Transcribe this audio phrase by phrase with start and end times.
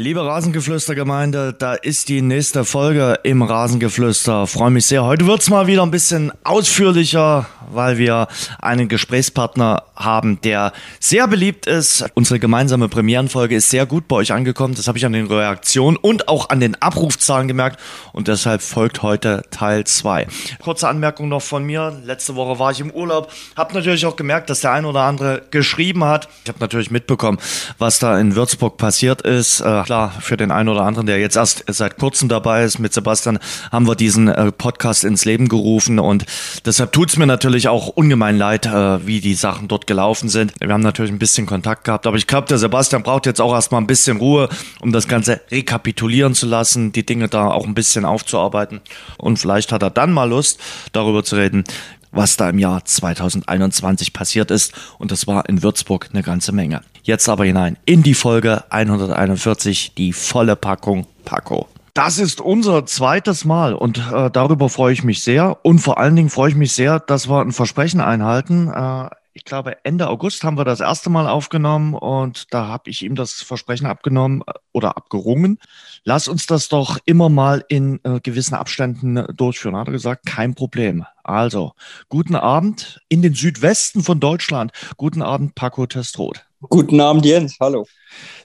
[0.00, 4.46] Liebe Rasengeflüster-Gemeinde, da ist die nächste Folge im Rasengeflüster.
[4.46, 5.02] Freue mich sehr.
[5.02, 8.28] Heute wird's mal wieder ein bisschen ausführlicher, weil wir
[8.60, 12.04] einen Gesprächspartner haben, der sehr beliebt ist.
[12.14, 14.76] Unsere gemeinsame Premierenfolge ist sehr gut bei euch angekommen.
[14.76, 17.80] Das habe ich an den Reaktionen und auch an den Abrufzahlen gemerkt.
[18.12, 20.28] Und deshalb folgt heute Teil zwei.
[20.62, 22.00] Kurze Anmerkung noch von mir.
[22.04, 23.32] Letzte Woche war ich im Urlaub.
[23.56, 26.28] Habe natürlich auch gemerkt, dass der ein oder andere geschrieben hat.
[26.44, 27.38] Ich habe natürlich mitbekommen,
[27.78, 31.36] was da in Würzburg passiert ist äh, klar, für den einen oder anderen, der jetzt
[31.36, 33.38] erst seit kurzem dabei ist, mit Sebastian
[33.72, 36.26] haben wir diesen äh, Podcast ins Leben gerufen und
[36.66, 40.52] deshalb tut's mir natürlich auch ungemein leid, äh, wie die Sachen dort gelaufen sind.
[40.60, 43.54] Wir haben natürlich ein bisschen Kontakt gehabt, aber ich glaube, der Sebastian braucht jetzt auch
[43.54, 44.50] erstmal ein bisschen Ruhe,
[44.82, 48.82] um das Ganze rekapitulieren zu lassen, die Dinge da auch ein bisschen aufzuarbeiten
[49.16, 50.60] und vielleicht hat er dann mal Lust,
[50.92, 51.64] darüber zu reden,
[52.12, 54.72] was da im Jahr 2021 passiert ist.
[54.98, 56.82] Und das war in Würzburg eine ganze Menge.
[57.02, 61.68] Jetzt aber hinein in die Folge 141, die volle Packung Paco.
[61.94, 65.58] Das ist unser zweites Mal und äh, darüber freue ich mich sehr.
[65.64, 68.68] Und vor allen Dingen freue ich mich sehr, dass wir ein Versprechen einhalten.
[68.68, 73.04] Äh, ich glaube, Ende August haben wir das erste Mal aufgenommen und da habe ich
[73.04, 75.58] ihm das Versprechen abgenommen äh, oder abgerungen.
[76.04, 79.76] Lass uns das doch immer mal in äh, gewissen Abständen äh, durchführen.
[79.76, 81.04] Hat er gesagt, kein Problem.
[81.28, 81.72] Also,
[82.08, 84.72] guten Abend in den Südwesten von Deutschland.
[84.96, 86.46] Guten Abend, Paco Testrot.
[86.62, 87.56] Guten Abend, Jens.
[87.60, 87.86] Hallo.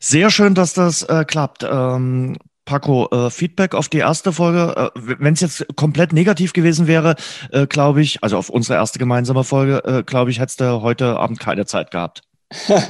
[0.02, 1.64] Sehr schön, dass das äh, klappt.
[1.64, 4.92] Ähm, Paco, äh, Feedback auf die erste Folge.
[4.95, 7.16] Äh, Wenn es jetzt komplett negativ gewesen wäre,
[7.52, 11.17] äh, glaube ich, also auf unsere erste gemeinsame Folge, äh, glaube ich, hättest du heute
[11.17, 12.22] Abend keine Zeit gehabt.
[12.67, 12.84] ja,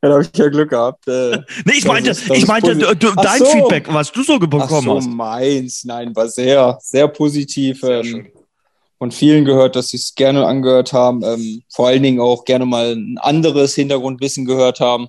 [0.00, 1.06] da habe ich ja Glück gehabt.
[1.06, 3.44] Äh, nee, ich meinte, ist, ich meinte du, dein so.
[3.44, 5.06] Feedback, was du so bekommen Ach so, hast.
[5.06, 5.84] meins.
[5.84, 7.80] Nein, war sehr, sehr positiv.
[7.80, 8.26] Sehr ähm,
[8.98, 11.22] von vielen gehört, dass sie es gerne angehört haben.
[11.22, 15.08] Ähm, vor allen Dingen auch gerne mal ein anderes Hintergrundwissen gehört haben.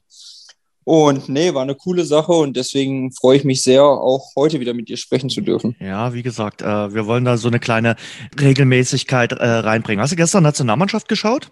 [0.84, 4.74] Und nee, war eine coole Sache und deswegen freue ich mich sehr, auch heute wieder
[4.74, 5.76] mit dir sprechen zu dürfen.
[5.82, 7.98] Ja, wie gesagt, äh, wir wollen da so eine kleine
[8.40, 10.02] Regelmäßigkeit äh, reinbringen.
[10.02, 11.52] Hast du gestern Nationalmannschaft geschaut?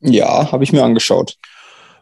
[0.00, 1.38] Ja, habe ich mir angeschaut.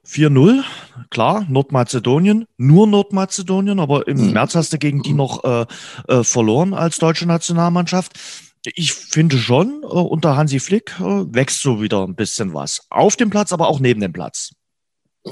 [0.06, 0.62] 4-0,
[1.08, 4.32] klar, Nordmazedonien, nur Nordmazedonien, aber im hm.
[4.32, 5.66] März hast du gegen die noch äh,
[6.08, 8.18] äh, verloren als deutsche Nationalmannschaft.
[8.64, 12.86] Ich finde schon, äh, unter Hansi Flick äh, wächst so wieder ein bisschen was.
[12.90, 14.50] Auf dem Platz, aber auch neben dem Platz.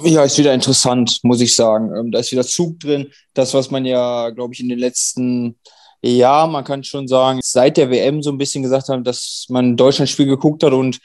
[0.04, 1.94] Ja, ist wieder interessant, muss ich sagen.
[1.94, 3.10] Ähm, da ist wieder Zug drin.
[3.34, 5.58] Das, was man ja, glaube ich, in den letzten
[6.02, 9.70] Jahren, man kann schon sagen, seit der WM so ein bisschen gesagt hat, dass man
[9.70, 10.98] ein Deutschlandspiel geguckt hat und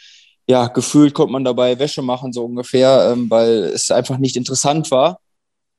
[0.48, 4.92] ja, gefühlt konnte man dabei Wäsche machen, so ungefähr, ähm, weil es einfach nicht interessant
[4.92, 5.20] war.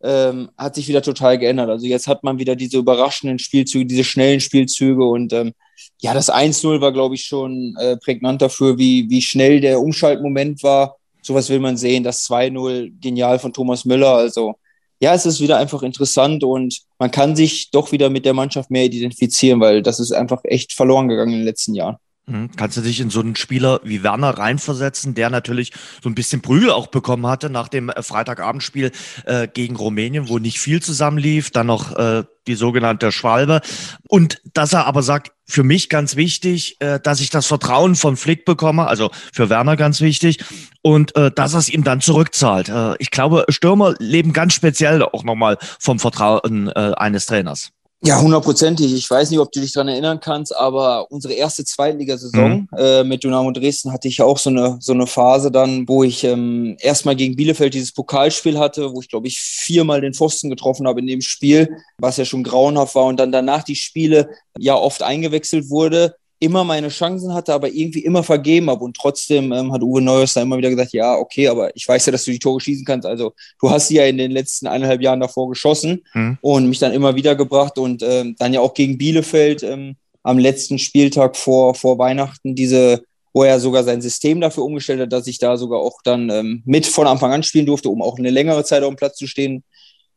[0.03, 1.71] Ähm, hat sich wieder total geändert.
[1.71, 5.53] Also jetzt hat man wieder diese überraschenden Spielzüge, diese schnellen Spielzüge und ähm,
[6.01, 10.63] ja, das 1-0 war, glaube ich, schon äh, prägnant dafür, wie, wie schnell der Umschaltmoment
[10.63, 12.05] war sowas will man sehen.
[12.05, 14.15] Das 2-0 genial von Thomas Müller.
[14.15, 14.55] Also
[15.01, 18.71] ja, es ist wieder einfach interessant und man kann sich doch wieder mit der Mannschaft
[18.71, 21.97] mehr identifizieren, weil das ist einfach echt verloren gegangen in den letzten Jahren.
[22.27, 22.51] Mhm.
[22.57, 26.41] Kannst du dich in so einen Spieler wie Werner reinversetzen, der natürlich so ein bisschen
[26.41, 28.93] Prügel auch bekommen hatte nach dem äh, Freitagabendspiel
[29.27, 33.61] äh, gegen Rumänien, wo nicht viel zusammenlief, dann noch äh, die sogenannte Schwalbe.
[34.09, 38.17] Und dass er aber sagt, für mich ganz wichtig, äh, dass ich das Vertrauen von
[38.17, 40.43] Flick bekomme, also für Werner ganz wichtig,
[40.81, 42.71] und äh, dass er es ihm dann zurückzahlt.
[42.71, 47.71] Äh, ich glaube, Stürmer leben ganz speziell auch nochmal vom Vertrauen äh, eines Trainers.
[48.07, 48.93] Ja, hundertprozentig.
[48.93, 52.79] Ich weiß nicht, ob du dich daran erinnern kannst, aber unsere erste Zweitligasaison mhm.
[52.79, 56.23] äh, mit Dynamo Dresden hatte ich auch so eine, so eine Phase dann, wo ich
[56.23, 60.87] ähm, erstmal gegen Bielefeld dieses Pokalspiel hatte, wo ich, glaube ich, viermal den Pfosten getroffen
[60.87, 64.29] habe in dem Spiel, was ja schon grauenhaft war und dann danach die Spiele
[64.59, 68.85] ja oft eingewechselt wurde immer meine Chancen hatte, aber irgendwie immer vergeben habe.
[68.85, 72.07] Und trotzdem ähm, hat Uwe Neuers da immer wieder gesagt, ja, okay, aber ich weiß
[72.07, 73.07] ja, dass du die Tore schießen kannst.
[73.07, 76.39] Also du hast sie ja in den letzten eineinhalb Jahren davor geschossen mhm.
[76.41, 80.39] und mich dann immer wieder gebracht und ähm, dann ja auch gegen Bielefeld ähm, am
[80.39, 83.05] letzten Spieltag vor, vor Weihnachten diese
[83.37, 86.63] wo er sogar sein System dafür umgestellt hat, dass ich da sogar auch dann ähm,
[86.65, 89.27] mit von Anfang an spielen durfte, um auch eine längere Zeit auf dem Platz zu
[89.27, 89.65] stehen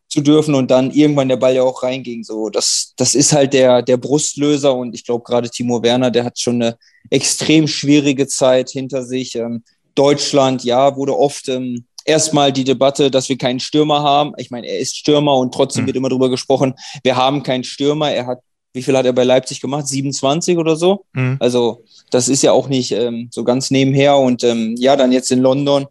[0.09, 2.23] zu dürfen und dann irgendwann der Ball ja auch reinging.
[2.23, 6.23] So, das, das ist halt der, der Brustlöser und ich glaube gerade Timo Werner, der
[6.23, 6.77] hat schon eine
[7.09, 9.35] extrem schwierige Zeit hinter sich.
[9.35, 9.63] Ähm,
[9.95, 14.33] Deutschland, ja, wurde oft ähm, erstmal die Debatte, dass wir keinen Stürmer haben.
[14.37, 15.87] Ich meine, er ist Stürmer und trotzdem mhm.
[15.87, 18.11] wird immer darüber gesprochen, wir haben keinen Stürmer.
[18.11, 18.39] Er hat,
[18.73, 19.87] wie viel hat er bei Leipzig gemacht?
[19.87, 21.05] 27 oder so?
[21.13, 21.37] Mhm.
[21.39, 24.17] Also, das ist ja auch nicht ähm, so ganz nebenher.
[24.17, 25.87] Und ähm, ja, dann jetzt in London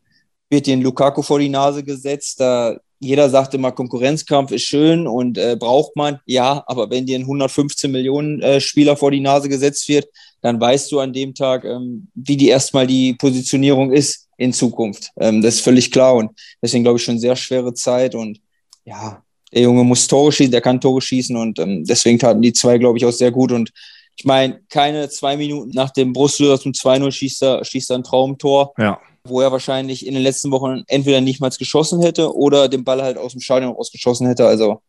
[0.49, 2.41] wird den Lukaku vor die Nase gesetzt.
[2.41, 6.21] Da jeder sagt immer, Konkurrenzkampf ist schön und äh, braucht man.
[6.27, 10.09] Ja, aber wenn dir ein 115 Millionen äh, Spieler vor die Nase gesetzt wird,
[10.41, 15.11] dann weißt du an dem Tag, ähm, wie die erstmal die Positionierung ist in Zukunft.
[15.19, 16.31] Ähm, das ist völlig klar und
[16.63, 18.41] deswegen glaube ich schon sehr schwere Zeit und
[18.85, 19.23] ja,
[19.53, 22.79] der Junge muss Tore schießen, der kann Tore schießen und ähm, deswegen taten die zwei,
[22.79, 23.53] glaube ich, auch sehr gut.
[23.53, 23.71] Und
[24.17, 28.05] ich meine, keine zwei Minuten nach dem Brustlöser zum 2-0 schießt er, schießt er ein
[28.05, 28.73] Traumtor.
[28.79, 29.01] Ja.
[29.29, 33.03] Wo er wahrscheinlich in den letzten Wochen entweder nicht mal geschossen hätte oder den Ball
[33.03, 34.47] halt aus dem Stadion rausgeschossen hätte.
[34.47, 34.83] Also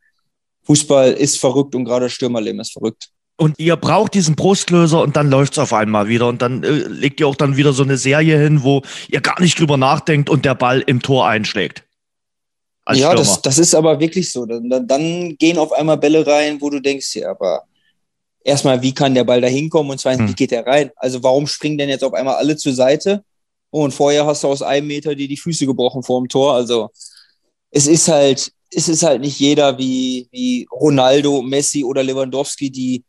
[0.64, 3.10] Fußball ist verrückt und gerade Stürmerleben ist verrückt.
[3.40, 6.28] Und ihr braucht diesen Brustlöser und dann läuft's auf einmal wieder.
[6.28, 9.40] Und dann äh, legt ihr auch dann wieder so eine Serie hin, wo ihr gar
[9.40, 11.84] nicht drüber nachdenkt und der Ball im Tor einschlägt.
[12.94, 14.46] ja, das, das ist aber wirklich so.
[14.46, 17.64] Dann, dann gehen auf einmal Bälle rein, wo du denkst, ja, aber
[18.44, 20.30] erstmal, wie kann der Ball da hinkommen und zweitens, hm.
[20.30, 20.90] wie geht der rein?
[20.96, 23.24] Also warum springen denn jetzt auf einmal alle zur Seite?
[23.70, 26.54] Und vorher hast du aus einem Meter dir die Füße gebrochen vor dem Tor.
[26.54, 26.90] Also
[27.72, 33.04] es ist halt, es ist halt nicht jeder wie, wie Ronaldo, Messi oder Lewandowski, die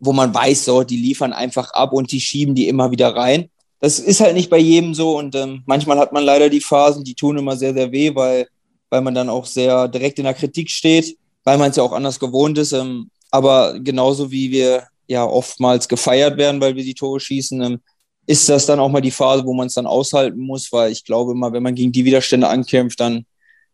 [0.00, 3.50] wo man weiß, so, die liefern einfach ab und die schieben die immer wieder rein.
[3.80, 7.04] Das ist halt nicht bei jedem so und ähm, manchmal hat man leider die Phasen,
[7.04, 8.48] die tun immer sehr, sehr weh, weil,
[8.90, 11.92] weil man dann auch sehr direkt in der Kritik steht, weil man es ja auch
[11.92, 12.72] anders gewohnt ist.
[12.72, 17.80] Ähm, aber genauso wie wir ja oftmals gefeiert werden, weil wir die Tore schießen, ähm,
[18.28, 21.02] ist das dann auch mal die Phase, wo man es dann aushalten muss, weil ich
[21.02, 23.24] glaube immer, wenn man gegen die Widerstände ankämpft, dann,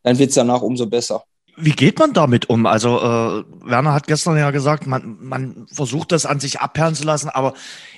[0.05, 1.25] dann wird es danach umso besser.
[1.57, 2.65] Wie geht man damit um?
[2.67, 7.03] Also äh, Werner hat gestern ja gesagt, man, man versucht das an sich abperren zu
[7.03, 7.55] lassen, aber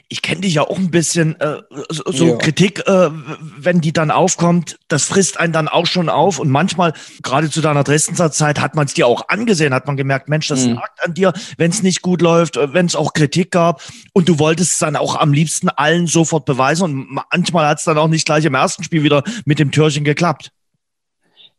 [0.08, 2.36] ich kenne dich ja auch ein bisschen, äh, so, so ja.
[2.36, 3.10] Kritik, äh,
[3.58, 6.92] wenn die dann aufkommt, das frisst einen dann auch schon auf und manchmal,
[7.22, 10.46] gerade zu deiner Dresdner Zeit, hat man es dir auch angesehen, hat man gemerkt, Mensch,
[10.46, 10.74] das mhm.
[10.74, 13.82] nagt an dir, wenn es nicht gut läuft, äh, wenn es auch Kritik gab
[14.12, 17.84] und du wolltest es dann auch am liebsten allen sofort beweisen und manchmal hat es
[17.84, 20.52] dann auch nicht gleich im ersten Spiel wieder mit dem Türchen geklappt.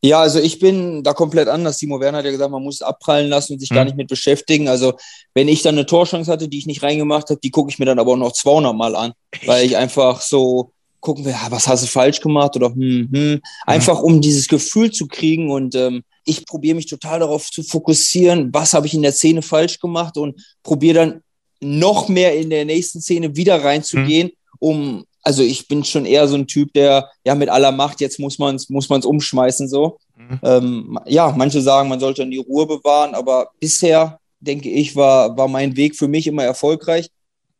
[0.01, 1.77] Ja, also ich bin da komplett anders.
[1.77, 3.75] Timo Werner hat ja gesagt, man muss es abprallen lassen und sich mhm.
[3.75, 4.67] gar nicht mit beschäftigen.
[4.67, 4.93] Also
[5.33, 7.85] wenn ich dann eine Torchance hatte, die ich nicht reingemacht habe, die gucke ich mir
[7.85, 9.47] dann aber auch noch 200 Mal an, Echt?
[9.47, 13.41] weil ich einfach so gucken will, was hast du falsch gemacht oder hm, hm.
[13.65, 18.53] einfach um dieses Gefühl zu kriegen und ähm, ich probiere mich total darauf zu fokussieren,
[18.53, 21.21] was habe ich in der Szene falsch gemacht und probiere dann
[21.61, 24.57] noch mehr in der nächsten Szene wieder reinzugehen, mhm.
[24.59, 28.17] um also ich bin schon eher so ein Typ, der ja mit aller Macht, jetzt
[28.17, 29.97] muss man es muss man's umschmeißen so.
[30.15, 30.39] Mhm.
[30.41, 35.49] Ähm, ja, manche sagen, man sollte die Ruhe bewahren, aber bisher, denke ich, war, war
[35.49, 37.09] mein Weg für mich immer erfolgreich.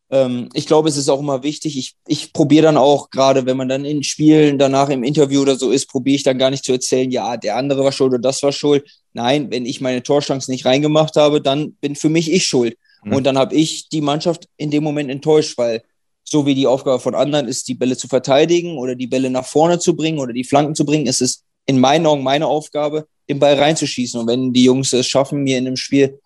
[0.10, 1.78] Ähm, ich glaube, es ist auch immer wichtig.
[1.78, 5.58] Ich, ich probiere dann auch, gerade wenn man dann in Spielen danach im Interview oder
[5.58, 8.22] so ist, probiere ich dann gar nicht zu erzählen, ja, der andere war schuld oder
[8.22, 8.90] das war schuld.
[9.12, 12.78] Nein, wenn ich meine Torchance nicht reingemacht habe, dann bin für mich ich schuld.
[13.04, 13.14] Mhm.
[13.14, 15.84] Und dann habe ich die Mannschaft in dem Moment enttäuscht, weil
[16.29, 19.45] so wie die Aufgabe von anderen ist, die Bälle zu verteidigen oder die Bälle nach
[19.45, 23.07] vorne zu bringen oder die Flanken zu bringen, ist es in meinen Augen meine Aufgabe,
[23.29, 24.19] den Ball reinzuschießen.
[24.19, 26.19] Und wenn die Jungs es schaffen, mir in einem Spiel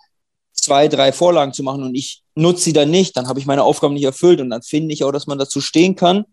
[0.53, 3.63] zwei, drei Vorlagen zu machen und ich nutze sie dann nicht, dann habe ich meine
[3.63, 6.25] Aufgabe nicht erfüllt und dann finde ich auch, dass man dazu stehen kann,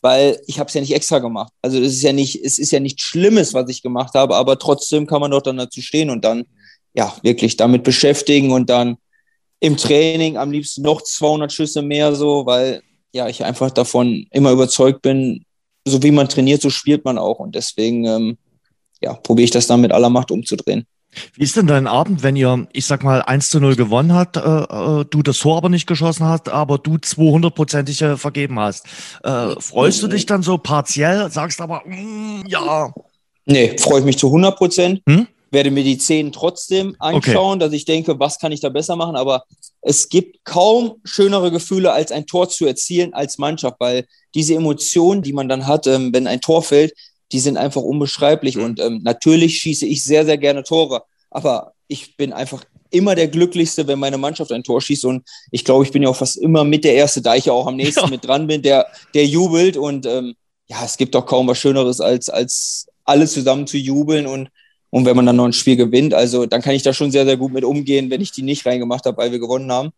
[0.00, 1.52] weil ich habe es ja nicht extra gemacht.
[1.62, 4.58] Also es ist ja nicht, es ist ja nichts Schlimmes, was ich gemacht habe, aber
[4.58, 6.44] trotzdem kann man doch dann dazu stehen und dann
[6.92, 8.96] ja wirklich damit beschäftigen und dann
[9.60, 12.82] im Training am liebsten noch 200 Schüsse mehr so, weil
[13.12, 15.44] ja, ich einfach davon immer überzeugt bin,
[15.84, 17.38] so wie man trainiert, so spielt man auch.
[17.38, 18.38] Und deswegen, ähm,
[19.00, 20.86] ja, probiere ich das dann mit aller Macht umzudrehen.
[21.34, 24.38] Wie ist denn dein Abend, wenn ihr, ich sag mal, 1 zu 0 gewonnen habt,
[24.38, 28.86] äh, äh, du das Tor aber nicht geschossen hast, aber du 200-prozentig äh, vergeben hast?
[29.22, 32.92] Äh, freust du dich dann so partiell, sagst aber, mm, ja.
[33.44, 35.02] Nee, freue ich mich zu 100 Prozent.
[35.06, 35.26] Hm?
[35.52, 37.58] Werde mir die Szenen trotzdem anschauen, okay.
[37.58, 39.16] dass ich denke, was kann ich da besser machen.
[39.16, 39.44] Aber
[39.82, 45.22] es gibt kaum schönere Gefühle, als ein Tor zu erzielen als Mannschaft, weil diese Emotionen,
[45.22, 46.94] die man dann hat, ähm, wenn ein Tor fällt,
[47.32, 48.56] die sind einfach unbeschreiblich.
[48.56, 48.64] Mhm.
[48.64, 51.02] Und ähm, natürlich schieße ich sehr, sehr gerne Tore.
[51.30, 55.04] Aber ich bin einfach immer der Glücklichste, wenn meine Mannschaft ein Tor schießt.
[55.04, 57.52] Und ich glaube, ich bin ja auch fast immer mit der Erste, da ich ja
[57.52, 58.06] auch am nächsten ja.
[58.08, 59.76] mit dran bin, der, der jubelt.
[59.76, 60.34] Und ähm,
[60.66, 64.48] ja, es gibt doch kaum was Schöneres, als, als alle zusammen zu jubeln und
[64.92, 67.24] und wenn man dann noch ein Spiel gewinnt, also dann kann ich da schon sehr,
[67.24, 69.90] sehr gut mit umgehen, wenn ich die nicht reingemacht habe, weil wir gewonnen haben.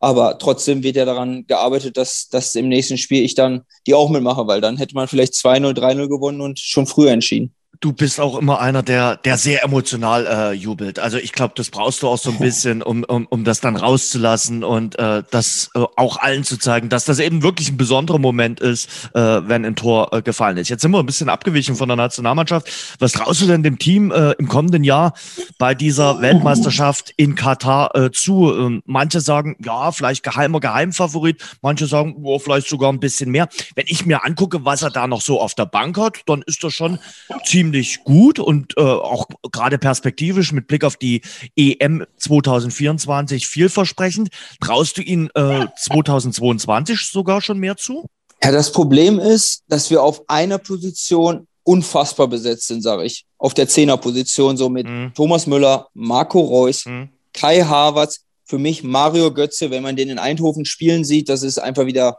[0.00, 4.08] Aber trotzdem wird ja daran gearbeitet, dass, dass im nächsten Spiel ich dann die auch
[4.08, 8.20] mitmache, weil dann hätte man vielleicht 2-0, 3-0 gewonnen und schon früher entschieden du bist
[8.20, 10.98] auch immer einer, der, der sehr emotional äh, jubelt.
[10.98, 13.76] Also ich glaube, das brauchst du auch so ein bisschen, um, um, um das dann
[13.76, 18.18] rauszulassen und äh, das äh, auch allen zu zeigen, dass das eben wirklich ein besonderer
[18.18, 20.68] Moment ist, äh, wenn ein Tor äh, gefallen ist.
[20.68, 22.68] Jetzt sind wir ein bisschen abgewichen von der Nationalmannschaft.
[22.98, 25.12] Was traust du denn dem Team äh, im kommenden Jahr
[25.58, 28.52] bei dieser Weltmeisterschaft in Katar äh, zu?
[28.52, 31.42] Ähm, manche sagen, ja, vielleicht geheimer Geheimfavorit.
[31.62, 33.48] Manche sagen, oh, vielleicht sogar ein bisschen mehr.
[33.76, 36.64] Wenn ich mir angucke, was er da noch so auf der Bank hat, dann ist
[36.64, 36.98] das schon
[37.44, 41.20] ziemlich ziemlich gut und äh, auch gerade perspektivisch mit Blick auf die
[41.54, 44.30] EM 2024 vielversprechend.
[44.60, 48.06] Traust du ihn äh, 2022 sogar schon mehr zu?
[48.42, 53.26] Ja, das Problem ist, dass wir auf einer Position unfassbar besetzt sind, sage ich.
[53.36, 55.12] Auf der Zehnerposition, so mit mhm.
[55.14, 57.10] Thomas Müller, Marco Reus, mhm.
[57.34, 61.58] Kai Havertz, für mich Mario Götze, wenn man den in Eindhoven spielen sieht, das ist
[61.58, 62.18] einfach wieder,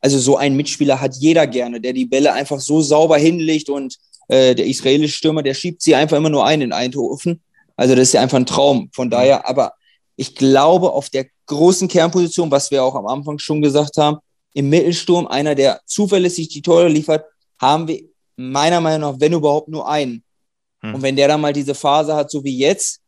[0.00, 3.98] also so ein Mitspieler hat jeder gerne, der die Bälle einfach so sauber hinlegt und
[4.28, 7.42] äh, der israelische Stürmer, der schiebt sie einfach immer nur ein in Eindhoven.
[7.76, 8.90] Also das ist ja einfach ein Traum.
[8.92, 9.72] Von daher, aber
[10.16, 14.18] ich glaube, auf der großen Kernposition, was wir auch am Anfang schon gesagt haben,
[14.54, 17.24] im Mittelsturm, einer, der zuverlässig die Tore liefert,
[17.60, 18.02] haben wir
[18.36, 20.22] meiner Meinung nach, wenn überhaupt, nur einen.
[20.82, 20.94] Hm.
[20.94, 23.00] Und wenn der dann mal diese Phase hat, so wie jetzt,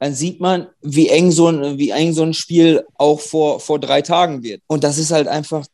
[0.00, 3.78] dann sieht man, wie eng so ein, wie eng so ein Spiel auch vor, vor
[3.78, 4.60] drei Tagen wird.
[4.66, 5.64] Und das ist halt einfach,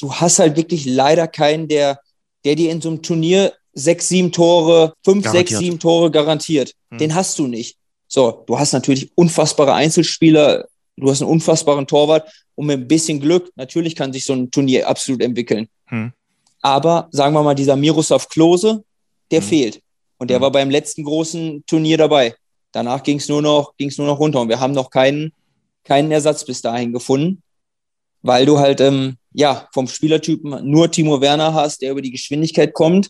[0.00, 2.00] du hast halt wirklich leider keinen, der,
[2.44, 5.48] der dir in so einem Turnier sechs, sieben Tore, fünf, garantiert.
[5.48, 6.74] sechs, sieben Tore garantiert.
[6.90, 6.98] Hm.
[6.98, 7.76] Den hast du nicht.
[8.08, 10.66] So, du hast natürlich unfassbare Einzelspieler,
[10.96, 14.50] du hast einen unfassbaren Torwart und mit ein bisschen Glück, natürlich kann sich so ein
[14.50, 15.68] Turnier absolut entwickeln.
[15.86, 16.12] Hm.
[16.60, 18.82] Aber sagen wir mal, dieser Miroslav Klose,
[19.30, 19.46] der hm.
[19.46, 19.82] fehlt.
[20.18, 20.42] Und der hm.
[20.42, 22.34] war beim letzten großen Turnier dabei.
[22.72, 25.32] Danach ging es nur, noch, nur noch runter und wir haben noch keinen,
[25.84, 27.42] keinen Ersatz bis dahin gefunden,
[28.22, 32.74] weil du halt ähm, ja, vom Spielertypen nur Timo Werner hast, der über die Geschwindigkeit
[32.74, 33.08] kommt.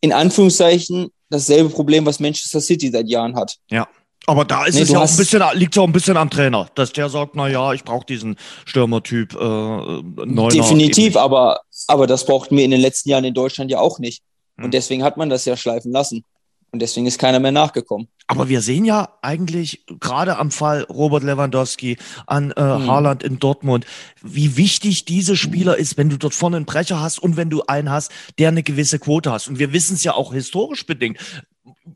[0.00, 3.56] In Anführungszeichen dasselbe Problem, was Manchester City seit Jahren hat.
[3.70, 3.88] Ja.
[4.26, 6.30] Aber da ist nee, es ja auch ein bisschen, liegt es auch ein bisschen am
[6.30, 9.34] Trainer, dass der sagt, na ja, ich brauche diesen Stürmertyp.
[9.34, 10.02] Äh,
[10.50, 14.22] Definitiv, aber, aber das brauchten wir in den letzten Jahren in Deutschland ja auch nicht.
[14.58, 14.70] Und hm.
[14.72, 16.24] deswegen hat man das ja schleifen lassen.
[16.70, 18.08] Und deswegen ist keiner mehr nachgekommen.
[18.30, 22.86] Aber wir sehen ja eigentlich gerade am Fall Robert Lewandowski, an äh, mhm.
[22.86, 23.86] Haaland in Dortmund,
[24.22, 27.64] wie wichtig diese Spieler ist, wenn du dort vorne einen Brecher hast und wenn du
[27.66, 29.48] einen hast, der eine gewisse Quote hast.
[29.48, 31.18] Und wir wissen es ja auch historisch bedingt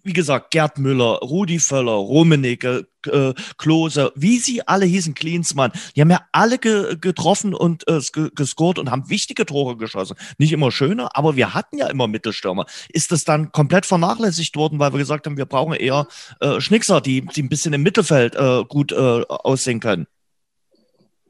[0.02, 6.00] wie gesagt, Gerd Müller, Rudi Völler, Rummenigge, äh, Klose, wie sie alle hießen, Klinsmann, die
[6.00, 8.00] haben ja alle ge getroffen und äh,
[8.34, 10.16] gescored und haben wichtige Tore geschossen.
[10.38, 12.66] Nicht immer schöne, aber wir hatten ja immer Mittelstürmer.
[12.88, 16.06] Ist das dann komplett vernachlässigt worden, weil wir gesagt haben, wir brauchen eher
[16.40, 20.06] äh, Schnickser, die, die ein bisschen im Mittelfeld äh, gut äh, aussehen können?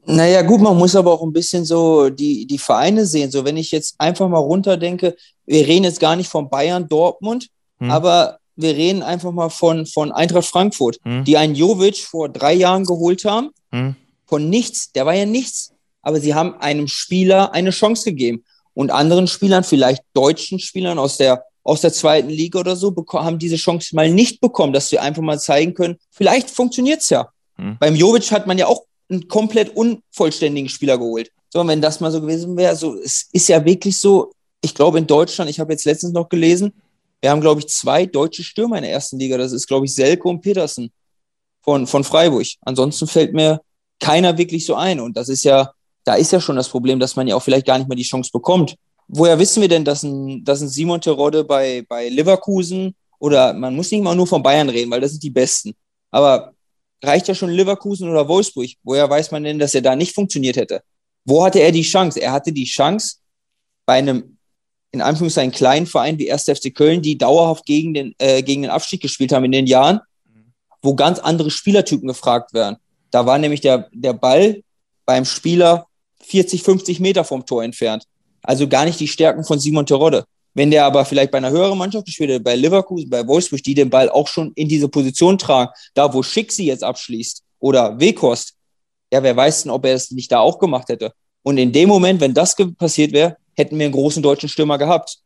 [0.07, 3.31] Naja, gut, man muss aber auch ein bisschen so die, die Vereine sehen.
[3.31, 5.15] So, wenn ich jetzt einfach mal runterdenke,
[5.47, 7.89] wir reden jetzt gar nicht von Bayern, Dortmund, hm.
[7.89, 11.23] aber wir reden einfach mal von, von Eintracht Frankfurt, hm.
[11.25, 13.49] die einen Jovic vor drei Jahren geholt haben.
[13.71, 13.95] Hm.
[14.25, 15.73] Von nichts, der war ja nichts.
[16.01, 18.43] Aber sie haben einem Spieler eine Chance gegeben.
[18.73, 23.39] Und anderen Spielern, vielleicht deutschen Spielern aus der, aus der zweiten Liga oder so, haben
[23.39, 27.29] diese Chance mal nicht bekommen, dass sie einfach mal zeigen können, vielleicht funktioniert's ja.
[27.57, 27.77] Hm.
[27.79, 31.31] Beim Jovic hat man ja auch einen komplett unvollständigen Spieler geholt.
[31.49, 34.97] So, wenn das mal so gewesen wäre, so, es ist ja wirklich so, ich glaube
[34.97, 36.73] in Deutschland, ich habe jetzt letztens noch gelesen,
[37.25, 39.35] wir haben, glaube ich, zwei deutsche Stürmer in der ersten Liga.
[39.35, 40.91] Das ist, glaube ich, Selko und Petersen
[41.63, 42.45] von, von Freiburg.
[42.61, 43.61] Ansonsten fällt mir
[43.99, 44.99] keiner wirklich so ein.
[44.99, 45.71] Und das ist ja,
[46.03, 48.03] da ist ja schon das Problem, dass man ja auch vielleicht gar nicht mehr die
[48.03, 48.75] Chance bekommt.
[49.07, 53.75] Woher wissen wir denn, dass ein, dass ein Simon Terodde bei, bei Leverkusen oder man
[53.75, 55.73] muss nicht mal nur von Bayern reden, weil das sind die Besten.
[56.11, 56.53] Aber
[57.01, 58.69] reicht ja schon Leverkusen oder Wolfsburg.
[58.83, 60.83] Woher weiß man denn, dass er da nicht funktioniert hätte?
[61.23, 62.21] Wo hatte er die Chance?
[62.21, 63.15] Er hatte die Chance,
[63.87, 64.34] bei einem
[64.95, 66.45] in Anführungszeichen kleinen Verein wie 1.
[66.45, 69.99] FC Köln, die dauerhaft gegen den, äh, gegen den Abstieg gespielt haben in den Jahren,
[70.81, 72.77] wo ganz andere Spielertypen gefragt werden.
[73.11, 74.63] Da war nämlich der, der Ball
[75.05, 75.87] beim Spieler
[76.23, 78.05] 40, 50 Meter vom Tor entfernt.
[78.41, 80.25] Also gar nicht die Stärken von Simon Terodde.
[80.53, 83.73] Wenn der aber vielleicht bei einer höheren Mannschaft gespielt hätte, bei Leverkusen, bei Wolfsburg, die
[83.73, 87.99] den Ball auch schon in diese Position tragen, da wo Schick sie jetzt abschließt oder
[87.99, 88.53] Wekost,
[89.11, 91.11] ja, wer weiß denn, ob er es nicht da auch gemacht hätte.
[91.43, 95.19] Und in dem Moment, wenn das passiert wäre, hätten wir einen großen deutschen Stürmer gehabt.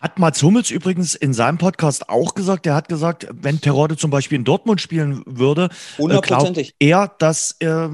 [0.00, 4.10] Hat Mats Hummels übrigens in seinem Podcast auch gesagt, er hat gesagt, wenn Terode zum
[4.10, 7.88] Beispiel in Dortmund spielen würde, äh, glaubt er, dass äh,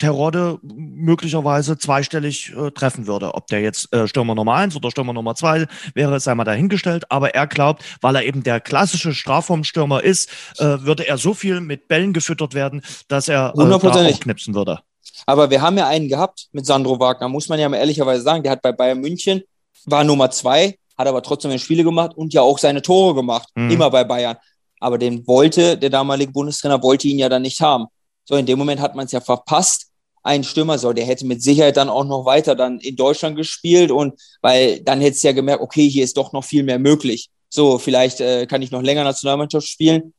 [0.00, 3.34] Terode möglicherweise zweistellig äh, treffen würde.
[3.34, 7.04] Ob der jetzt äh, Stürmer Nummer 1 oder Stürmer Nummer 2 wäre, sei mal dahingestellt.
[7.10, 11.60] Aber er glaubt, weil er eben der klassische Strafraumstürmer ist, äh, würde er so viel
[11.60, 14.80] mit Bällen gefüttert werden, dass er äh, da auch knipsen würde.
[15.26, 18.42] Aber wir haben ja einen gehabt mit Sandro Wagner, muss man ja mal ehrlicherweise sagen.
[18.42, 19.42] Der hat bei Bayern München,
[19.84, 23.70] war Nummer zwei, hat aber trotzdem Spiele gemacht und ja auch seine Tore gemacht, mhm.
[23.70, 24.36] immer bei Bayern.
[24.80, 27.86] Aber den wollte, der damalige Bundestrainer wollte ihn ja dann nicht haben.
[28.24, 29.89] So, in dem Moment hat man es ja verpasst.
[30.22, 33.90] Ein Stürmer, so, der hätte mit Sicherheit dann auch noch weiter dann in Deutschland gespielt
[33.90, 37.30] und weil dann hätte es ja gemerkt, okay, hier ist doch noch viel mehr möglich.
[37.48, 40.14] So, vielleicht äh, kann ich noch länger Nationalmannschaft spielen.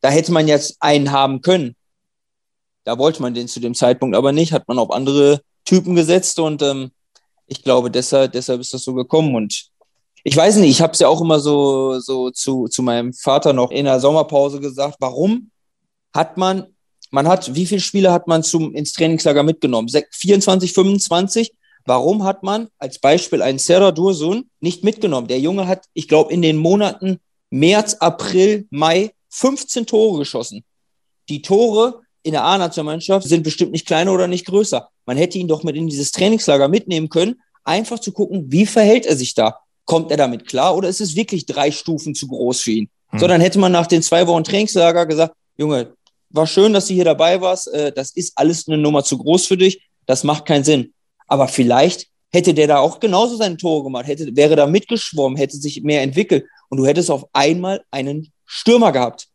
[0.00, 1.74] Da hätte man jetzt einen haben können.
[2.84, 6.38] Da wollte man den zu dem Zeitpunkt aber nicht, hat man auf andere Typen gesetzt
[6.38, 6.90] und ähm,
[7.46, 9.34] ich glaube, deshalb, deshalb ist das so gekommen.
[9.34, 9.68] Und
[10.22, 13.52] ich weiß nicht, ich habe es ja auch immer so, so zu, zu meinem Vater
[13.52, 15.50] noch in der Sommerpause gesagt, warum
[16.14, 16.66] hat man,
[17.10, 19.88] man hat, wie viele Spiele hat man zum, ins Trainingslager mitgenommen?
[19.88, 21.52] 24, 25?
[21.88, 25.26] warum hat man als Beispiel einen Serra Dursun nicht mitgenommen?
[25.26, 27.18] Der Junge hat, ich glaube, in den Monaten
[27.50, 30.64] März, April, Mai 15 Tore geschossen.
[31.28, 34.88] Die Tore in der A-Nationalmannschaft sind bestimmt nicht kleiner oder nicht größer.
[35.06, 39.06] Man hätte ihn doch mit in dieses Trainingslager mitnehmen können, einfach zu gucken, wie verhält
[39.06, 39.58] er sich da?
[39.84, 42.90] Kommt er damit klar oder ist es wirklich drei Stufen zu groß für ihn?
[43.10, 43.18] Hm.
[43.18, 45.94] So, dann hätte man nach den zwei Wochen Trainingslager gesagt, Junge,
[46.30, 47.72] war schön, dass du hier dabei warst.
[47.72, 49.88] Äh, das ist alles eine Nummer zu groß für dich.
[50.06, 50.92] Das macht keinen Sinn.
[51.26, 55.56] Aber vielleicht hätte der da auch genauso seine Tore gemacht, hätte, wäre da mitgeschwommen, hätte
[55.56, 59.28] sich mehr entwickelt und du hättest auf einmal einen Stürmer gehabt,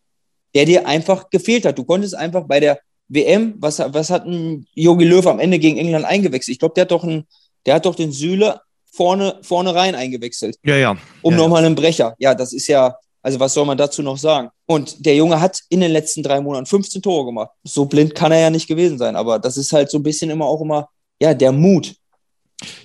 [0.54, 1.78] der dir einfach gefehlt hat.
[1.78, 5.78] Du konntest einfach bei der WM, was, was hat ein Jogi Löw am Ende gegen
[5.78, 6.54] England eingewechselt?
[6.54, 7.28] Ich glaube, der hat doch einen,
[7.66, 10.58] der hat doch den Süle vorne, vorne rein eingewechselt.
[10.64, 10.98] Ja, ja.
[11.22, 12.16] Um ja, nochmal einen Brecher.
[12.20, 14.50] Ja, das ist ja, also was soll man dazu noch sagen?
[14.66, 17.52] Und der Junge hat in den letzten drei Monaten 15 Tore gemacht.
[17.64, 19.16] So blind kann er ja nicht gewesen sein.
[19.16, 20.90] Aber das ist halt so ein bisschen immer auch immer,
[21.22, 21.96] ja, der Mut.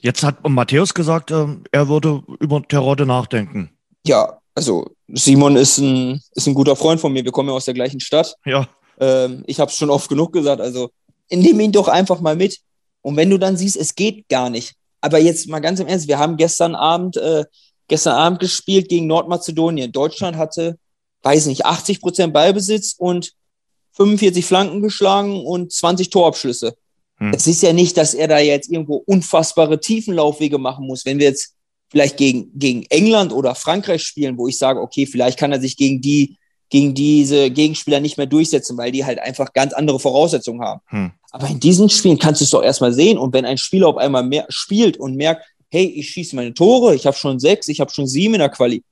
[0.00, 3.70] Jetzt hat Matthäus gesagt, äh, er würde über Terodde nachdenken.
[4.06, 7.24] Ja, also Simon ist ein, ist ein guter Freund von mir.
[7.24, 8.34] Wir kommen ja aus der gleichen Stadt.
[8.44, 8.68] Ja.
[9.00, 10.60] Ähm, ich habe es schon oft genug gesagt.
[10.60, 10.90] Also
[11.30, 12.58] nimm ihn doch einfach mal mit.
[13.02, 14.74] Und wenn du dann siehst, es geht gar nicht.
[15.00, 17.44] Aber jetzt mal ganz im Ernst, wir haben gestern Abend, äh,
[17.88, 19.92] gestern Abend gespielt gegen Nordmazedonien.
[19.92, 20.78] Deutschland hatte,
[21.22, 23.32] weiß nicht, 80 Prozent Ballbesitz und
[23.92, 26.76] 45 Flanken geschlagen und 20 Torabschlüsse.
[27.16, 27.32] Hm.
[27.34, 31.04] Es ist ja nicht, dass er da jetzt irgendwo unfassbare Tiefenlaufwege machen muss.
[31.04, 31.54] Wenn wir jetzt
[31.90, 35.76] vielleicht gegen, gegen England oder Frankreich spielen, wo ich sage, okay, vielleicht kann er sich
[35.76, 36.36] gegen die
[36.70, 40.80] gegen diese Gegenspieler nicht mehr durchsetzen, weil die halt einfach ganz andere Voraussetzungen haben.
[40.86, 41.12] Hm.
[41.30, 43.18] Aber in diesen Spielen kannst du es doch erstmal sehen.
[43.18, 46.94] Und wenn ein Spieler auf einmal mehr spielt und merkt, hey, ich schieße meine Tore,
[46.94, 48.82] ich habe schon sechs, ich habe schon sieben in der Quali,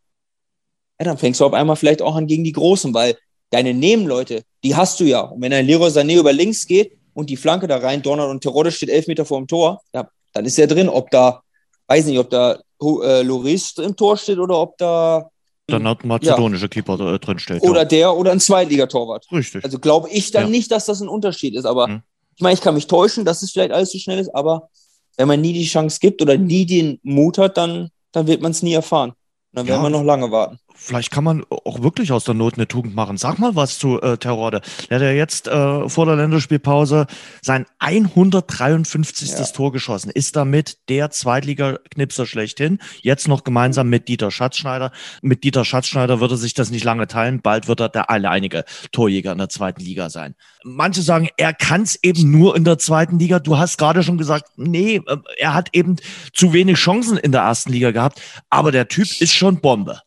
[0.98, 3.16] ja, dann fängst du auf einmal vielleicht auch an gegen die Großen, weil
[3.50, 5.20] deine Nebenleute, die hast du ja.
[5.20, 8.42] Und wenn ein Leroy Sané über links geht und die Flanke da rein donnert und
[8.42, 10.88] Terodde steht elf Meter vor dem Tor, ja, dann ist er drin.
[10.88, 11.42] Ob da,
[11.86, 15.30] weiß nicht, ob da äh, Loris im Tor steht oder ob da
[15.68, 16.68] dann hat ein mazedonischer ja.
[16.68, 17.62] Keeper da, drin steht.
[17.62, 17.84] Oder ja.
[17.84, 19.26] der oder ein Zweitligatorwart.
[19.32, 19.64] Richtig.
[19.64, 20.50] Also glaube ich dann ja.
[20.50, 21.64] nicht, dass das ein Unterschied ist.
[21.64, 22.02] Aber hm.
[22.36, 24.68] ich meine, ich kann mich täuschen, dass es vielleicht alles zu so schnell ist, aber
[25.16, 28.52] wenn man nie die Chance gibt oder nie den Mut hat, dann, dann wird man
[28.52, 29.12] es nie erfahren.
[29.52, 32.68] Dann werden wir noch lange warten vielleicht kann man auch wirklich aus der Not eine
[32.68, 33.16] Tugend machen.
[33.16, 34.60] Sag mal was zu äh, Terrorde.
[34.88, 37.06] Der hat ja jetzt äh, vor der Länderspielpause
[37.42, 39.30] sein 153.
[39.30, 39.44] Ja.
[39.46, 42.78] Tor geschossen, ist damit der Zweitliga-Knipser schlechthin.
[43.00, 44.92] Jetzt noch gemeinsam mit Dieter Schatzschneider.
[45.22, 47.40] Mit Dieter Schatzschneider würde sich das nicht lange teilen.
[47.40, 50.34] Bald wird er der alleinige Torjäger in der zweiten Liga sein.
[50.64, 53.38] Manche sagen, er kann es eben nur in der zweiten Liga.
[53.38, 55.96] Du hast gerade schon gesagt, nee, äh, er hat eben
[56.32, 58.20] zu wenig Chancen in der ersten Liga gehabt.
[58.50, 60.00] Aber der Typ ist schon Bombe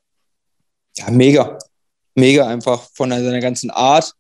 [1.00, 1.58] ja, mega.
[2.16, 4.14] Mega einfach von seiner ganzen Art.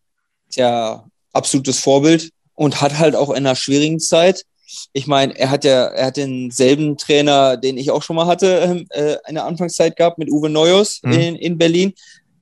[0.48, 4.46] Ist ja absolutes Vorbild und hat halt auch in einer schwierigen Zeit.
[4.94, 8.60] Ich meine, er hat ja, er hat denselben Trainer, den ich auch schon mal hatte,
[8.60, 11.12] ähm, äh, in der Anfangszeit gehabt mit Uwe Neuhaus mhm.
[11.12, 11.94] in, in Berlin.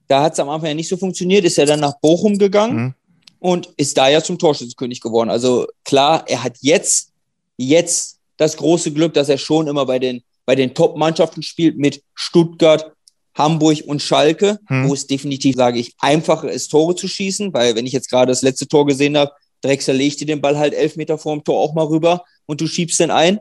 [0.07, 2.77] Da hat es am Anfang ja nicht so funktioniert, ist er dann nach Bochum gegangen
[2.77, 2.93] mhm.
[3.39, 5.29] und ist da ja zum Torschützenkönig geworden.
[5.29, 7.11] Also klar, er hat jetzt,
[7.57, 12.03] jetzt das große Glück, dass er schon immer bei den, bei den Top-Mannschaften spielt mit
[12.13, 12.91] Stuttgart,
[13.37, 14.87] Hamburg und Schalke, hm.
[14.89, 18.31] wo es definitiv, sage ich, einfacher ist, Tore zu schießen, weil wenn ich jetzt gerade
[18.31, 21.43] das letzte Tor gesehen habe, Drexler legt dir den Ball halt elf Meter vor dem
[21.43, 23.39] Tor auch mal rüber und du schiebst den ein.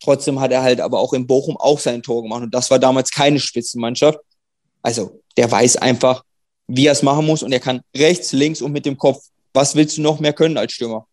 [0.00, 2.78] Trotzdem hat er halt aber auch in Bochum auch sein Tor gemacht und das war
[2.78, 4.18] damals keine Spitzenmannschaft.
[4.82, 6.22] Also der weiß einfach,
[6.68, 9.22] wie er es machen muss und er kann rechts, links und mit dem Kopf.
[9.54, 11.06] Was willst du noch mehr können als Stürmer?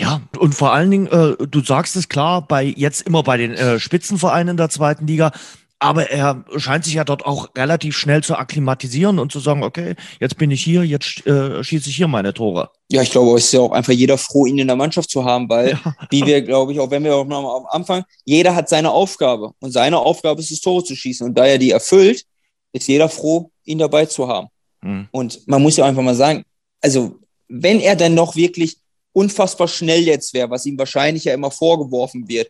[0.00, 3.52] Ja, und vor allen Dingen, äh, du sagst es klar, bei jetzt immer bei den
[3.52, 5.32] äh, Spitzenvereinen der zweiten Liga,
[5.80, 9.94] aber er scheint sich ja dort auch relativ schnell zu akklimatisieren und zu sagen, okay,
[10.18, 12.70] jetzt bin ich hier, jetzt äh, schieße ich hier meine Tore.
[12.90, 15.24] Ja, ich glaube, es ist ja auch einfach jeder froh, ihn in der Mannschaft zu
[15.24, 15.94] haben, weil, ja.
[16.10, 19.52] wie wir, glaube ich, auch wenn wir auch noch am Anfang, jeder hat seine Aufgabe
[19.60, 21.26] und seine Aufgabe ist es, Tore zu schießen.
[21.26, 22.24] Und da er die erfüllt,
[22.72, 24.48] ist jeder froh, ihn dabei zu haben.
[24.82, 25.08] Hm.
[25.12, 26.44] Und man muss ja einfach mal sagen,
[26.80, 27.16] also
[27.48, 28.78] wenn er dann noch wirklich
[29.12, 32.48] unfassbar schnell jetzt wäre, was ihm wahrscheinlich ja immer vorgeworfen wird,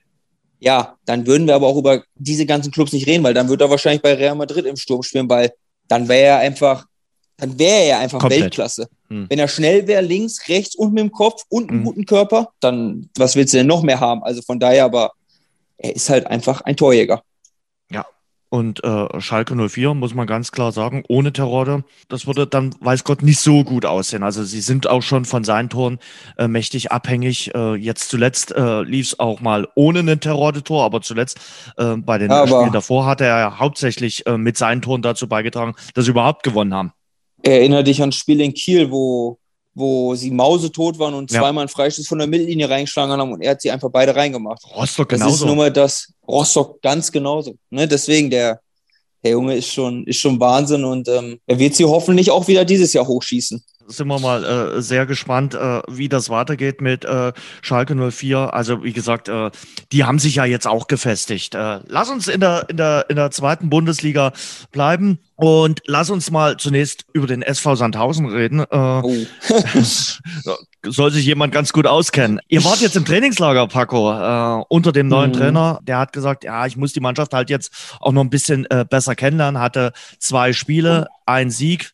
[0.60, 3.64] ja, dann würden wir aber auch über diese ganzen Clubs nicht reden, weil dann würde
[3.64, 5.52] er wahrscheinlich bei Real Madrid im Sturm spielen, weil
[5.86, 6.86] dann wäre er einfach,
[7.36, 8.42] dann wäre er einfach Komplett.
[8.42, 8.88] Weltklasse.
[9.08, 9.26] Hm.
[9.28, 11.84] Wenn er schnell wäre, links, rechts und mit dem Kopf und einen hm.
[11.84, 14.22] guten Körper, dann was willst du denn noch mehr haben?
[14.24, 15.12] Also von daher, aber
[15.78, 17.22] er ist halt einfach ein Torjäger.
[18.50, 23.04] Und äh, Schalke 04, muss man ganz klar sagen, ohne Terrorde, das würde dann, weiß
[23.04, 24.22] Gott, nicht so gut aussehen.
[24.22, 25.98] Also sie sind auch schon von seinen Toren
[26.38, 27.54] äh, mächtig abhängig.
[27.54, 31.38] Äh, jetzt zuletzt äh, lief es auch mal ohne ein Terrorde-Tor, aber zuletzt
[31.76, 35.28] äh, bei den aber Spielen davor hat er ja hauptsächlich äh, mit seinen Toren dazu
[35.28, 36.92] beigetragen, dass sie überhaupt gewonnen haben.
[37.42, 39.38] Erinnere dich an das Spiel in Kiel, wo
[39.78, 41.40] wo sie mausetot waren und Ja.
[41.40, 44.62] zweimal einen Freistoß von der Mittellinie reingeschlagen haben und er hat sie einfach beide reingemacht.
[44.74, 45.46] Rostock Das ist genauso.
[45.46, 47.54] nur mal das Rostock ganz genauso.
[47.70, 47.86] Ne?
[47.88, 48.60] Deswegen, der,
[49.24, 52.64] der Junge ist schon, ist schon Wahnsinn und ähm, er wird sie hoffentlich auch wieder
[52.64, 53.62] dieses Jahr hochschießen.
[53.90, 54.44] sind wir mal
[54.76, 58.52] äh, sehr gespannt, äh, wie das weitergeht mit äh, Schalke 04.
[58.52, 59.50] Also wie gesagt, äh,
[59.92, 61.54] die haben sich ja jetzt auch gefestigt.
[61.54, 64.32] Äh, lass uns in der, in, der, in der zweiten Bundesliga
[64.72, 68.60] bleiben und lass uns mal zunächst über den SV Sandhausen reden.
[68.60, 68.66] Äh,
[69.04, 69.26] Oh.
[70.84, 72.40] soll sich jemand ganz gut auskennen.
[72.48, 75.34] Ihr wart jetzt im Trainingslager, Paco, äh, unter dem neuen Mhm.
[75.34, 75.78] Trainer.
[75.82, 78.84] Der hat gesagt, ja, ich muss die Mannschaft halt jetzt auch noch ein bisschen äh,
[78.88, 79.60] besser kennenlernen.
[79.60, 81.92] Hatte zwei Spiele, ein Sieg,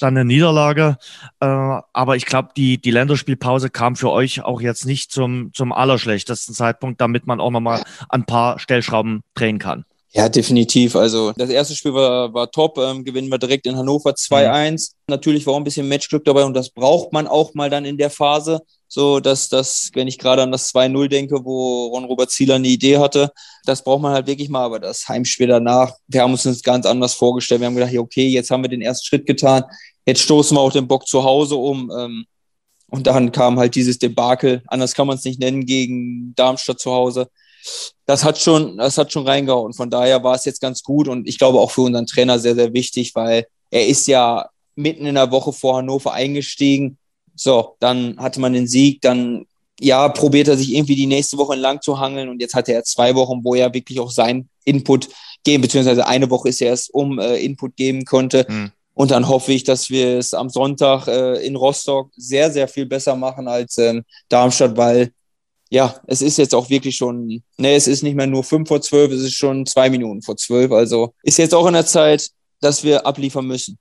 [0.00, 0.96] dann eine Niederlage.
[1.40, 5.72] Äh, aber ich glaube, die, die Länderspielpause kam für euch auch jetzt nicht zum, zum
[5.72, 9.84] allerschlechtesten Zeitpunkt, damit man auch nochmal ein paar Stellschrauben drehen kann.
[10.16, 10.96] Ja, definitiv.
[10.96, 12.78] Also das erste Spiel war, war top.
[12.78, 14.92] Ähm, gewinnen wir direkt in Hannover 2-1.
[15.08, 17.98] Natürlich war auch ein bisschen Matchglück dabei und das braucht man auch mal dann in
[17.98, 18.62] der Phase.
[18.88, 22.96] So, dass das, wenn ich gerade an das 2-0 denke, wo Ron-Robert Zieler eine Idee
[22.96, 23.30] hatte,
[23.66, 24.64] das braucht man halt wirklich mal.
[24.64, 27.60] Aber das Heimspiel danach, wir haben uns das ganz anders vorgestellt.
[27.60, 29.64] Wir haben gedacht, okay, jetzt haben wir den ersten Schritt getan.
[30.06, 31.92] Jetzt stoßen wir auch den Bock zu Hause um.
[31.94, 32.24] Ähm,
[32.88, 36.92] und dann kam halt dieses Debakel, anders kann man es nicht nennen, gegen Darmstadt zu
[36.92, 37.28] Hause
[38.06, 39.72] das hat schon, das hat schon reingehauen.
[39.72, 42.54] Von daher war es jetzt ganz gut und ich glaube auch für unseren Trainer sehr,
[42.54, 46.98] sehr wichtig, weil er ist ja mitten in der Woche vor Hannover eingestiegen.
[47.34, 49.46] So, dann hatte man den Sieg, dann
[49.80, 52.84] ja, probiert er sich irgendwie die nächste Woche entlang zu hangeln und jetzt hatte er
[52.84, 55.08] zwei Wochen, wo er wirklich auch seinen Input
[55.44, 58.46] geben, beziehungsweise eine Woche ist er erst um äh, Input geben konnte.
[58.48, 58.72] Hm.
[58.94, 62.86] Und dann hoffe ich, dass wir es am Sonntag äh, in Rostock sehr, sehr viel
[62.86, 65.12] besser machen als ähm, Darmstadt, weil
[65.70, 68.80] ja, es ist jetzt auch wirklich schon, ne, es ist nicht mehr nur fünf vor
[68.80, 70.70] zwölf, es ist schon zwei Minuten vor zwölf.
[70.72, 73.78] Also ist jetzt auch in der Zeit, dass wir abliefern müssen.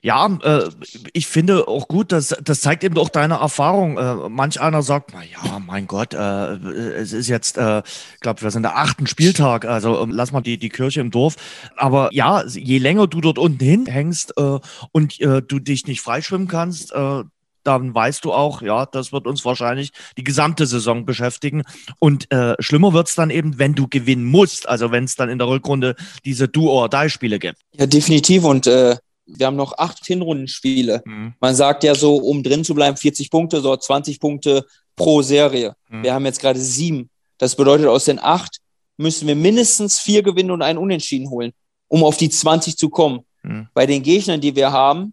[0.00, 0.70] Ja, äh,
[1.12, 3.98] ich finde auch gut, dass das zeigt eben auch deine Erfahrung.
[3.98, 6.54] Äh, manch einer sagt, na ja, mein Gott, äh,
[6.94, 7.80] es ist jetzt, äh,
[8.14, 11.10] ich glaube, wir sind der achten Spieltag, also ähm, lass mal die, die Kirche im
[11.10, 11.36] Dorf.
[11.76, 14.58] Aber ja, je länger du dort unten hinhängst äh,
[14.92, 17.24] und äh, du dich nicht freischwimmen kannst, äh,
[17.64, 21.62] dann weißt du auch, ja, das wird uns wahrscheinlich die gesamte Saison beschäftigen.
[21.98, 25.38] Und äh, schlimmer wird's dann eben, wenn du gewinnen musst, also wenn es dann in
[25.38, 27.58] der Rückrunde diese Do-or-Die-Spiele gibt.
[27.74, 28.44] Ja, definitiv.
[28.44, 31.02] Und äh, wir haben noch acht Hinrundenspiele.
[31.40, 34.64] Man sagt ja so, um drin zu bleiben, 40 Punkte, so 20 Punkte
[34.96, 35.74] pro Serie.
[35.88, 36.02] Mhm.
[36.02, 37.10] Wir haben jetzt gerade sieben.
[37.38, 38.58] Das bedeutet, aus den acht
[38.96, 41.52] müssen wir mindestens vier gewinnen und einen Unentschieden holen,
[41.86, 43.20] um auf die 20 zu kommen.
[43.42, 43.68] Mhm.
[43.74, 45.12] Bei den Gegnern, die wir haben,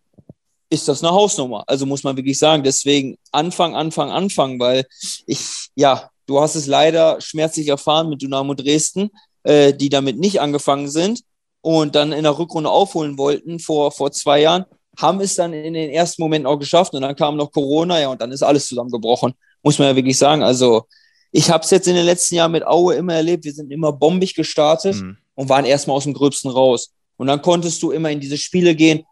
[0.70, 1.64] ist das eine Hausnummer.
[1.68, 2.64] Also muss man wirklich sagen.
[2.64, 4.86] Deswegen Anfang, Anfang, Anfang, weil
[5.28, 5.40] ich,
[5.76, 9.10] ja, du hast es leider schmerzlich erfahren mit Dynamo Dresden,
[9.44, 11.22] äh, die damit nicht angefangen sind
[11.62, 14.66] und dann in der Rückrunde aufholen wollten vor, vor zwei Jahren,
[14.98, 18.08] haben es dann in den ersten Momenten auch geschafft und dann kam noch Corona, ja,
[18.10, 19.34] und dann ist alles zusammengebrochen.
[19.62, 20.42] Muss man ja wirklich sagen.
[20.42, 20.86] Also
[21.32, 23.44] ich habe es jetzt in den letzten Jahren mit Aue immer erlebt.
[23.44, 25.18] Wir sind immer bombig gestartet Mhm.
[25.36, 26.92] und waren erstmal aus dem Gröbsten raus.
[27.18, 29.04] Und dann konntest du immer in diese Spiele gehen.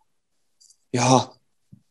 [0.92, 1.32] Ja,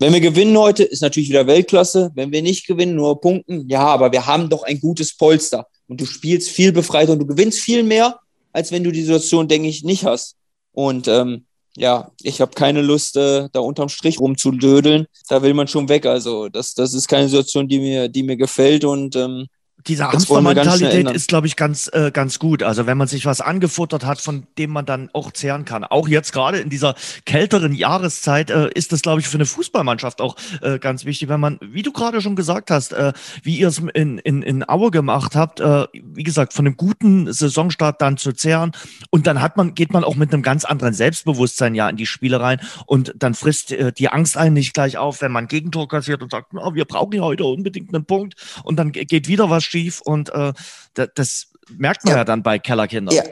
[0.03, 2.11] wenn wir gewinnen heute, ist natürlich wieder Weltklasse.
[2.15, 3.69] Wenn wir nicht gewinnen, nur punkten.
[3.69, 5.67] Ja, aber wir haben doch ein gutes Polster.
[5.87, 8.19] Und du spielst viel befreiter und du gewinnst viel mehr,
[8.53, 10.37] als wenn du die Situation, denke ich, nicht hast.
[10.73, 11.45] Und ähm,
[11.77, 15.07] ja, ich habe keine Lust, äh, da unterm Strich rumzudödeln.
[15.29, 16.05] Da will man schon weg.
[16.07, 18.85] Also das, das ist keine Situation, die mir, die mir gefällt.
[18.85, 19.47] Und ähm,
[19.87, 22.63] Diese Hamstermentalität ist, glaube ich, ganz, äh, ganz gut.
[22.63, 25.85] Also wenn man sich was angefuttert hat, von dem man dann auch zehren kann.
[25.85, 30.21] Auch jetzt gerade in dieser kälteren Jahreszeit äh, ist das, glaube ich, für eine Fußballmannschaft
[30.21, 33.69] auch äh, ganz wichtig, wenn man, wie du gerade schon gesagt hast, äh, wie ihr
[33.69, 38.17] es in, in, in Aue gemacht habt, äh, wie gesagt, von einem guten Saisonstart dann
[38.17, 38.73] zu zehren.
[39.11, 42.07] Und dann hat man, geht man auch mit einem ganz anderen Selbstbewusstsein ja in die
[42.07, 45.89] Spiele rein und dann frisst äh, die Angst einen nicht gleich auf, wenn man Gegentor
[45.89, 49.29] kassiert und sagt, na, wir brauchen ja heute unbedingt einen Punkt und dann ge- geht
[49.29, 50.53] wieder was schief und äh,
[50.95, 52.19] da, das merkt man ja.
[52.19, 52.25] Ja.
[52.25, 53.17] dann bei Kellerkindern.
[53.17, 53.25] Ja.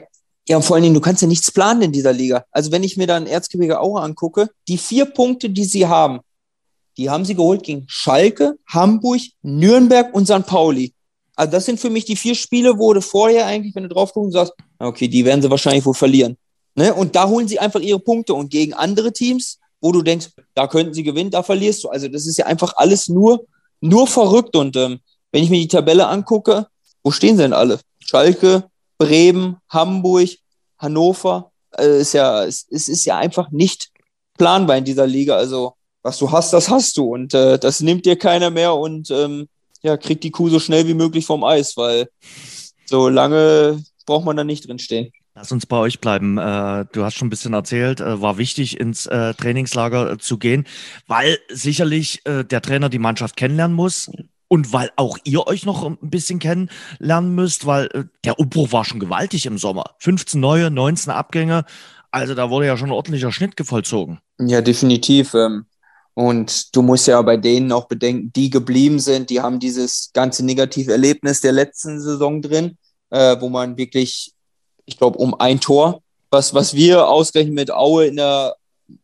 [0.47, 2.43] Ja, und vor allen Dingen, du kannst ja nichts planen in dieser Liga.
[2.51, 6.19] Also wenn ich mir dann Erzgebirge Aue angucke, die vier Punkte, die sie haben,
[6.97, 10.45] die haben sie geholt gegen Schalke, Hamburg, Nürnberg und St.
[10.47, 10.93] Pauli.
[11.35, 14.13] Also das sind für mich die vier Spiele, wo du vorher eigentlich, wenn du drauf
[14.13, 16.37] guckst, sagst, okay, die werden sie wahrscheinlich wohl verlieren.
[16.75, 16.93] Ne?
[16.93, 18.33] Und da holen sie einfach ihre Punkte.
[18.33, 21.89] Und gegen andere Teams, wo du denkst, da könnten sie gewinnen, da verlierst du.
[21.89, 23.45] Also das ist ja einfach alles nur,
[23.79, 24.55] nur verrückt.
[24.55, 24.99] Und ähm,
[25.31, 26.67] wenn ich mir die Tabelle angucke,
[27.03, 27.79] wo stehen sie denn alle?
[27.99, 28.65] Schalke,
[28.97, 30.29] Bremen, Hamburg,
[30.77, 31.51] Hannover.
[31.77, 33.89] Äh, ist ja, es, es ist ja einfach nicht
[34.37, 35.35] planbar in dieser Liga.
[35.35, 37.05] Also, was du hast, das hast du.
[37.05, 39.47] Und äh, das nimmt dir keiner mehr und ähm,
[39.81, 42.09] ja, kriegt die Kuh so schnell wie möglich vom Eis, weil
[42.85, 45.11] so lange braucht man da nicht drin stehen.
[45.33, 46.37] Lass uns bei euch bleiben.
[46.37, 50.67] Äh, du hast schon ein bisschen erzählt, äh, war wichtig, ins Trainingslager zu gehen,
[51.07, 54.11] weil sicherlich der Trainer die Mannschaft kennenlernen muss
[54.51, 58.99] und weil auch ihr euch noch ein bisschen kennenlernen müsst, weil der Umbruch war schon
[58.99, 59.95] gewaltig im Sommer.
[59.99, 61.63] 15 neue, 19 Abgänge.
[62.11, 64.19] Also da wurde ja schon ein ordentlicher Schnitt vollzogen.
[64.39, 65.33] Ja, definitiv.
[65.33, 65.65] Ähm,
[66.13, 70.45] und du musst ja bei denen auch bedenken, die geblieben sind, die haben dieses ganze
[70.45, 72.77] negative Erlebnis der letzten Saison drin,
[73.09, 74.33] wo man wirklich
[74.85, 78.55] ich glaube, um ein Tor, was, was wir ausgerechnet mit Aue in der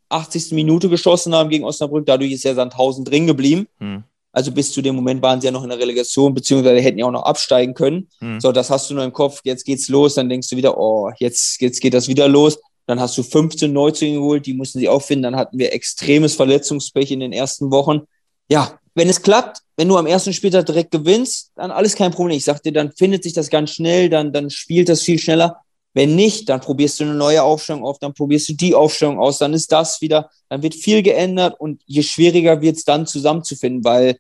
[0.10, 0.52] 80.
[0.52, 2.06] Minute geschossen haben gegen Osnabrück.
[2.06, 3.68] Dadurch ist ja Sandhausen drin geblieben.
[3.80, 4.04] Hm.
[4.38, 7.08] Also bis zu dem Moment waren sie ja noch in der Relegation, beziehungsweise hätten ja
[7.08, 8.08] auch noch absteigen können.
[8.20, 8.40] Hm.
[8.40, 9.42] So, das hast du nur im Kopf.
[9.44, 10.14] Jetzt geht's los.
[10.14, 12.60] Dann denkst du wieder, oh, jetzt, jetzt geht das wieder los.
[12.86, 15.24] Dann hast du 15 Neuzugänge geholt, die mussten sie auffinden.
[15.24, 18.02] Dann hatten wir extremes Verletzungspech in den ersten Wochen.
[18.48, 22.38] Ja, wenn es klappt, wenn du am ersten Spieltag direkt gewinnst, dann alles kein Problem.
[22.38, 25.62] Ich sag dir, dann findet sich das ganz schnell, dann, dann spielt das viel schneller.
[25.98, 29.40] Wenn nicht, dann probierst du eine neue Aufstellung auf, dann probierst du die Aufstellung aus,
[29.40, 33.84] dann ist das wieder, dann wird viel geändert und je schwieriger wird es dann zusammenzufinden,
[33.84, 34.20] weil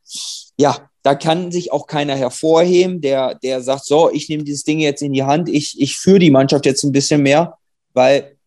[0.57, 4.79] ja, da kann sich auch keiner hervorheben, der, der sagt, so, ich nehme dieses Ding
[4.79, 7.59] jetzt in die Hand, ich, ich führe die Mannschaft jetzt ein bisschen mehr,
[7.93, 8.37] weil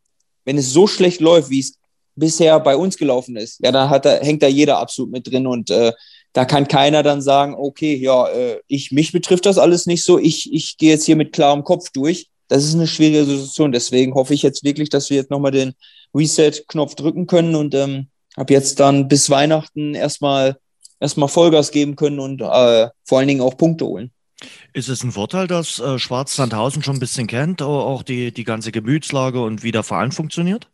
[0.44, 1.74] wenn es so schlecht läuft, wie es
[2.16, 5.46] bisher bei uns gelaufen ist, ja, dann hat da, hängt da jeder absolut mit drin
[5.46, 5.92] und äh,
[6.32, 10.18] da kann keiner dann sagen, okay, ja, äh, ich, mich betrifft das alles nicht so,
[10.18, 13.72] ich, ich gehe jetzt hier mit klarem Kopf durch das ist eine schwierige Situation.
[13.72, 15.72] Deswegen hoffe ich jetzt wirklich, dass wir jetzt nochmal den
[16.14, 20.58] Reset-Knopf drücken können und ähm, ab jetzt dann bis Weihnachten erstmal
[20.98, 24.10] erstmal Vollgas geben können und äh, vor allen Dingen auch Punkte holen.
[24.72, 28.72] Ist es ein Vorteil, dass äh, Schwarz-Sandhausen schon ein bisschen kennt, auch die, die ganze
[28.72, 30.68] Gemütslage und wie der Verein funktioniert?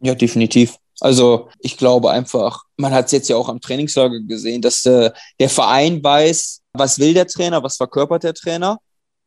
[0.00, 0.76] Ja, definitiv.
[1.00, 5.10] Also ich glaube einfach, man hat es jetzt ja auch am Trainingslager gesehen, dass äh,
[5.38, 8.78] der Verein weiß, was will der Trainer, was verkörpert der Trainer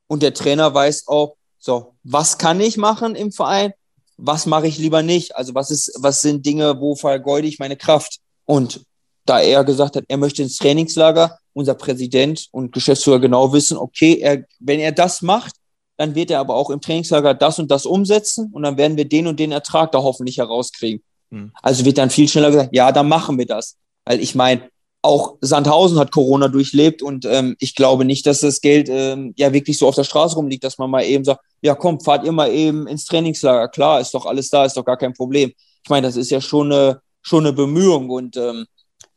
[0.07, 3.73] und der Trainer weiß auch, so, was kann ich machen im Verein?
[4.17, 5.35] Was mache ich lieber nicht?
[5.35, 8.19] Also, was ist, was sind Dinge, wo vergeude ich meine Kraft?
[8.45, 8.85] Und
[9.25, 14.19] da er gesagt hat, er möchte ins Trainingslager, unser Präsident und Geschäftsführer genau wissen, okay,
[14.19, 15.55] er, wenn er das macht,
[15.97, 19.05] dann wird er aber auch im Trainingslager das und das umsetzen und dann werden wir
[19.05, 21.01] den und den Ertrag da hoffentlich herauskriegen.
[21.31, 21.51] Mhm.
[21.63, 23.75] Also wird dann viel schneller gesagt, ja, dann machen wir das.
[24.05, 24.69] Weil ich meine,
[25.05, 29.53] auch Sandhausen hat Corona durchlebt und ähm, ich glaube nicht, dass das Geld ähm, ja
[29.53, 32.31] wirklich so auf der Straße rumliegt, dass man mal eben sagt, ja komm, fahrt ihr
[32.31, 33.69] mal eben ins Trainingslager.
[33.69, 35.53] Klar, ist doch alles da, ist doch gar kein Problem.
[35.83, 38.65] Ich meine, das ist ja schon eine, schon eine Bemühung und ähm,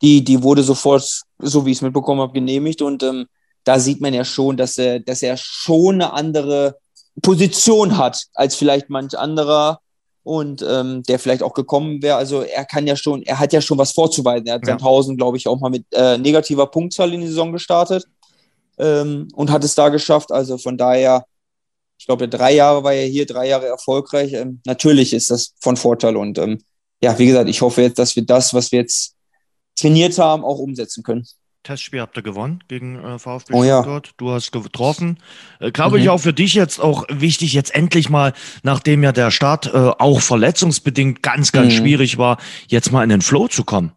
[0.03, 3.27] die, die wurde sofort, so wie ich es mitbekommen habe, genehmigt und ähm,
[3.65, 6.77] da sieht man ja schon, dass er, dass er schon eine andere
[7.23, 9.81] Position hat als vielleicht manch anderer
[10.29, 12.17] und ähm, der vielleicht auch gekommen wäre.
[12.17, 14.47] Also er kann ja schon, er hat ja schon was vorzuweisen.
[14.47, 14.73] Er hat ja.
[14.73, 18.05] Sandhausen, glaube ich, auch mal mit äh, negativer Punktzahl in die Saison gestartet
[18.79, 20.31] ähm, und hat es da geschafft.
[20.31, 21.25] Also von daher,
[21.99, 24.35] ich glaube, drei Jahre war er hier, drei Jahre erfolgreich.
[24.35, 26.59] Ähm, natürlich ist das von Vorteil und ähm,
[27.01, 29.15] ja, wie gesagt, ich hoffe jetzt, dass wir das, was wir jetzt
[29.77, 31.27] trainiert haben, auch umsetzen können.
[31.63, 34.07] Testspiel habt ihr gewonnen gegen äh, VfB oh, Stuttgart.
[34.07, 34.13] Ja.
[34.17, 35.19] Du hast getroffen.
[35.61, 36.03] Äh, glaube mhm.
[36.03, 39.77] ich auch für dich jetzt auch wichtig, jetzt endlich mal, nachdem ja der Start äh,
[39.99, 41.79] auch verletzungsbedingt ganz, ganz mhm.
[41.79, 43.93] schwierig war, jetzt mal in den Flow zu kommen.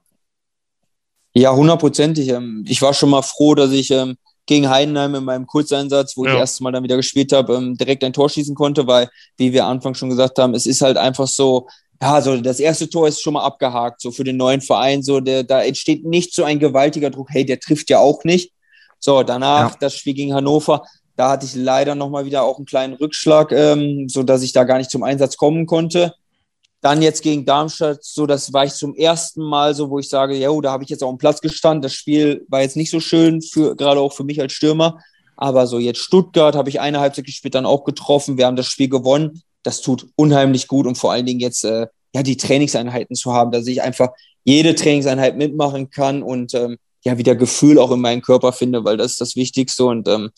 [1.34, 2.30] Ja, hundertprozentig.
[2.30, 6.26] Ähm, ich war schon mal froh, dass ich ähm, gegen Heidenheim in meinem Kurzeinsatz, wo
[6.26, 6.32] ja.
[6.32, 9.10] ich das erste Mal dann wieder gespielt habe, ähm, direkt ein Tor schießen konnte, weil,
[9.38, 11.67] wie wir Anfang schon gesagt haben, es ist halt einfach so,
[12.01, 15.19] ja, so das erste Tor ist schon mal abgehakt, so für den neuen Verein, so
[15.19, 18.51] der, da entsteht nicht so ein gewaltiger Druck, hey, der trifft ja auch nicht.
[18.99, 19.77] So, danach ja.
[19.79, 20.83] das Spiel gegen Hannover,
[21.15, 24.63] da hatte ich leider nochmal wieder auch einen kleinen Rückschlag, ähm, so dass ich da
[24.63, 26.13] gar nicht zum Einsatz kommen konnte.
[26.81, 30.35] Dann jetzt gegen Darmstadt, so das war ich zum ersten Mal so, wo ich sage,
[30.35, 31.83] ja, da habe ich jetzt auch einen Platz gestanden.
[31.83, 34.97] Das Spiel war jetzt nicht so schön, für, gerade auch für mich als Stürmer.
[35.37, 38.39] Aber so jetzt Stuttgart habe ich eine Halbzeit gespielt, dann auch getroffen.
[38.39, 41.88] Wir haben das Spiel gewonnen das tut unheimlich gut und vor allen Dingen jetzt äh,
[42.13, 44.10] ja die Trainingseinheiten zu haben, dass ich einfach
[44.43, 48.97] jede Trainingseinheit mitmachen kann und ähm, ja wieder Gefühl auch in meinen Körper finde, weil
[48.97, 50.32] das ist das Wichtigste und ähm,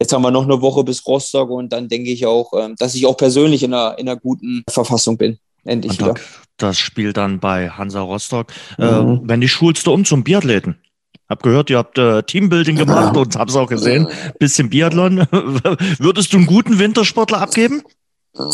[0.00, 2.94] jetzt haben wir noch eine Woche bis Rostock und dann denke ich auch, ähm, dass
[2.94, 5.38] ich auch persönlich in einer, in einer guten Verfassung bin.
[5.64, 6.14] Endlich wieder.
[6.58, 8.52] Das Spiel dann bei Hansa Rostock.
[8.78, 8.84] Mhm.
[8.84, 10.78] Äh, wenn die schulst du um zum Biathleten?
[11.28, 14.06] Hab gehört, ihr habt äh, Teambuilding gemacht und hab's auch gesehen.
[14.38, 15.26] Bisschen Biathlon.
[15.98, 17.82] Würdest du einen guten Wintersportler abgeben?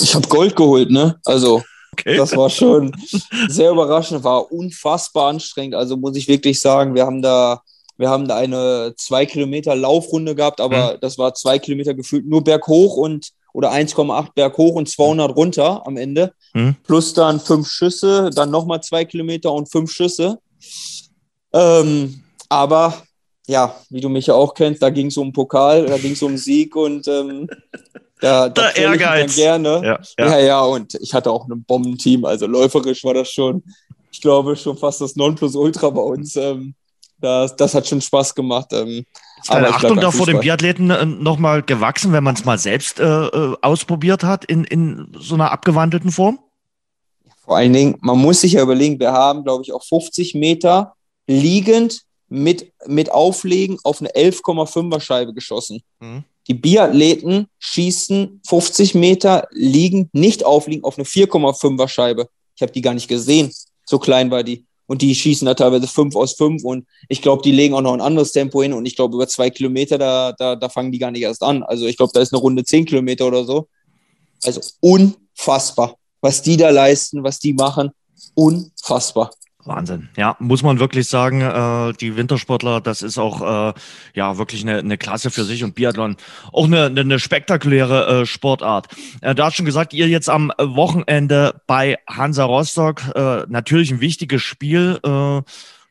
[0.02, 1.18] Ich habe Gold geholt, ne?
[1.24, 2.16] Also, okay.
[2.16, 2.94] das war schon
[3.48, 5.74] sehr überraschend, war unfassbar anstrengend.
[5.74, 7.62] Also muss ich wirklich sagen, wir haben da,
[7.96, 10.98] wir haben da eine zwei Kilometer Laufrunde gehabt, aber mhm.
[11.00, 15.86] das war zwei Kilometer gefühlt nur berghoch und oder 1,8 Berg hoch und 200 runter
[15.86, 16.32] am Ende.
[16.54, 16.76] Mhm.
[16.84, 20.38] Plus dann fünf Schüsse, dann nochmal zwei Kilometer und fünf Schüsse.
[21.52, 22.94] Ähm, aber
[23.46, 26.22] ja, wie du mich ja auch kennst, da ging es um Pokal, da ging es
[26.22, 27.48] um Sieg und ähm,
[28.22, 29.34] da, da Ehrgeiz.
[29.34, 29.82] gerne.
[29.84, 30.30] Ja, ja.
[30.30, 33.64] ja, ja, und ich hatte auch ein Bombenteam, also läuferisch war das schon,
[34.12, 36.36] ich glaube, schon fast das Nonplusultra bei uns.
[36.36, 36.74] Ähm,
[37.20, 38.68] das, das hat schon Spaß gemacht.
[38.72, 39.04] Ähm,
[39.40, 43.00] ist deine Achtung da vor dem Biathleten äh, nochmal gewachsen, wenn man es mal selbst
[43.00, 46.38] äh, äh, ausprobiert hat in, in so einer abgewandelten Form?
[47.44, 50.94] Vor allen Dingen, man muss sich ja überlegen, wir haben, glaube ich, auch 50 Meter
[51.26, 55.82] liegend mit, mit Auflegen auf eine 11,5er Scheibe geschossen.
[55.98, 56.24] Mhm.
[56.48, 62.28] Die Biathleten schießen 50 Meter liegend, nicht aufliegen, auf eine 4,5er Scheibe.
[62.56, 63.52] Ich habe die gar nicht gesehen.
[63.84, 64.66] So klein war die.
[64.86, 67.94] Und die schießen da teilweise 5 aus 5 und ich glaube, die legen auch noch
[67.94, 70.98] ein anderes Tempo hin und ich glaube, über zwei Kilometer, da, da, da fangen die
[70.98, 71.62] gar nicht erst an.
[71.62, 73.68] Also ich glaube, da ist eine Runde 10 Kilometer oder so.
[74.44, 77.90] Also unfassbar, was die da leisten, was die machen.
[78.34, 79.30] Unfassbar.
[79.64, 80.08] Wahnsinn.
[80.16, 83.74] Ja, muss man wirklich sagen, äh, die Wintersportler, das ist auch äh,
[84.14, 86.16] ja wirklich eine, eine Klasse für sich und Biathlon
[86.52, 88.88] auch eine, eine spektakuläre äh, Sportart.
[89.20, 94.00] Äh, du hast schon gesagt, ihr jetzt am Wochenende bei Hansa Rostock, äh, natürlich ein
[94.00, 95.42] wichtiges Spiel, äh,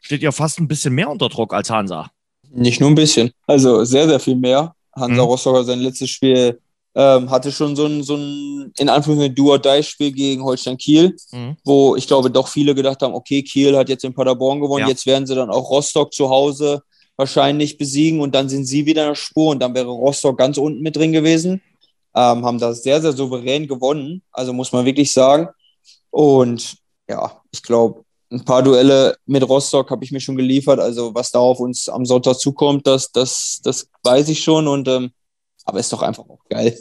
[0.01, 2.12] steht ihr fast ein bisschen mehr unter Druck als Hansa.
[2.53, 4.75] Nicht nur ein bisschen, also sehr, sehr viel mehr.
[4.93, 5.29] Hansa mhm.
[5.29, 6.60] Rostock hat sein letztes Spiel
[6.95, 11.56] ähm, hatte schon so ein, so ein in Anführungszeichen Do-or-Die-Spiel gegen Holstein Kiel, mhm.
[11.63, 14.89] wo ich glaube doch viele gedacht haben, okay, Kiel hat jetzt in Paderborn gewonnen, ja.
[14.89, 16.82] jetzt werden sie dann auch Rostock zu Hause
[17.15, 20.58] wahrscheinlich besiegen und dann sind sie wieder in der Spur und dann wäre Rostock ganz
[20.58, 21.62] unten mit drin gewesen.
[22.13, 25.47] Ähm, haben das sehr, sehr souverän gewonnen, also muss man wirklich sagen.
[26.10, 26.75] Und
[27.08, 30.80] ja, ich glaube, ein paar Duelle mit Rostock habe ich mir schon geliefert.
[30.80, 34.67] Also was da auf uns am Sonntag zukommt, das, das, das weiß ich schon.
[34.67, 35.12] Und ähm,
[35.65, 36.78] aber ist doch einfach auch geil.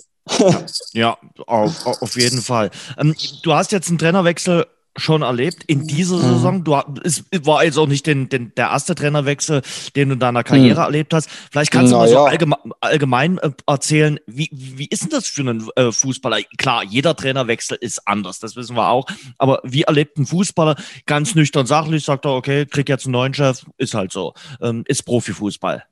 [0.92, 1.16] ja,
[1.46, 2.70] auf, auf jeden Fall.
[2.98, 4.66] Ähm, du hast jetzt einen Trainerwechsel
[4.96, 6.22] schon erlebt in dieser mhm.
[6.22, 6.64] Saison.
[6.64, 9.62] Du, es war jetzt auch nicht den, den, der erste Trainerwechsel,
[9.94, 10.84] den du in deiner Karriere mhm.
[10.84, 11.30] erlebt hast.
[11.50, 12.24] Vielleicht kannst du Na, mal so ja.
[12.24, 16.38] allgemein, allgemein äh, erzählen, wie, wie ist denn das für einen äh, Fußballer?
[16.58, 19.06] Klar, jeder Trainerwechsel ist anders, das wissen wir auch.
[19.38, 23.34] Aber wie erlebt ein Fußballer ganz nüchtern sachlich, sagt er, okay, krieg jetzt einen neuen
[23.34, 25.84] Chef, ist halt so, ähm, ist Profifußball.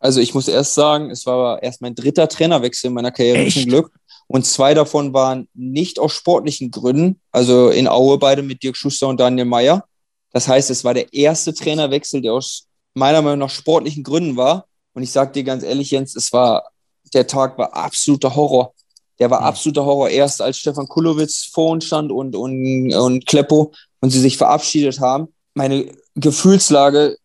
[0.00, 3.58] Also ich muss erst sagen, es war erst mein dritter Trainerwechsel in meiner Karriere Echt?
[3.58, 3.92] zum Glück.
[4.26, 9.08] Und zwei davon waren nicht aus sportlichen Gründen, also in Aue beide mit Dirk Schuster
[9.08, 9.84] und Daniel Meyer.
[10.32, 14.66] Das heißt, es war der erste Trainerwechsel, der aus meiner Meinung nach sportlichen Gründen war.
[14.94, 16.70] Und ich sage dir ganz ehrlich, Jens, es war,
[17.12, 18.72] der Tag war absoluter Horror.
[19.18, 20.08] Der war absoluter Horror.
[20.08, 25.00] Erst als Stefan Kulowitz vor uns stand und, und, und Kleppo und sie sich verabschiedet
[25.00, 25.28] haben.
[25.54, 27.16] Meine Gefühlslage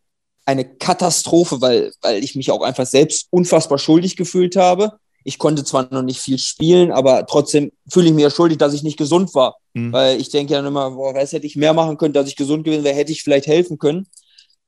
[0.45, 4.93] eine Katastrophe, weil, weil ich mich auch einfach selbst unfassbar schuldig gefühlt habe.
[5.23, 8.73] Ich konnte zwar noch nicht viel spielen, aber trotzdem fühle ich mich ja schuldig, dass
[8.73, 9.55] ich nicht gesund war.
[9.73, 9.91] Mhm.
[9.91, 12.63] Weil ich denke dann immer, boah, was hätte ich mehr machen können, dass ich gesund
[12.63, 14.08] gewesen wäre, hätte ich vielleicht helfen können.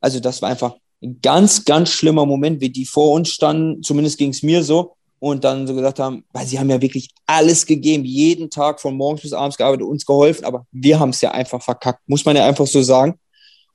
[0.01, 4.17] Also das war einfach ein ganz, ganz schlimmer Moment, wie die vor uns standen, zumindest
[4.17, 7.65] ging es mir so, und dann so gesagt haben, weil sie haben ja wirklich alles
[7.65, 11.31] gegeben, jeden Tag von morgens bis abends gearbeitet, uns geholfen, aber wir haben es ja
[11.31, 13.19] einfach verkackt, muss man ja einfach so sagen.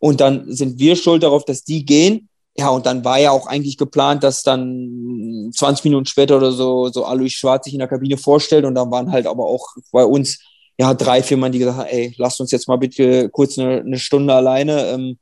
[0.03, 2.29] Und dann sind wir schuld darauf, dass die gehen.
[2.59, 6.89] Ja, und dann war ja auch eigentlich geplant, dass dann 20 Minuten später oder so,
[6.89, 8.65] so Alois Schwarz sich in der Kabine vorstellt.
[8.65, 10.41] Und dann waren halt aber auch bei uns
[10.77, 13.79] ja drei, vier Mann, die gesagt haben, ey, lasst uns jetzt mal bitte kurz eine,
[13.79, 14.89] eine Stunde alleine.
[14.89, 15.19] Ähm,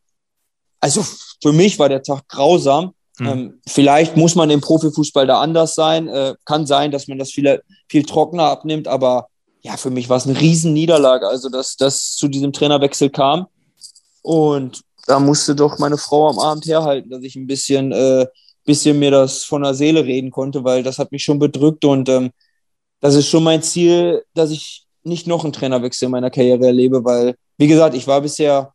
[0.81, 1.05] also
[1.43, 2.95] für mich war der Tag grausam.
[3.21, 6.09] Ähm, vielleicht muss man im Profifußball da anders sein.
[6.09, 9.29] Äh, kann sein, dass man das viel, viel trockener abnimmt, aber
[9.61, 13.47] ja, für mich war es eine Riesenniederlage, also dass das zu diesem Trainerwechsel kam.
[14.23, 18.27] Und da musste doch meine Frau am Abend herhalten, dass ich ein bisschen, äh,
[18.65, 22.09] bisschen mir das von der Seele reden konnte, weil das hat mich schon bedrückt und
[22.09, 22.31] ähm,
[23.01, 27.05] das ist schon mein Ziel, dass ich nicht noch einen Trainerwechsel in meiner Karriere erlebe,
[27.05, 28.75] weil, wie gesagt, ich war bisher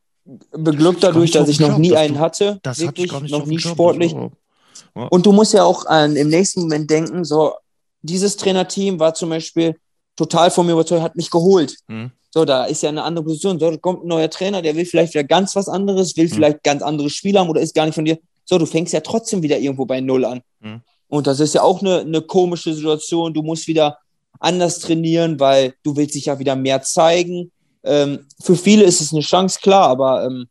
[0.52, 2.60] beglückt dadurch, dass ich noch nie einen hatte.
[2.64, 4.14] Das wirklich, noch so nie sportlich.
[4.14, 5.04] Ja.
[5.08, 7.54] Und du musst ja auch an, im nächsten Moment denken, so,
[8.02, 9.76] dieses Trainerteam war zum Beispiel
[10.16, 11.76] total von mir überzeugt, hat mich geholt.
[11.88, 12.12] Mhm.
[12.32, 13.60] So, da ist ja eine andere Position.
[13.60, 16.32] So, da kommt ein neuer Trainer, der will vielleicht wieder ganz was anderes, will mhm.
[16.32, 18.18] vielleicht ganz andere Spieler haben oder ist gar nicht von dir.
[18.44, 20.42] So, du fängst ja trotzdem wieder irgendwo bei Null an.
[20.60, 20.82] Mhm.
[21.08, 23.34] Und das ist ja auch eine, eine komische Situation.
[23.34, 23.98] Du musst wieder
[24.40, 27.52] anders trainieren, weil du willst dich ja wieder mehr zeigen.
[27.84, 30.48] Ähm, für viele ist es eine Chance, klar, aber ähm,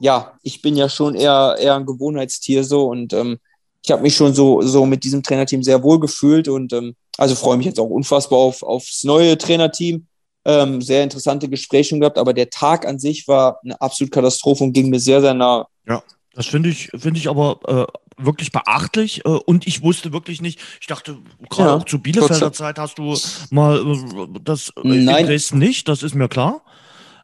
[0.00, 3.38] ja, ich bin ja schon eher, eher ein Gewohnheitstier so und ähm,
[3.84, 7.34] ich habe mich schon so, so mit diesem Trainerteam sehr wohl gefühlt und ähm, also
[7.34, 10.06] freue mich jetzt auch unfassbar auf, aufs neue Trainerteam.
[10.44, 14.72] Ähm, sehr interessante Gespräche gehabt, aber der Tag an sich war eine absolute Katastrophe und
[14.72, 15.68] ging mir sehr, sehr nah.
[15.86, 16.02] Ja,
[16.34, 19.24] das finde ich, finde ich aber äh, wirklich beachtlich.
[19.24, 22.98] Äh, und ich wusste wirklich nicht, ich dachte, gerade ja, auch zu Bielefelder Zeit hast
[22.98, 23.16] du
[23.50, 26.62] mal äh, das äh, in Dresden nicht, das ist mir klar.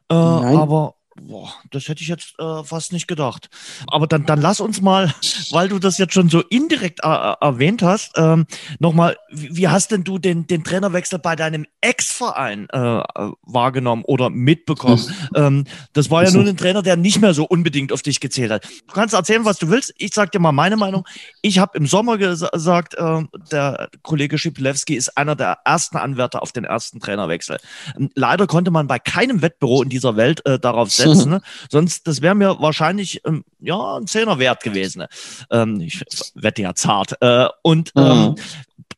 [0.09, 3.49] Äh, aber boah, das hätte ich jetzt äh, fast nicht gedacht.
[3.87, 5.13] Aber dann, dann lass uns mal,
[5.51, 8.45] weil du das jetzt schon so indirekt äh, äh erwähnt hast, ähm,
[8.79, 13.01] nochmal, wie, wie, hast denn du den, den Trainerwechsel bei deinem Ex-Verein äh,
[13.43, 15.03] wahrgenommen oder mitbekommen?
[15.35, 18.51] ähm, das war ja nun ein Trainer, der nicht mehr so unbedingt auf dich gezählt
[18.51, 18.67] hat.
[18.87, 19.93] Du kannst erzählen, was du willst.
[19.97, 21.05] Ich sag dir mal meine Meinung.
[21.41, 26.51] Ich habe im Sommer gesagt, äh, der Kollege Schipilewski ist einer der ersten Anwärter auf
[26.51, 27.57] den ersten Trainerwechsel.
[27.97, 31.08] Ähm, leider konnte man bei keinem Wettbüro in dieser Welt äh, darauf setzen.
[31.29, 31.41] Ne?
[31.69, 35.05] Sonst, das wäre mir wahrscheinlich ähm, ja ein Zehner wert gewesen.
[35.51, 36.03] Ähm, ich
[36.33, 37.21] wette ja zart.
[37.21, 38.01] Äh, und mhm.
[38.01, 38.35] ähm,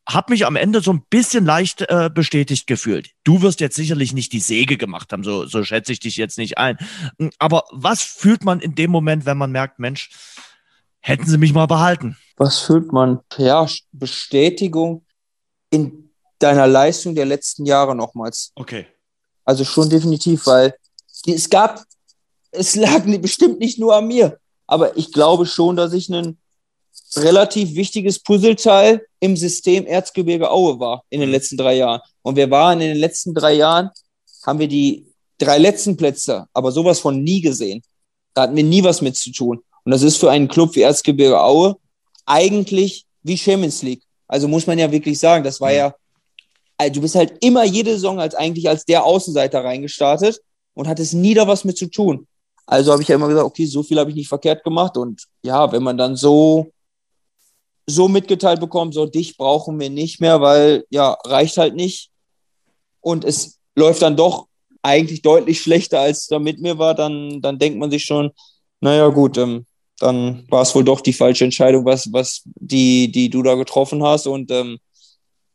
[0.08, 3.10] habe mich am Ende so ein bisschen leicht äh, bestätigt gefühlt.
[3.24, 6.38] Du wirst jetzt sicherlich nicht die Säge gemacht haben, so, so schätze ich dich jetzt
[6.38, 6.78] nicht ein.
[7.18, 10.10] Hm, aber was fühlt man in dem Moment, wenn man merkt, Mensch,
[11.00, 12.18] hätten sie mich mal behalten?
[12.38, 13.20] Was fühlt man?
[13.38, 15.06] Ja, Bestätigung
[15.70, 16.10] in
[16.40, 18.52] deiner Leistung der letzten Jahre nochmals.
[18.56, 18.88] Okay.
[19.46, 20.76] Also schon definitiv, weil
[21.26, 21.84] es gab,
[22.52, 26.38] es lag bestimmt nicht nur an mir, aber ich glaube schon, dass ich ein
[27.16, 31.34] relativ wichtiges Puzzleteil im System Erzgebirge Aue war in den mhm.
[31.34, 32.02] letzten drei Jahren.
[32.22, 33.90] Und wir waren in den letzten drei Jahren,
[34.46, 35.06] haben wir die
[35.38, 37.82] drei letzten Plätze, aber sowas von nie gesehen.
[38.34, 39.62] Da hatten wir nie was mit zu tun.
[39.84, 41.76] Und das ist für einen Club wie Erzgebirge Aue
[42.26, 44.04] eigentlich wie Champions League.
[44.28, 45.94] Also muss man ja wirklich sagen, das war ja,
[46.78, 50.40] also du bist halt immer jede Saison als eigentlich als der Außenseiter reingestartet
[50.74, 52.28] und hattest nie da was mit zu tun.
[52.72, 54.96] Also habe ich ja immer gesagt, okay, so viel habe ich nicht verkehrt gemacht.
[54.96, 56.72] Und ja, wenn man dann so,
[57.86, 62.12] so mitgeteilt bekommt, so dich brauchen wir nicht mehr, weil ja, reicht halt nicht.
[63.02, 64.48] Und es läuft dann doch
[64.82, 68.32] eigentlich deutlich schlechter, als da mit mir war, dann, dann denkt man sich schon,
[68.80, 69.66] naja, gut, ähm,
[70.00, 74.02] dann war es wohl doch die falsche Entscheidung, was, was die, die du da getroffen
[74.02, 74.28] hast.
[74.28, 74.80] Und ähm,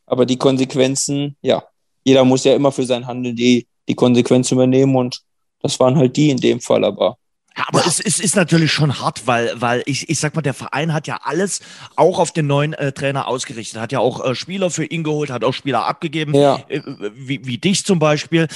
[0.05, 1.65] aber die Konsequenzen, ja,
[2.05, 5.23] jeder muss ja immer für sein Handeln die, die Konsequenzen übernehmen und
[5.63, 7.19] das waren halt die in dem Fall, aber.
[7.57, 7.87] Ja, aber ja.
[7.87, 11.07] Es, es ist natürlich schon hart, weil, weil ich, ich sag mal, der Verein hat
[11.07, 11.61] ja alles
[11.97, 15.31] auch auf den neuen äh, Trainer ausgerichtet, hat ja auch äh, Spieler für ihn geholt,
[15.31, 16.59] hat auch Spieler abgegeben, ja.
[16.69, 16.83] äh,
[17.15, 18.49] wie, wie dich zum Beispiel.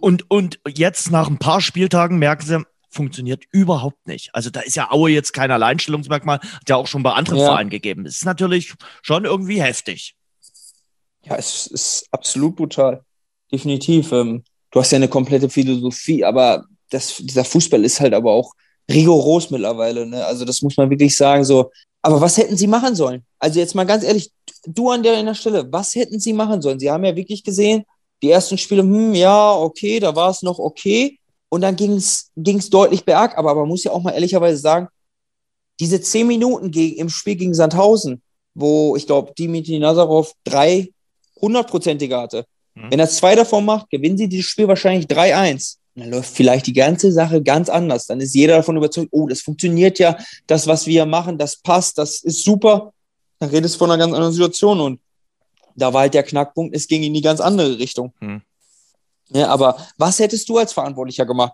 [0.00, 4.34] Und, und jetzt nach ein paar Spieltagen merken sie, funktioniert überhaupt nicht.
[4.34, 7.46] Also da ist ja Aue jetzt kein Alleinstellungsmerkmal, hat ja auch schon bei anderen ja.
[7.46, 8.04] Vereinen gegeben.
[8.04, 10.16] Das ist natürlich schon irgendwie heftig.
[11.24, 13.04] Ja, es ist absolut brutal.
[13.52, 14.12] Definitiv.
[14.12, 18.52] Ähm, du hast ja eine komplette Philosophie, aber das, dieser Fußball ist halt aber auch
[18.90, 20.06] rigoros mittlerweile.
[20.06, 20.24] Ne?
[20.24, 21.44] Also das muss man wirklich sagen.
[21.44, 21.70] So,
[22.02, 23.24] aber was hätten sie machen sollen?
[23.38, 24.30] Also jetzt mal ganz ehrlich,
[24.66, 26.78] du an der, an der Stelle, was hätten sie machen sollen?
[26.78, 27.84] Sie haben ja wirklich gesehen,
[28.22, 31.18] die ersten Spiele, hm, ja, okay, da war es noch okay.
[31.50, 32.30] Und dann ging es
[32.70, 33.36] deutlich berg.
[33.38, 34.88] Aber man muss ja auch mal ehrlicherweise sagen,
[35.80, 38.22] diese zehn Minuten gegen, im Spiel gegen Sandhausen,
[38.54, 40.90] wo ich glaube, Dimitri Nazarov drei
[41.40, 42.44] hundertprozentige hatte,
[42.78, 42.90] Mhm.
[42.90, 45.76] Wenn er zwei davon macht, gewinnen sie dieses Spiel wahrscheinlich 3-1.
[45.94, 48.06] Dann läuft vielleicht die ganze Sache ganz anders.
[48.06, 50.16] Dann ist jeder davon überzeugt, oh, das funktioniert ja,
[50.46, 52.92] das, was wir machen, das passt, das ist super.
[53.40, 54.80] Dann redest du von einer ganz anderen Situation.
[54.80, 55.00] Und
[55.74, 58.12] da war halt der Knackpunkt, es ging in die ganz andere Richtung.
[58.20, 58.42] Mhm.
[59.30, 61.52] Ja, aber was hättest du als Verantwortlicher gemacht?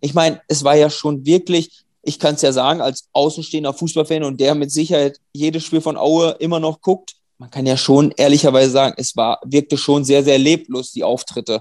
[0.00, 4.22] Ich meine, es war ja schon wirklich, ich kann es ja sagen, als außenstehender Fußballfan
[4.22, 8.12] und der mit Sicherheit jedes Spiel von Aue immer noch guckt, man kann ja schon
[8.16, 11.54] ehrlicherweise sagen, es war, wirkte schon sehr, sehr leblos, die Auftritte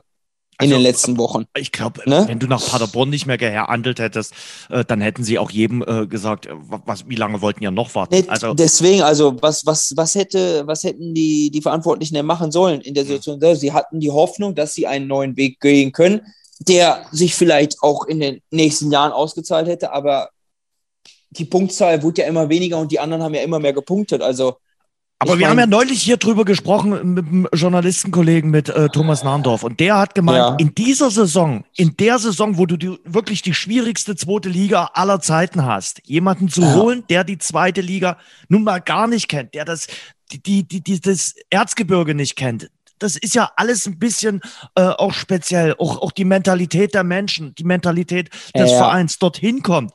[0.59, 1.45] in also, den letzten Wochen.
[1.57, 2.25] Ich glaube, ne?
[2.27, 4.35] wenn du nach Paderborn nicht mehr gehandelt hättest,
[4.69, 7.95] äh, dann hätten sie auch jedem äh, gesagt, äh, was, wie lange wollten ihr noch
[7.95, 8.13] warten?
[8.13, 12.51] Nee, also, deswegen, also was, was, was, hätte, was hätten die, die Verantwortlichen denn machen
[12.51, 13.41] sollen in der Situation?
[13.55, 16.21] Sie hatten die Hoffnung, dass sie einen neuen Weg gehen können,
[16.59, 20.29] der sich vielleicht auch in den nächsten Jahren ausgezahlt hätte, aber
[21.31, 24.21] die Punktzahl wurde ja immer weniger und die anderen haben ja immer mehr gepunktet.
[24.21, 24.57] Also
[25.21, 28.89] aber ich wir mein, haben ja neulich hier drüber gesprochen mit dem Journalistenkollegen mit äh,
[28.89, 30.55] Thomas Nahndorf und der hat gemeint, ja.
[30.55, 35.19] in dieser Saison, in der Saison, wo du die, wirklich die schwierigste zweite Liga aller
[35.19, 36.73] Zeiten hast, jemanden zu ja.
[36.73, 38.17] holen, der die zweite Liga
[38.49, 39.85] nun mal gar nicht kennt, der das,
[40.31, 44.41] die, die, die, das Erzgebirge nicht kennt, das ist ja alles ein bisschen
[44.75, 45.75] äh, auch speziell.
[45.77, 49.91] Auch, auch die Mentalität der Menschen, die Mentalität des ja, Vereins dorthin kommt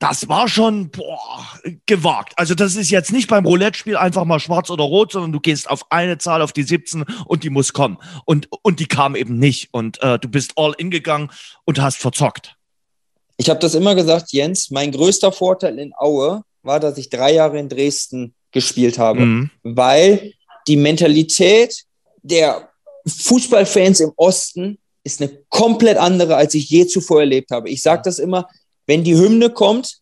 [0.00, 1.46] das war schon boah,
[1.84, 2.32] gewagt.
[2.36, 5.68] Also das ist jetzt nicht beim Roulette-Spiel einfach mal schwarz oder rot, sondern du gehst
[5.68, 7.98] auf eine Zahl, auf die 17 und die muss kommen.
[8.24, 9.68] Und, und die kam eben nicht.
[9.72, 11.30] Und äh, du bist all in gegangen
[11.66, 12.56] und hast verzockt.
[13.36, 17.34] Ich habe das immer gesagt, Jens, mein größter Vorteil in Aue war, dass ich drei
[17.34, 19.50] Jahre in Dresden gespielt habe, mhm.
[19.62, 20.32] weil
[20.66, 21.84] die Mentalität
[22.22, 22.70] der
[23.06, 27.68] Fußballfans im Osten ist eine komplett andere, als ich je zuvor erlebt habe.
[27.68, 28.46] Ich sage das immer,
[28.90, 29.98] wenn die Hymne kommt,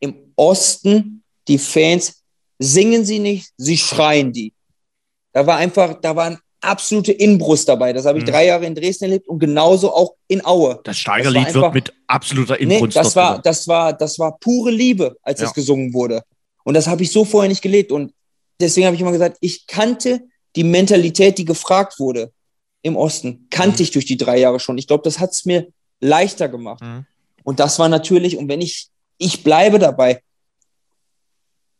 [0.00, 2.24] im Osten, die Fans
[2.58, 4.52] singen sie nicht, sie schreien die.
[5.32, 7.92] Da war einfach, da waren absolute Inbrust dabei.
[7.92, 8.30] Das habe ich mhm.
[8.30, 10.80] drei Jahre in Dresden erlebt und genauso auch in Aue.
[10.82, 12.96] Das Steigerlied das wird mit absoluter Inbrunst.
[12.96, 15.46] Nee, das war, das war, das war pure Liebe, als ja.
[15.46, 16.24] es gesungen wurde.
[16.64, 17.92] Und das habe ich so vorher nicht gelebt.
[17.92, 18.12] Und
[18.60, 20.22] deswegen habe ich immer gesagt, ich kannte
[20.56, 22.32] die Mentalität, die gefragt wurde
[22.82, 23.82] im Osten, kannte mhm.
[23.84, 24.76] ich durch die drei Jahre schon.
[24.76, 25.68] Ich glaube, das hat es mir
[26.00, 26.82] leichter gemacht.
[26.82, 27.06] Mhm.
[27.48, 30.20] Und das war natürlich, und wenn ich, ich bleibe dabei,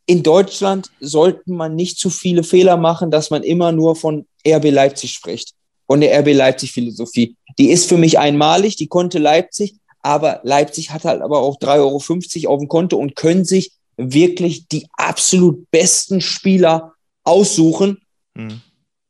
[0.07, 4.71] in Deutschland sollte man nicht zu viele Fehler machen, dass man immer nur von RB
[4.71, 5.53] Leipzig spricht.
[5.87, 7.37] Von der RB Leipzig Philosophie.
[7.59, 12.47] Die ist für mich einmalig, die konnte Leipzig, aber Leipzig hat halt aber auch 3,50
[12.47, 16.95] Euro auf dem Konto und können sich wirklich die absolut besten Spieler
[17.25, 18.01] aussuchen,
[18.33, 18.63] mhm.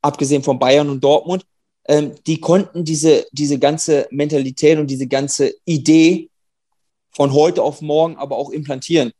[0.02, 1.44] abgesehen von Bayern und Dortmund.
[1.86, 6.28] Ähm, die konnten diese, diese ganze Mentalität und diese ganze Idee
[7.18, 9.10] von heute auf morgen aber auch implantieren.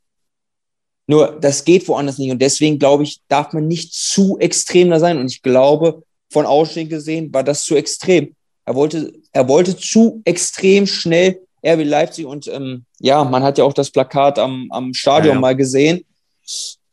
[1.09, 2.30] Nur das geht woanders nicht.
[2.30, 5.18] Und deswegen glaube ich, darf man nicht zu extrem da sein.
[5.18, 8.36] Und ich glaube, von außen gesehen war das zu extrem.
[8.66, 13.64] Er wollte, er wollte zu extrem schnell RB Leipzig und ähm, ja, man hat ja
[13.64, 15.40] auch das Plakat am, am Stadion ja, ja.
[15.40, 16.05] mal gesehen.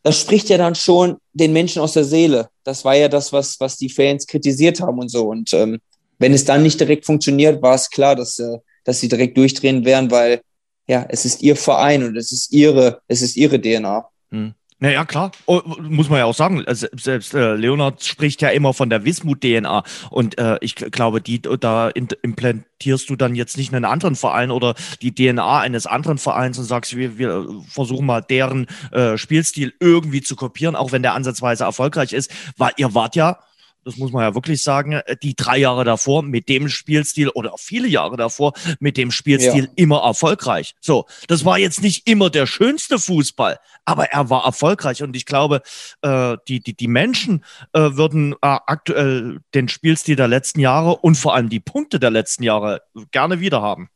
[0.02, 2.50] Das spricht ja dann schon den Menschen aus der Seele.
[2.64, 5.28] Das war ja das, was, was die Fans kritisiert haben und so.
[5.28, 5.78] Und ähm,
[6.18, 9.86] wenn es dann nicht direkt funktioniert, war es klar, dass, äh, dass sie direkt durchdrehen
[9.86, 10.42] werden, weil
[10.88, 14.06] ja, es ist ihr Verein und es ist ihre, es ist ihre DNA.
[14.32, 14.54] Hm.
[14.78, 16.66] Naja, klar, oh, muss man ja auch sagen.
[16.68, 19.84] Also, selbst äh, Leonard spricht ja immer von der Wismut-DNA.
[20.10, 24.76] Und äh, ich glaube, die, da implantierst du dann jetzt nicht einen anderen Verein oder
[25.02, 30.22] die DNA eines anderen Vereins und sagst, wir, wir versuchen mal deren äh, Spielstil irgendwie
[30.22, 32.30] zu kopieren, auch wenn der ansatzweise erfolgreich ist.
[32.58, 33.40] Weil ihr wart ja
[33.86, 37.54] das muss man ja wirklich sagen, äh, die drei Jahre davor mit dem Spielstil oder
[37.58, 39.72] viele Jahre davor mit dem Spielstil ja.
[39.76, 40.76] immer erfolgreich.
[40.82, 45.26] So, das war jetzt nicht immer der schönste Fußball, aber er war erfolgreich und ich
[45.26, 45.62] glaube,
[46.02, 51.16] äh, die, die, die Menschen äh, würden äh, aktuell den Spielstil der letzten Jahre und
[51.16, 52.82] vor allem die Punkte der letzten Jahre
[53.12, 53.90] gerne wieder haben.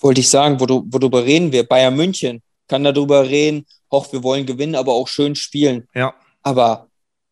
[0.00, 4.12] Wollte ich sagen, wo du, wo du reden wir, Bayern München kann darüber reden, hoch,
[4.12, 5.88] wir wollen gewinnen, aber auch schön spielen.
[5.94, 6.14] Ja.
[6.42, 6.87] Aber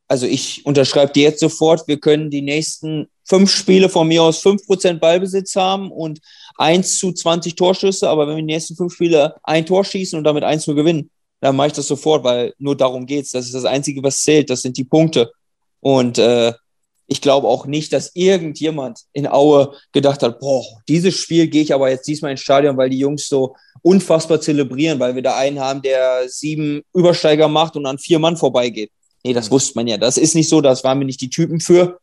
[0.09, 4.39] also ich unterschreibe dir jetzt sofort, wir können die nächsten fünf Spiele von mir aus
[4.39, 6.21] fünf Prozent Ballbesitz haben und
[6.57, 10.25] eins zu 20 Torschüsse, aber wenn wir die nächsten fünf Spiele ein Tor schießen und
[10.25, 13.33] damit eins nur gewinnen, dann mache ich das sofort, weil nur darum geht's.
[13.33, 14.49] Das ist das Einzige, was zählt.
[14.49, 15.31] Das sind die Punkte.
[15.81, 16.53] Und äh,
[17.09, 21.75] ich glaube auch nicht, dass irgendjemand in Aue gedacht hat, boah, dieses Spiel gehe ich
[21.75, 25.61] aber jetzt diesmal ins Stadion, weil die Jungs so unfassbar zelebrieren, weil wir da einen
[25.61, 28.91] haben, der sieben Übersteiger macht und an vier Mann vorbeigeht.
[29.27, 29.97] Nee, das wusste man ja.
[29.97, 31.99] Das ist nicht so, das waren wir nicht die Typen für.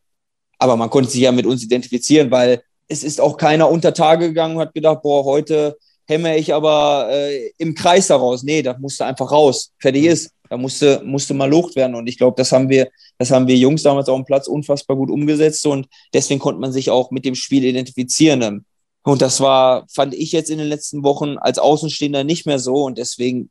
[0.58, 4.28] Aber man konnte sich ja mit uns identifizieren, weil es ist auch keiner unter Tage
[4.28, 8.42] gegangen und hat gedacht, boah, heute hämmer ich aber äh, im Kreis daraus.
[8.42, 9.72] Nee, da musste einfach raus.
[9.78, 10.32] Fertig ist.
[10.50, 11.94] Da musste, musste mal locht werden.
[11.94, 14.98] Und ich glaube, das haben wir, das haben wir Jungs damals auf dem Platz unfassbar
[14.98, 15.64] gut umgesetzt.
[15.66, 18.66] Und deswegen konnte man sich auch mit dem Spiel identifizieren.
[19.02, 22.84] Und das war, fand ich jetzt in den letzten Wochen als Außenstehender nicht mehr so.
[22.84, 23.48] Und deswegen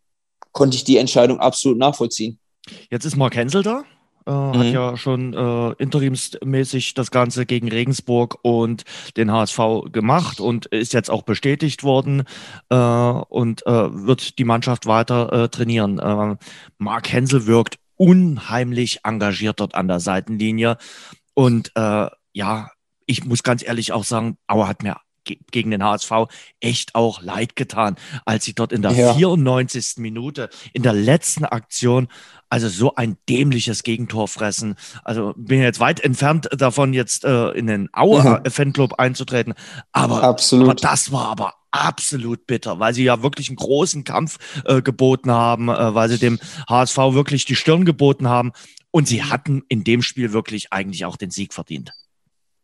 [0.52, 2.38] konnte ich die Entscheidung absolut nachvollziehen.
[2.90, 3.84] Jetzt ist Mark Hensel da.
[4.26, 4.58] Äh, mhm.
[4.58, 8.84] Hat ja schon äh, interimsmäßig das Ganze gegen Regensburg und
[9.18, 9.60] den HSV
[9.92, 12.24] gemacht und ist jetzt auch bestätigt worden
[12.70, 16.00] äh, und äh, wird die Mannschaft weiter äh, trainieren.
[16.00, 16.38] Äh,
[16.78, 20.78] Mark Hensel wirkt unheimlich engagiert dort an der Seitenlinie
[21.36, 21.72] und
[22.36, 22.72] ja,
[23.06, 26.12] ich muss ganz ehrlich auch sagen, Auer hat mir gegen den HSV
[26.60, 27.96] echt auch leid getan,
[28.26, 29.14] als sie dort in der ja.
[29.14, 29.98] 94.
[29.98, 32.08] Minute in der letzten Aktion
[32.54, 34.76] also so ein dämliches Gegentor fressen.
[35.04, 38.96] Also bin jetzt weit entfernt davon, jetzt äh, in den Auer-Fanclub mhm.
[39.00, 39.56] einzutreten.
[39.92, 40.70] Aber, absolut.
[40.70, 45.32] aber das war aber absolut bitter, weil sie ja wirklich einen großen Kampf äh, geboten
[45.32, 46.40] haben, äh, weil sie dem
[46.70, 48.52] HSV wirklich die Stirn geboten haben.
[48.92, 51.92] Und sie hatten in dem Spiel wirklich eigentlich auch den Sieg verdient.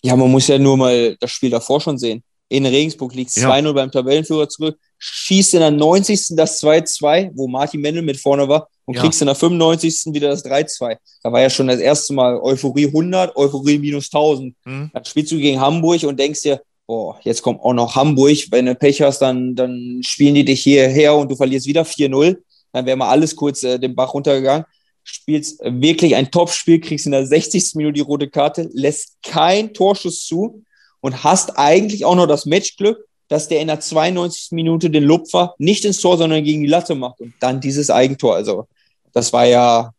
[0.04, 2.22] Ja, man muss ja nur mal das Spiel davor schon sehen.
[2.48, 3.50] In Regensburg liegt ja.
[3.50, 6.36] 2-0 beim Tabellenführer zurück, schießt in der 90.
[6.36, 9.02] das 2-2, wo Martin Mendel mit vorne war und ja.
[9.04, 10.16] kriegst in der 95.
[10.16, 10.98] wieder das 3-2.
[11.22, 14.56] Da war ja schon das erste Mal Euphorie 100, Euphorie minus 1000.
[14.66, 14.90] Mhm.
[14.92, 18.48] Dann spielst du gegen Hamburg und denkst dir, boah, jetzt kommt auch noch Hamburg.
[18.50, 22.38] Wenn du Pech hast, dann, dann spielen die dich hierher und du verlierst wieder 4-0.
[22.72, 24.66] Dann wäre mal alles kurz äh, den Bach runtergegangen.
[25.04, 27.76] Spielst wirklich ein Top-Spiel, kriegst in der 60.
[27.76, 30.64] Minute die rote Karte, lässt kein Torschuss zu
[31.00, 34.48] und hast eigentlich auch noch das Matchglück, dass der in der 92.
[34.54, 38.34] Minute den Lupfer nicht ins Tor, sondern gegen die Latte macht und dann dieses Eigentor.
[38.34, 38.66] Also
[39.14, 39.94] das war ja,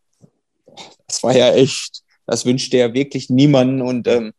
[1.07, 3.83] das war ja echt, das wünschte ja wirklich niemanden.
[3.83, 4.33] Und ähm,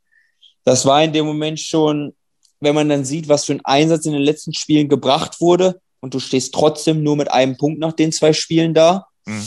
[0.64, 2.14] das war in dem Moment schon,
[2.60, 6.14] wenn man dann sieht, was für ein Einsatz in den letzten Spielen gebracht wurde und
[6.14, 9.08] du stehst trotzdem nur mit einem Punkt nach den zwei Spielen da.
[9.26, 9.44] Mhm.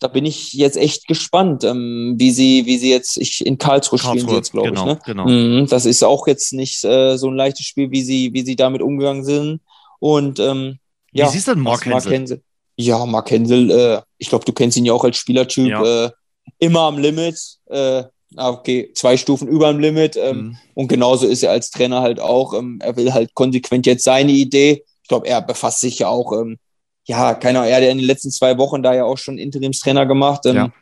[0.00, 3.98] da bin ich jetzt echt gespannt, ähm, wie sie, wie sie jetzt, ich in Karlsruhe,
[3.98, 4.86] Karlsruhe spielen sie jetzt, glaube genau, ich.
[4.86, 5.00] Ne?
[5.06, 5.28] Genau.
[5.28, 8.56] Mhm, das ist auch jetzt nicht äh, so ein leichtes Spiel, wie sie, wie sie
[8.56, 9.60] damit umgegangen sind.
[10.00, 10.78] Und ähm,
[11.12, 12.42] wie ja, siehst du denn Mark Hensel?
[12.76, 15.68] Ja, Mark Hensel, äh, ich glaube, du kennst ihn ja auch als Spielertyp.
[15.68, 16.06] Ja.
[16.06, 16.10] Äh,
[16.58, 17.38] immer am Limit.
[17.66, 18.04] Äh,
[18.36, 20.16] ah, okay, zwei Stufen über dem Limit.
[20.16, 20.58] Ähm, mhm.
[20.74, 22.54] Und genauso ist er als Trainer halt auch.
[22.54, 24.84] Ähm, er will halt konsequent jetzt seine Idee.
[25.02, 26.58] Ich glaube, er befasst sich ja auch ähm,
[27.06, 29.38] ja, keine Ahnung, er hat ja in den letzten zwei Wochen da ja auch schon
[29.38, 30.46] Interimstrainer gemacht.
[30.46, 30.72] Ähm, ja.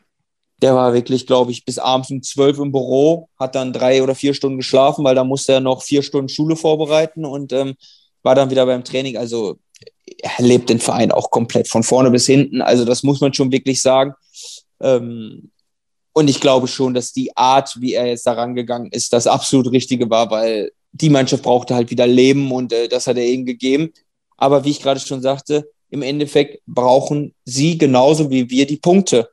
[0.61, 4.15] Der war wirklich, glaube ich, bis abends um zwölf im Büro, hat dann drei oder
[4.15, 7.75] vier Stunden geschlafen, weil da musste er noch vier Stunden Schule vorbereiten und ähm,
[8.23, 9.17] war dann wieder beim Training.
[9.17, 9.59] Also
[10.39, 12.63] lebt den Verein auch komplett von vorne bis hinten.
[12.63, 14.15] Also das muss man schon wirklich sagen.
[14.81, 15.51] Ähm,
[16.13, 19.73] und ich glaube schon, dass die Art, wie er jetzt da rangegangen ist, das absolut
[19.73, 23.47] Richtige war, weil die Mannschaft brauchte halt wieder Leben und äh, das hat er ihnen
[23.47, 23.93] gegeben.
[24.37, 29.31] Aber wie ich gerade schon sagte, im Endeffekt brauchen sie genauso wie wir die Punkte.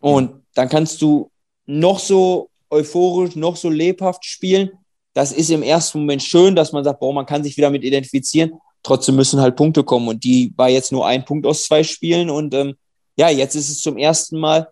[0.00, 1.30] Und dann kannst du
[1.66, 4.70] noch so euphorisch, noch so lebhaft spielen.
[5.14, 7.84] Das ist im ersten Moment schön, dass man sagt, boah, man kann sich wieder mit
[7.84, 8.52] identifizieren.
[8.84, 10.06] Trotzdem müssen halt Punkte kommen.
[10.06, 12.30] Und die war jetzt nur ein Punkt aus zwei Spielen.
[12.30, 12.76] Und ähm,
[13.16, 14.68] ja, jetzt ist es zum ersten Mal,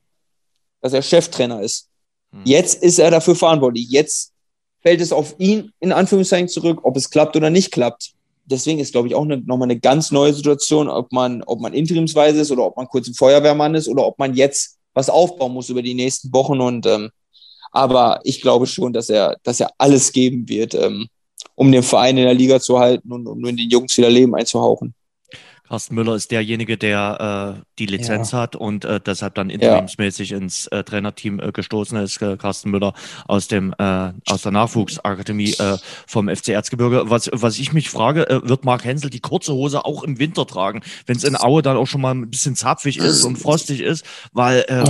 [0.80, 1.88] dass er Cheftrainer ist.
[2.30, 2.42] Hm.
[2.44, 3.88] Jetzt ist er dafür verantwortlich.
[3.90, 4.32] Jetzt
[4.80, 8.92] fällt es auf ihn in Anführungszeichen zurück, ob es klappt oder nicht klappt deswegen ist,
[8.92, 12.50] glaube ich, auch eine, nochmal eine ganz neue Situation, ob man, ob man interimsweise ist
[12.50, 15.82] oder ob man kurz ein Feuerwehrmann ist oder ob man jetzt was aufbauen muss über
[15.82, 16.60] die nächsten Wochen.
[16.60, 17.10] Und ähm,
[17.70, 21.08] aber ich glaube schon, dass er, dass er alles geben wird, ähm,
[21.62, 24.94] um den Verein in der Liga zu halten und um den Jungs wieder Leben einzuhauchen.
[25.68, 28.40] Carsten Müller ist derjenige, der äh, die Lizenz ja.
[28.40, 30.36] hat und äh, deshalb dann interimsmäßig ja.
[30.36, 32.20] ins äh, Trainerteam äh, gestoßen ist.
[32.20, 32.92] Äh, Carsten Müller
[33.26, 37.04] aus dem äh, aus der Nachwuchsakademie äh, vom FC Erzgebirge.
[37.06, 40.46] Was was ich mich frage, äh, wird Marc Hensel die kurze Hose auch im Winter
[40.46, 43.80] tragen, wenn es in Aue dann auch schon mal ein bisschen zapfig ist und frostig
[43.80, 44.84] ist, weil äh,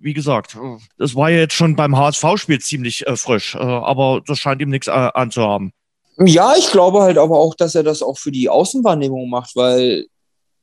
[0.00, 0.56] wie gesagt,
[0.96, 4.70] das war ja jetzt schon beim HSV-Spiel ziemlich äh, frisch, äh, aber das scheint ihm
[4.70, 5.74] nichts äh, anzuhaben.
[6.18, 10.06] Ja, ich glaube halt aber auch, dass er das auch für die Außenwahrnehmung macht, weil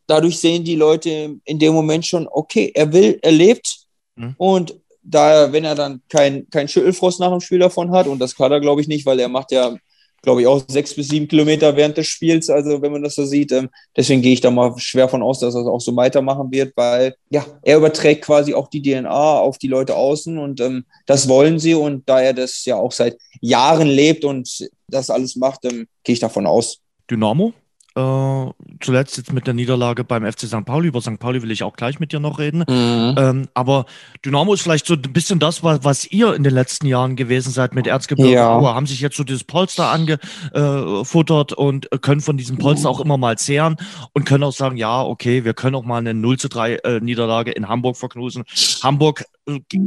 [0.07, 3.79] dadurch sehen die Leute in dem Moment schon, okay, er will, er lebt
[4.15, 4.35] mhm.
[4.37, 8.35] und da, wenn er dann kein, kein Schüttelfrost nach dem Spiel davon hat, und das
[8.35, 9.75] kann er, glaube ich, nicht, weil er macht ja,
[10.21, 13.25] glaube ich, auch sechs bis sieben Kilometer während des Spiels, also wenn man das so
[13.25, 13.51] sieht.
[13.51, 16.51] Ähm, deswegen gehe ich da mal schwer von aus, dass er es auch so weitermachen
[16.51, 20.85] wird, weil ja, er überträgt quasi auch die DNA auf die Leute außen und ähm,
[21.05, 21.73] das wollen sie.
[21.73, 26.13] Und da er das ja auch seit Jahren lebt und das alles macht, ähm, gehe
[26.13, 26.79] ich davon aus.
[27.09, 27.53] Dynamo?
[27.99, 30.63] Äh, zuletzt jetzt mit der Niederlage beim FC St.
[30.63, 30.87] Pauli.
[30.87, 31.19] Über St.
[31.19, 32.59] Pauli will ich auch gleich mit dir noch reden.
[32.59, 33.15] Mhm.
[33.17, 33.85] Ähm, aber
[34.25, 37.51] Dynamo ist vielleicht so ein bisschen das, was, was ihr in den letzten Jahren gewesen
[37.51, 38.61] seid mit Erzgebirge ja.
[38.61, 43.37] Haben sich jetzt so dieses Polster angefuttert und können von diesem Polster auch immer mal
[43.37, 43.75] zehren
[44.13, 46.99] und können auch sagen, ja, okay, wir können auch mal eine 0 zu 3 äh,
[47.01, 48.43] Niederlage in Hamburg verknusen.
[48.81, 49.25] Hamburg äh,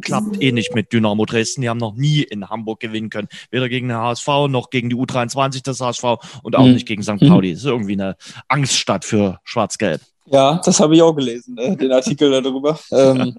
[0.00, 1.62] klappt eh nicht mit Dynamo Dresden.
[1.62, 3.28] Die haben noch nie in Hamburg gewinnen können.
[3.50, 6.04] Weder gegen den HSV noch gegen die U23 des HSV
[6.42, 6.72] und auch mhm.
[6.72, 7.18] nicht gegen St.
[7.20, 7.52] Pauli.
[7.52, 8.16] Das ist irgendwie eine
[8.48, 10.00] Angststadt für Schwarz-Gelb.
[10.26, 11.76] Ja, das habe ich auch gelesen, ne?
[11.76, 12.78] den Artikel darüber.
[12.92, 13.36] ähm,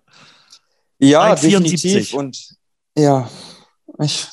[1.00, 2.14] ja, definitiv.
[2.14, 2.38] Und
[2.98, 3.30] ja,
[4.00, 4.28] ich,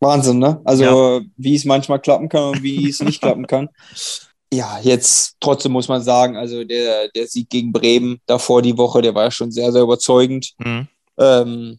[0.00, 0.60] Wahnsinn, ne?
[0.64, 1.20] Also, ja.
[1.36, 3.68] wie es manchmal klappen kann und wie es nicht klappen kann.
[4.54, 9.00] Ja, jetzt trotzdem muss man sagen, also der, der Sieg gegen Bremen davor die Woche,
[9.00, 10.52] der war ja schon sehr, sehr überzeugend.
[10.58, 10.88] Mhm.
[11.22, 11.78] Ähm,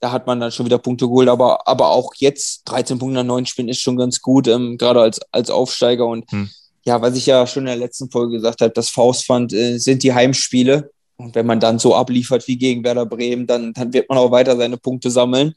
[0.00, 3.24] da hat man dann schon wieder Punkte geholt, aber, aber auch jetzt 13 Punkte nach
[3.24, 6.06] 9 Spielen ist schon ganz gut, ähm, gerade als, als Aufsteiger.
[6.06, 6.48] Und hm.
[6.84, 10.02] ja, was ich ja schon in der letzten Folge gesagt habe, das Faustpfand äh, sind
[10.02, 10.90] die Heimspiele.
[11.16, 14.30] Und wenn man dann so abliefert wie gegen Werder Bremen, dann, dann wird man auch
[14.30, 15.54] weiter seine Punkte sammeln.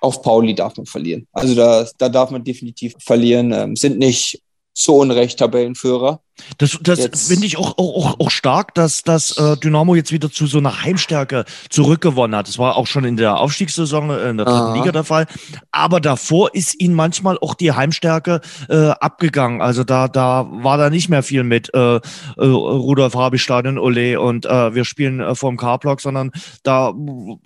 [0.00, 1.28] Auf Pauli darf man verlieren.
[1.32, 3.52] Also da, da darf man definitiv verlieren.
[3.52, 4.42] Ähm, sind nicht
[4.74, 6.20] zu Unrecht Tabellenführer.
[6.58, 10.48] Das, das finde ich auch, auch, auch stark, dass, dass äh, Dynamo jetzt wieder zu
[10.48, 12.48] so einer Heimstärke zurückgewonnen hat.
[12.48, 14.74] Das war auch schon in der Aufstiegssaison äh, in der dritten Aha.
[14.74, 15.26] Liga der Fall.
[15.70, 19.62] Aber davor ist ihnen manchmal auch die Heimstärke äh, abgegangen.
[19.62, 22.00] Also da, da war da nicht mehr viel mit äh, äh,
[22.36, 26.32] Rudolf Rabi-Stadion, Ole und äh, wir spielen äh, vorm K-Block, sondern
[26.64, 26.92] da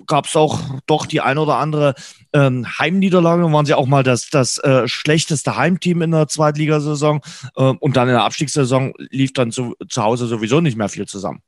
[0.06, 1.94] gab es auch doch die ein oder andere
[2.32, 3.42] ähm, Heimniederlage.
[3.42, 7.17] Dann waren sie auch mal das, das äh, schlechteste Heimteam in der Zweitligasaison
[7.56, 10.88] äh, und dann in der Abstiegssaison Saison lief dann zu, zu Hause sowieso nicht mehr
[10.88, 11.42] viel zusammen.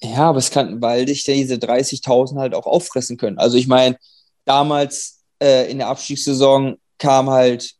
[0.00, 3.38] Ja, aber es kann, weil dich diese 30.000 halt auch auffressen können.
[3.38, 3.96] Also ich meine,
[4.44, 7.74] damals äh, in der Abstiegssaison kam halt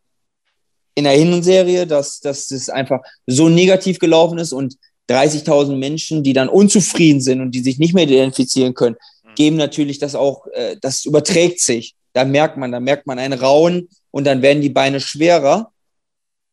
[0.95, 4.77] in der Hinserie, dass, dass das einfach so negativ gelaufen ist und
[5.09, 9.35] 30.000 Menschen, die dann unzufrieden sind und die sich nicht mehr identifizieren können, mhm.
[9.37, 11.95] geben natürlich das auch, äh, das überträgt sich.
[12.15, 15.71] Da merkt man, da merkt man einen Rauen und dann werden die Beine schwerer.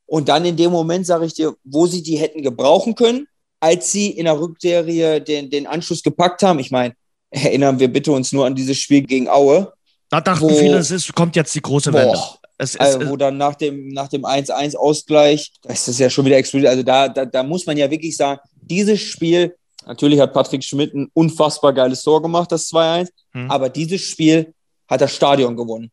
[0.06, 3.28] Und dann in dem Moment sage ich dir, wo sie die hätten gebrauchen können,
[3.60, 6.60] als sie in der Rückserie den, den Anschluss gepackt haben.
[6.60, 6.94] Ich meine,
[7.32, 9.74] erinnern wir bitte uns nur an dieses Spiel gegen Aue.
[10.10, 12.20] Da dachten wo, viele, es ist, kommt jetzt die große boah, Wende.
[12.58, 16.26] Es, also, es, wo dann nach dem, nach dem 1-1-Ausgleich, da ist das ja schon
[16.26, 16.70] wieder explodiert.
[16.70, 20.94] Also da, da, da muss man ja wirklich sagen, dieses Spiel, natürlich hat Patrick Schmidt
[20.94, 23.52] ein unfassbar geiles Tor gemacht, das 2-1, hm.
[23.52, 24.54] aber dieses Spiel
[24.88, 25.92] hat das Stadion gewonnen.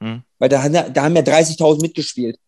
[0.00, 0.22] Hm.
[0.38, 2.38] Weil da, da haben ja 30.000 mitgespielt.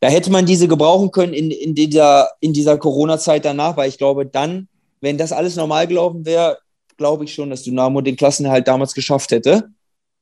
[0.00, 3.98] Da hätte man diese gebrauchen können in, in dieser, in dieser Corona-Zeit danach, weil ich
[3.98, 4.68] glaube, dann,
[5.00, 6.58] wenn das alles normal gelaufen wäre,
[6.96, 9.70] glaube ich schon, dass Dynamo den Klassenerhalt damals geschafft hätte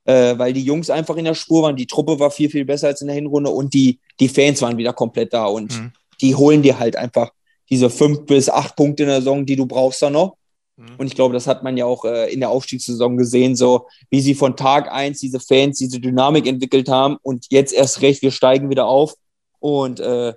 [0.07, 1.77] äh, weil die Jungs einfach in der Spur waren.
[1.77, 4.79] Die Truppe war viel, viel besser als in der Hinrunde und die, die Fans waren
[4.79, 5.93] wieder komplett da und mhm.
[6.20, 7.31] die holen dir halt einfach
[7.68, 10.37] diese fünf bis acht Punkte in der Saison, die du brauchst da noch.
[10.77, 10.87] Mhm.
[10.99, 14.20] Und ich glaube, das hat man ja auch äh, in der Aufstiegssaison gesehen, so wie
[14.20, 18.31] sie von Tag eins diese Fans, diese Dynamik entwickelt haben und jetzt erst recht, wir
[18.31, 19.14] steigen wieder auf
[19.67, 20.33] und äh,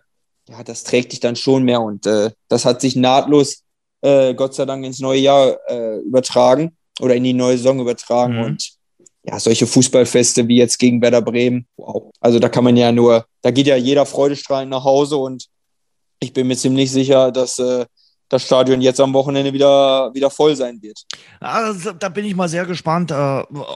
[0.50, 3.64] ja, das trägt dich dann schon mehr und äh, das hat sich nahtlos,
[4.02, 8.38] äh, Gott sei Dank, ins neue Jahr äh, übertragen oder in die neue Saison übertragen
[8.38, 8.44] mhm.
[8.44, 8.72] und
[9.24, 12.10] ja, solche Fußballfeste wie jetzt gegen Werder Bremen, wow.
[12.20, 15.46] Also da kann man ja nur, da geht ja jeder freudestrahlend nach Hause und
[16.20, 17.86] ich bin mir ziemlich sicher, dass äh,
[18.30, 21.04] das Stadion jetzt am Wochenende wieder, wieder voll sein wird.
[21.40, 23.16] Also, da bin ich mal sehr gespannt, äh,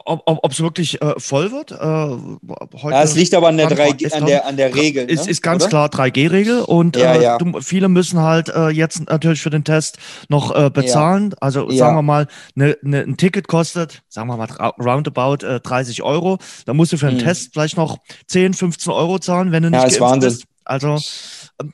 [0.05, 1.71] ob es wirklich äh, voll wird.
[1.71, 5.09] Äh, heute ja, es liegt aber an der, 3G, an der, an der Regel.
[5.09, 5.31] Ist, ne?
[5.31, 5.69] ist ganz oder?
[5.69, 7.37] klar 3G-Regel und ja, äh, ja.
[7.39, 9.97] Du, viele müssen halt äh, jetzt natürlich für den Test
[10.29, 11.33] noch äh, bezahlen.
[11.41, 14.47] Also sagen wir mal, ne, ne, ein Ticket kostet, sagen wir mal,
[14.79, 16.37] roundabout 30 Euro.
[16.65, 17.25] Da musst du für den hm.
[17.25, 17.97] Test vielleicht noch
[18.27, 20.29] 10, 15 Euro zahlen, wenn du nicht ja, ist Wahnsinn.
[20.29, 20.43] bist.
[20.65, 20.97] Also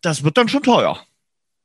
[0.01, 0.97] das wird dann schon teuer.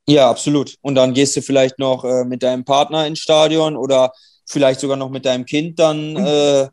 [0.08, 0.74] Ja, absolut.
[0.82, 4.12] Und dann gehst du vielleicht noch äh, mit deinem Partner ins Stadion oder
[4.46, 6.12] vielleicht sogar noch mit deinem Kind dann.
[6.12, 6.26] Mhm.
[6.26, 6.68] Äh,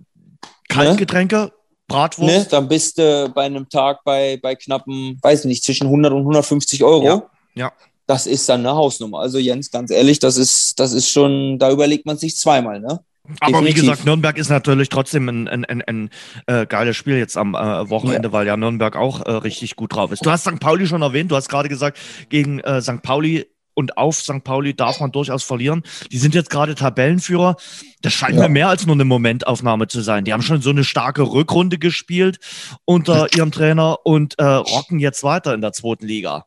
[0.68, 1.52] Kaltgetränke, ne?
[1.88, 2.36] Bratwurst.
[2.36, 2.48] Ne?
[2.50, 6.84] Dann bist du bei einem Tag bei, bei knappen, weiß nicht, zwischen 100 und 150
[6.84, 7.06] Euro.
[7.06, 7.24] Ja.
[7.56, 7.72] ja.
[8.08, 9.20] Das ist dann eine Hausnummer.
[9.20, 13.00] Also Jens, ganz ehrlich, das ist, das ist schon, da überlegt man sich zweimal, ne?
[13.40, 13.76] Aber Definitiv.
[13.76, 16.10] wie gesagt, Nürnberg ist natürlich trotzdem ein, ein, ein, ein
[16.48, 18.34] äh, geiles Spiel jetzt am äh, Wochenende, ja.
[18.34, 20.26] weil ja Nürnberg auch äh, richtig gut drauf ist.
[20.26, 20.60] Du hast St.
[20.60, 22.00] Pauli schon erwähnt, du hast gerade gesagt,
[22.30, 23.02] gegen äh, St.
[23.04, 24.44] Pauli und auf St.
[24.44, 25.84] Pauli darf man durchaus verlieren.
[26.12, 27.56] Die sind jetzt gerade Tabellenführer.
[28.02, 28.44] Das scheint ja.
[28.44, 30.26] mir mehr als nur eine Momentaufnahme zu sein.
[30.26, 32.40] Die haben schon so eine starke Rückrunde gespielt
[32.86, 36.46] unter ihrem Trainer und äh, rocken jetzt weiter in der zweiten Liga.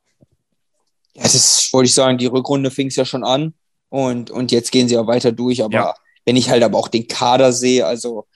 [1.15, 3.55] Ja, das ist, wollte ich sagen, die Rückrunde fing es ja schon an
[3.89, 5.95] und, und jetzt gehen sie ja weiter durch, aber
[6.25, 8.27] wenn ich halt aber auch den Kader sehe, also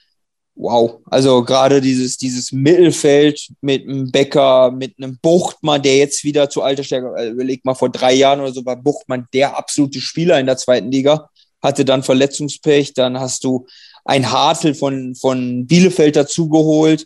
[0.59, 0.99] wow.
[1.05, 6.61] Also gerade dieses, dieses Mittelfeld mit einem Becker, mit einem Buchtmann, der jetzt wieder zu
[6.61, 10.39] alter Stärke, also überleg mal, vor drei Jahren oder so war Buchtmann der absolute Spieler
[10.39, 11.29] in der zweiten Liga,
[11.61, 13.65] hatte dann Verletzungspech, dann hast du
[14.05, 17.05] ein Hartl von, von Bielefeld dazugeholt,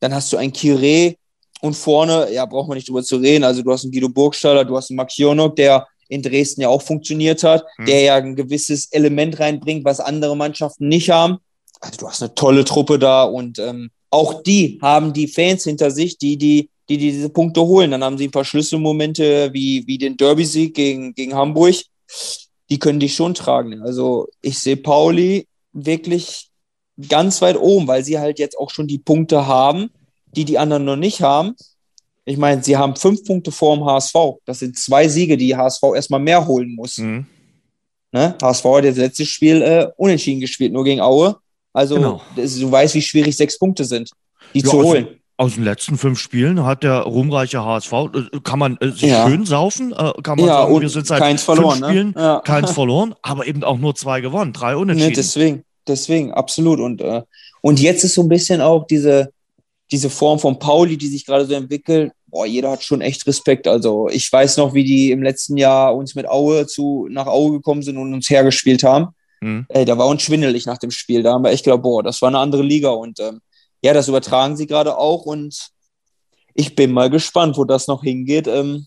[0.00, 1.14] dann hast du ein Kire
[1.60, 4.64] und vorne, ja, braucht man nicht drüber zu reden, also du hast einen Guido Burgstaller,
[4.64, 7.86] du hast einen Max Jonok, der in Dresden ja auch funktioniert hat, mhm.
[7.86, 11.38] der ja ein gewisses Element reinbringt, was andere Mannschaften nicht haben.
[11.80, 15.90] Also du hast eine tolle Truppe da und ähm, auch die haben die Fans hinter
[15.90, 17.90] sich, die, die, die, die diese Punkte holen.
[17.90, 21.76] Dann haben sie ein paar Schlüsselmomente wie, wie den Derby-Sieg gegen, gegen Hamburg.
[22.70, 23.82] Die können dich schon tragen.
[23.82, 26.48] Also ich sehe Pauli wirklich
[27.08, 29.90] ganz weit oben, weil sie halt jetzt auch schon die Punkte haben,
[30.26, 31.54] die die anderen noch nicht haben.
[32.28, 34.14] Ich meine, sie haben fünf Punkte vor dem HSV.
[34.44, 36.98] Das sind zwei Siege, die HSV erstmal mehr holen muss.
[36.98, 37.24] Mhm.
[38.12, 38.34] Ne?
[38.42, 41.36] HSV hat das letzte Spiel äh, unentschieden gespielt, nur gegen Aue.
[41.72, 42.20] Also genau.
[42.36, 44.10] du weißt, wie schwierig sechs Punkte sind,
[44.52, 45.06] die ja, zu holen.
[45.38, 49.02] Aus, aus den letzten fünf Spielen hat der ruhmreiche HSV, äh, kann man äh, sich
[49.02, 49.26] ja.
[49.26, 51.88] schön saufen, äh, kann man ja, sagen, wir sind seit keins verloren, fünf ne?
[51.88, 52.40] Spielen, ja.
[52.40, 55.10] keins verloren, aber eben auch nur zwei gewonnen, drei ne, unentschieden.
[55.10, 56.78] Ne, deswegen, deswegen, absolut.
[56.78, 57.22] Und, äh,
[57.62, 59.32] und jetzt ist so ein bisschen auch diese,
[59.90, 63.66] diese Form von Pauli, die sich gerade so entwickelt, boah, jeder hat schon echt Respekt.
[63.66, 67.52] Also ich weiß noch, wie die im letzten Jahr uns mit Aue zu, nach Aue
[67.52, 69.08] gekommen sind und uns hergespielt haben.
[69.40, 69.66] Mhm.
[69.68, 71.22] Ey, da war uns schwindelig nach dem Spiel.
[71.22, 72.90] Da haben wir echt gedacht, boah, das war eine andere Liga.
[72.90, 73.40] Und ähm,
[73.82, 75.24] ja, das übertragen sie gerade auch.
[75.24, 75.70] Und
[76.54, 78.46] ich bin mal gespannt, wo das noch hingeht.
[78.46, 78.86] Ähm,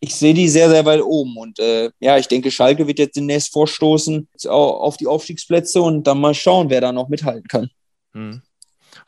[0.00, 1.36] ich sehe die sehr, sehr weit oben.
[1.36, 6.20] Und äh, ja, ich denke, Schalke wird jetzt demnächst vorstoßen auf die Aufstiegsplätze und dann
[6.20, 7.70] mal schauen, wer da noch mithalten kann.
[8.14, 8.42] Mhm.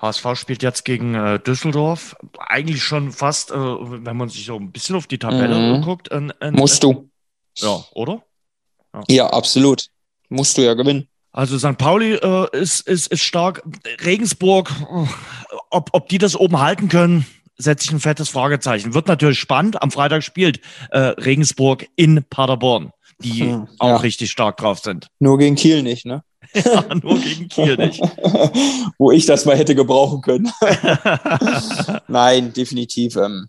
[0.02, 2.16] HSV spielt jetzt gegen äh, Düsseldorf.
[2.38, 5.82] Eigentlich schon fast, äh, wenn man sich so ein bisschen auf die Tabelle mhm.
[5.82, 6.10] guckt.
[6.10, 7.08] Ein, ein, Musst du.
[7.56, 8.22] Ja, oder?
[8.92, 9.02] Ja.
[9.08, 9.26] ja.
[9.28, 9.86] absolut.
[10.28, 11.08] Musst du ja gewinnen.
[11.30, 11.78] Also St.
[11.78, 13.62] Pauli äh, ist, ist, ist stark.
[14.04, 14.70] Regensburg,
[15.70, 17.24] ob, ob die das oben halten können,
[17.56, 18.94] setze ich ein fettes Fragezeichen.
[18.94, 19.80] Wird natürlich spannend.
[19.82, 23.96] Am Freitag spielt äh, Regensburg in Paderborn, die hm, auch ja.
[23.98, 25.08] richtig stark drauf sind.
[25.20, 26.22] Nur gegen Kiel nicht, ne?
[26.54, 28.00] Ja, nur gegen Kiel nicht.
[28.98, 30.52] Wo ich das mal hätte gebrauchen können.
[32.08, 33.16] Nein, definitiv.
[33.16, 33.48] Ähm,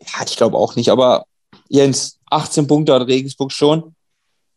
[0.00, 0.90] ja, ich glaube auch nicht.
[0.90, 1.24] Aber
[1.68, 3.94] Jens, 18 Punkte hat Regensburg schon.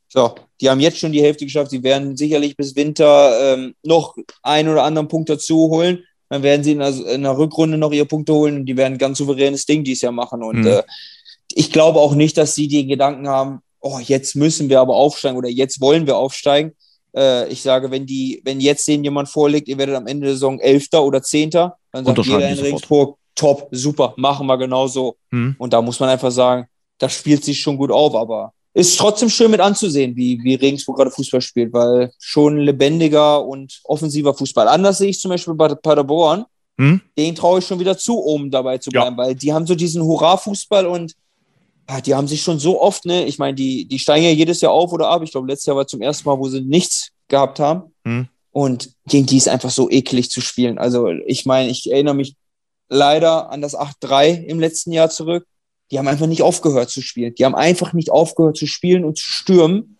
[0.07, 1.71] So, Die haben jetzt schon die Hälfte geschafft.
[1.71, 6.03] Sie werden sicherlich bis Winter ähm, noch ein oder anderen Punkt dazu holen.
[6.29, 8.93] Dann werden sie in der, in der, Rückrunde noch ihre Punkte holen und die werden
[8.93, 10.43] ein ganz souveränes Ding dieses Jahr machen.
[10.43, 10.67] Und mhm.
[10.67, 10.83] äh,
[11.53, 15.37] ich glaube auch nicht, dass sie den Gedanken haben, oh, jetzt müssen wir aber aufsteigen
[15.37, 16.73] oder jetzt wollen wir aufsteigen.
[17.15, 20.35] Äh, ich sage, wenn die, wenn jetzt denen jemand vorlegt, ihr werdet am Ende der
[20.35, 25.17] Saison Elfter oder Zehnter, dann sagt jeder in Regensburg, top, super, machen wir genauso.
[25.31, 25.55] Mhm.
[25.57, 29.29] Und da muss man einfach sagen, das spielt sich schon gut auf, aber ist trotzdem
[29.29, 34.67] schön mit anzusehen, wie, wie Regensburg gerade Fußball spielt, weil schon lebendiger und offensiver Fußball.
[34.67, 36.45] Anders sehe ich zum Beispiel bei Paderborn.
[36.79, 37.01] Hm?
[37.15, 39.25] Den traue ich schon wieder zu, um dabei zu bleiben, ja.
[39.25, 41.13] weil die haben so diesen Hurra-Fußball und
[42.05, 44.71] die haben sich schon so oft, ne, ich meine, die, die steigen ja jedes Jahr
[44.71, 45.21] auf oder ab.
[45.23, 47.93] Ich glaube, letztes Jahr war zum ersten Mal, wo sie nichts gehabt haben.
[48.05, 48.27] Hm?
[48.51, 50.77] Und gegen die ist einfach so eklig zu spielen.
[50.77, 52.35] Also, ich meine, ich erinnere mich
[52.87, 55.45] leider an das 8-3 im letzten Jahr zurück
[55.93, 57.35] die haben einfach nicht aufgehört zu spielen.
[57.35, 59.99] Die haben einfach nicht aufgehört zu spielen und zu stürmen.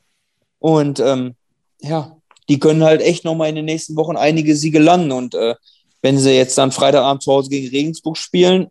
[0.57, 1.35] Und ähm,
[1.81, 2.17] ja,
[2.49, 5.11] die können halt echt nochmal in den nächsten Wochen einige Siege landen.
[5.11, 5.53] Und äh,
[6.01, 8.69] wenn sie jetzt dann Freitagabend zu Hause gegen Regensburg spielen,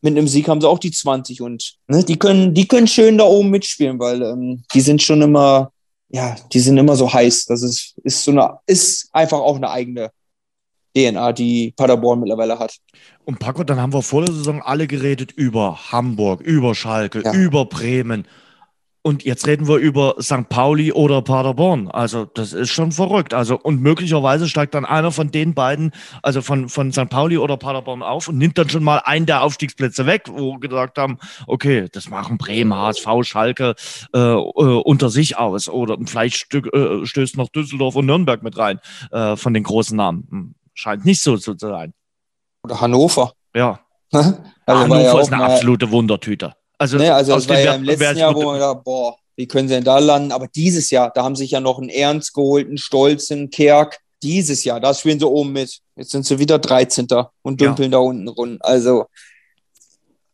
[0.00, 3.18] mit einem Sieg haben sie auch die 20 und ne, die können, die können schön
[3.18, 5.72] da oben mitspielen, weil ähm, die sind schon immer,
[6.08, 7.46] ja, die sind immer so heiß.
[7.46, 10.10] Das ist, ist so eine, ist einfach auch eine eigene
[10.96, 12.76] DNA, die Paderborn mittlerweile hat.
[13.24, 17.32] Und Paco, dann haben wir vor der Saison alle geredet über Hamburg, über Schalke, ja.
[17.34, 18.26] über Bremen.
[19.08, 20.50] Und jetzt reden wir über St.
[20.50, 21.88] Pauli oder Paderborn.
[21.88, 23.32] Also, das ist schon verrückt.
[23.32, 25.92] Also, und möglicherweise steigt dann einer von den beiden,
[26.22, 27.08] also von, von St.
[27.08, 30.68] Pauli oder Paderborn auf und nimmt dann schon mal einen der Aufstiegsplätze weg, wo wir
[30.68, 33.76] gesagt haben, okay, das machen Bremen, HSV, Schalke
[34.12, 35.70] äh, äh, unter sich aus.
[35.70, 38.78] Oder vielleicht äh, stößt noch Düsseldorf und Nürnberg mit rein
[39.10, 40.28] äh, von den großen Namen.
[40.30, 40.54] Hm.
[40.74, 41.94] Scheint nicht so zu sein.
[42.62, 43.32] Oder Hannover.
[43.54, 43.80] Ja.
[44.12, 44.34] also
[44.66, 46.57] Hannover ja ist eine absolute Wundertüte.
[46.78, 49.68] Also, nee, also das war ja im letzten Jahr, wo man gedacht, boah, wie können
[49.68, 50.32] sie denn da landen?
[50.32, 53.98] Aber dieses Jahr, da haben sich ja noch einen Ernst geholt, einen Stolz, einen Kerk.
[54.22, 55.78] Dieses Jahr, da spielen sie oben mit.
[55.96, 57.06] Jetzt sind sie wieder 13.
[57.42, 57.98] und dümpeln ja.
[57.98, 58.58] da unten rum.
[58.60, 59.06] Also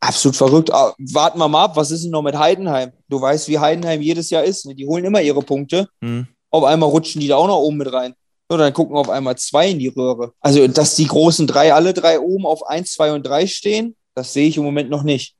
[0.00, 0.72] absolut verrückt.
[0.72, 2.92] Ah, warten wir mal ab, was ist denn noch mit Heidenheim?
[3.08, 4.66] Du weißt, wie Heidenheim jedes Jahr ist.
[4.66, 4.74] Ne?
[4.74, 5.88] Die holen immer ihre Punkte.
[6.00, 6.26] Hm.
[6.50, 8.14] Auf einmal rutschen die da auch noch oben mit rein.
[8.50, 10.32] So, dann gucken auf einmal zwei in die Röhre.
[10.40, 14.32] Also, dass die großen drei, alle drei oben auf 1, 2 und 3 stehen, das
[14.32, 15.34] sehe ich im Moment noch nicht.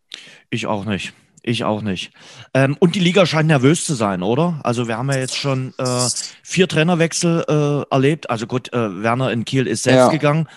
[0.51, 1.13] Ich auch nicht.
[1.47, 2.11] Ich auch nicht.
[2.55, 4.61] Ähm, und die Liga scheint nervös zu sein, oder?
[4.63, 6.09] Also wir haben ja jetzt schon äh,
[6.43, 8.31] vier Trainerwechsel äh, erlebt.
[8.31, 10.09] Also gut, äh, Werner in Kiel ist selbst ja.
[10.09, 10.49] gegangen.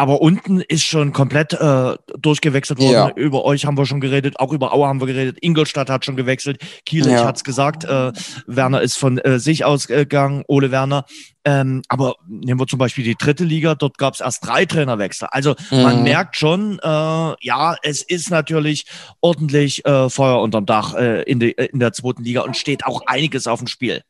[0.00, 2.90] Aber unten ist schon komplett äh, durchgewechselt worden.
[2.90, 3.10] Ja.
[3.10, 5.36] Über euch haben wir schon geredet, auch über Auer haben wir geredet.
[5.42, 6.56] Ingolstadt hat schon gewechselt.
[6.86, 7.18] Kiel, ja.
[7.18, 8.10] ich hatte es gesagt, äh,
[8.46, 11.04] Werner ist von äh, sich ausgegangen, Ole Werner.
[11.44, 15.28] Ähm, aber nehmen wir zum Beispiel die dritte Liga, dort gab es erst drei Trainerwechsel.
[15.32, 15.82] Also mhm.
[15.82, 18.86] man merkt schon, äh, ja, es ist natürlich
[19.20, 23.02] ordentlich äh, Feuer unterm Dach äh, in, de, in der zweiten Liga und steht auch
[23.04, 24.00] einiges auf dem Spiel.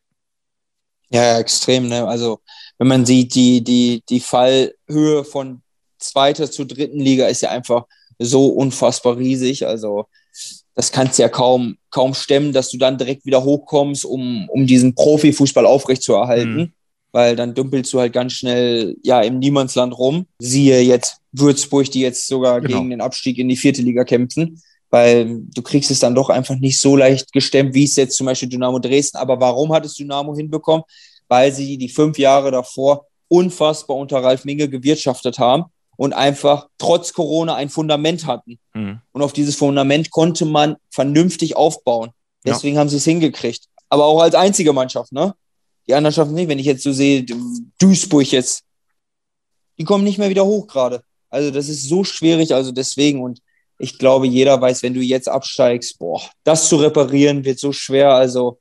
[1.09, 1.89] Ja, extrem.
[1.89, 2.07] Ne?
[2.07, 2.39] Also
[2.79, 5.63] wenn man sieht, die, die, die Fallhöhe von
[6.01, 7.85] zweiter zur dritten Liga ist ja einfach
[8.19, 9.67] so unfassbar riesig.
[9.67, 10.07] Also
[10.75, 14.67] das kannst du ja kaum, kaum stemmen, dass du dann direkt wieder hochkommst, um, um
[14.67, 16.57] diesen Profifußball aufrechtzuerhalten.
[16.57, 16.73] Mhm.
[17.13, 20.27] Weil dann dümpelst du halt ganz schnell ja im Niemandsland rum.
[20.39, 22.79] Siehe jetzt Würzburg, die jetzt sogar genau.
[22.79, 24.63] gegen den Abstieg in die vierte Liga kämpfen.
[24.91, 28.27] Weil du kriegst es dann doch einfach nicht so leicht gestemmt, wie es jetzt zum
[28.27, 29.19] Beispiel Dynamo Dresden.
[29.19, 30.85] Aber warum hat es Dynamo hinbekommen?
[31.27, 35.65] Weil sie die fünf Jahre davor unfassbar unter Ralf Minge gewirtschaftet haben
[36.01, 38.59] und einfach trotz Corona ein Fundament hatten.
[38.73, 39.03] Mhm.
[39.13, 42.13] Und auf dieses Fundament konnte man vernünftig aufbauen.
[42.43, 42.81] Deswegen ja.
[42.81, 43.67] haben sie es hingekriegt.
[43.91, 45.35] Aber auch als einzige Mannschaft, ne?
[45.87, 46.49] Die anderen schaffen es nicht.
[46.49, 47.27] Wenn ich jetzt so sehe,
[47.79, 48.63] Duisburg jetzt,
[49.77, 51.03] die kommen nicht mehr wieder hoch gerade.
[51.29, 53.43] Also das ist so schwierig, also deswegen und
[53.79, 58.15] ich glaube, jeder weiß, wenn du jetzt absteigst, boah, das zu reparieren wird so schwer.
[58.15, 58.59] Also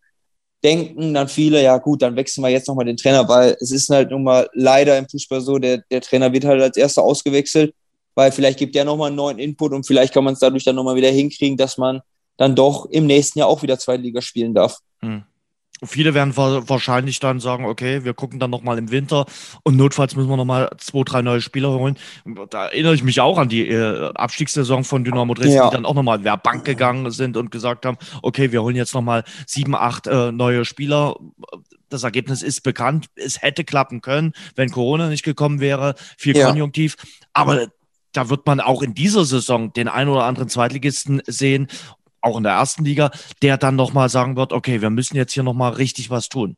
[0.64, 3.89] denken dann viele, ja gut, dann wechseln wir jetzt nochmal den Trainer, weil es ist
[3.89, 7.74] halt nun mal leider im Fußball so, der, der Trainer wird halt als erster ausgewechselt,
[8.16, 10.76] weil vielleicht gibt der nochmal einen neuen Input und vielleicht kann man es dadurch dann
[10.76, 12.01] nochmal wieder hinkriegen, dass man
[12.38, 14.78] dann doch im nächsten Jahr auch wieder Zweitliga spielen darf.
[15.01, 15.24] Hm.
[15.84, 19.25] Viele werden wahrscheinlich dann sagen, okay, wir gucken dann nochmal im Winter
[19.63, 21.97] und notfalls müssen wir nochmal zwei, drei neue Spieler holen.
[22.49, 25.69] Da erinnere ich mich auch an die äh, Abstiegssaison von Dynamo Dresden, ja.
[25.69, 28.93] die dann auch nochmal wer Bank gegangen sind und gesagt haben, okay, wir holen jetzt
[28.93, 31.15] nochmal sieben, acht äh, neue Spieler.
[31.89, 33.07] Das Ergebnis ist bekannt.
[33.15, 35.95] Es hätte klappen können, wenn Corona nicht gekommen wäre.
[36.17, 36.47] Viel ja.
[36.47, 36.95] Konjunktiv.
[37.34, 37.67] Aber
[38.11, 41.67] da wird man auch in dieser Saison den ein oder anderen Zweitligisten sehen
[42.22, 43.11] auch in der ersten Liga,
[43.41, 46.55] der dann nochmal sagen wird, okay, wir müssen jetzt hier nochmal richtig was tun.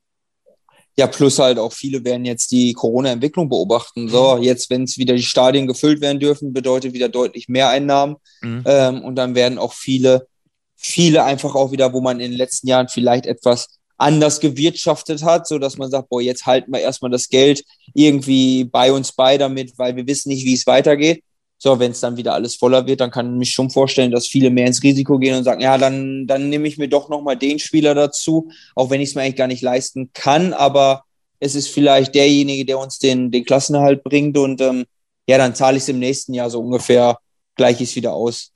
[0.97, 4.09] Ja, plus halt auch viele werden jetzt die Corona-Entwicklung beobachten.
[4.09, 4.43] So, mhm.
[4.43, 8.17] jetzt, wenn es wieder die Stadien gefüllt werden dürfen, bedeutet wieder deutlich mehr Einnahmen.
[8.41, 8.63] Mhm.
[8.65, 10.27] Ähm, und dann werden auch viele,
[10.75, 15.47] viele einfach auch wieder, wo man in den letzten Jahren vielleicht etwas anders gewirtschaftet hat,
[15.47, 19.37] so dass man sagt, boah, jetzt halten wir erstmal das Geld irgendwie bei uns bei
[19.37, 21.23] damit, weil wir wissen nicht, wie es weitergeht.
[21.63, 24.25] So, wenn es dann wieder alles voller wird, dann kann ich mich schon vorstellen, dass
[24.25, 27.37] viele mehr ins Risiko gehen und sagen, ja, dann, dann nehme ich mir doch nochmal
[27.37, 31.03] den Spieler dazu, auch wenn ich es mir eigentlich gar nicht leisten kann, aber
[31.39, 34.85] es ist vielleicht derjenige, der uns den, den Klassenerhalt bringt und ähm,
[35.27, 37.19] ja, dann zahle ich es im nächsten Jahr so ungefähr,
[37.55, 38.51] gleich ist wieder aus.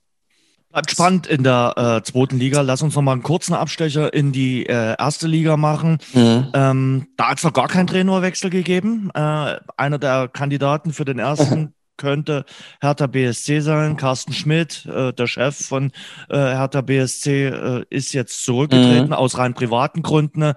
[0.70, 2.60] Bleibt spannend in der äh, zweiten Liga.
[2.62, 5.98] Lass uns noch mal einen kurzen Abstecher in die äh, erste Liga machen.
[6.12, 6.48] Mhm.
[6.54, 9.10] Ähm, da hat es noch gar keinen Trainerwechsel gegeben.
[9.14, 12.44] Äh, einer der Kandidaten für den ersten könnte
[12.80, 13.96] Hertha BSC sein.
[13.96, 15.92] Carsten Schmidt, äh, der Chef von
[16.28, 19.12] äh, Hertha BSC, äh, ist jetzt zurückgetreten mhm.
[19.12, 20.54] aus rein privaten Gründen.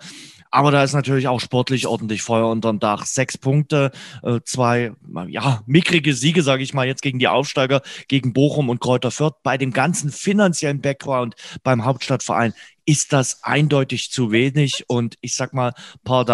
[0.52, 3.06] Aber da ist natürlich auch sportlich ordentlich Feuer unterm Dach.
[3.06, 3.92] Sechs Punkte,
[4.24, 4.94] äh, zwei,
[5.28, 9.36] ja, mickrige Siege, sage ich mal, jetzt gegen die Aufsteiger, gegen Bochum und Kräuter Fürth.
[9.44, 12.54] Bei dem ganzen finanziellen Background beim Hauptstadtverein
[12.90, 14.86] ist das eindeutig zu wenig.
[14.88, 15.74] Und ich sag mal,
[16.04, 16.26] Paul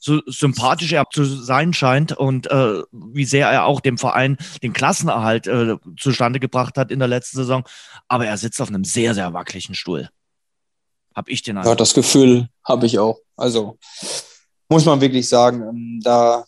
[0.00, 4.72] so sympathisch er zu sein scheint und äh, wie sehr er auch dem Verein den
[4.72, 7.62] Klassenerhalt äh, zustande gebracht hat in der letzten Saison,
[8.08, 10.10] aber er sitzt auf einem sehr, sehr wackeligen Stuhl.
[11.14, 11.72] Hab ich den Eindruck.
[11.72, 13.20] Ja, das Gefühl habe ich auch.
[13.36, 13.78] Also
[14.68, 16.44] muss man wirklich sagen, ähm, da,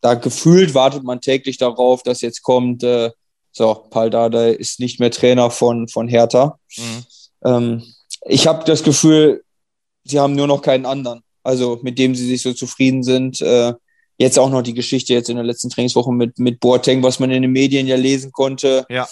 [0.00, 3.10] da gefühlt wartet man täglich darauf, dass jetzt kommt, äh,
[3.52, 6.58] so, Paul Dardai ist nicht mehr Trainer von, von Hertha.
[6.76, 7.04] Mhm.
[7.44, 7.82] Ähm,
[8.26, 9.44] ich habe das Gefühl,
[10.04, 13.40] sie haben nur noch keinen anderen, also mit dem sie sich so zufrieden sind.
[13.40, 13.74] Äh,
[14.18, 17.30] jetzt auch noch die Geschichte jetzt in der letzten Trainingswoche mit, mit Boateng, was man
[17.30, 18.86] in den Medien ja lesen konnte.
[18.88, 19.08] Ja.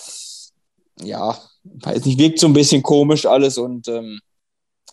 [1.01, 4.21] Ja, weiß nicht, wirkt so ein bisschen komisch alles und ähm,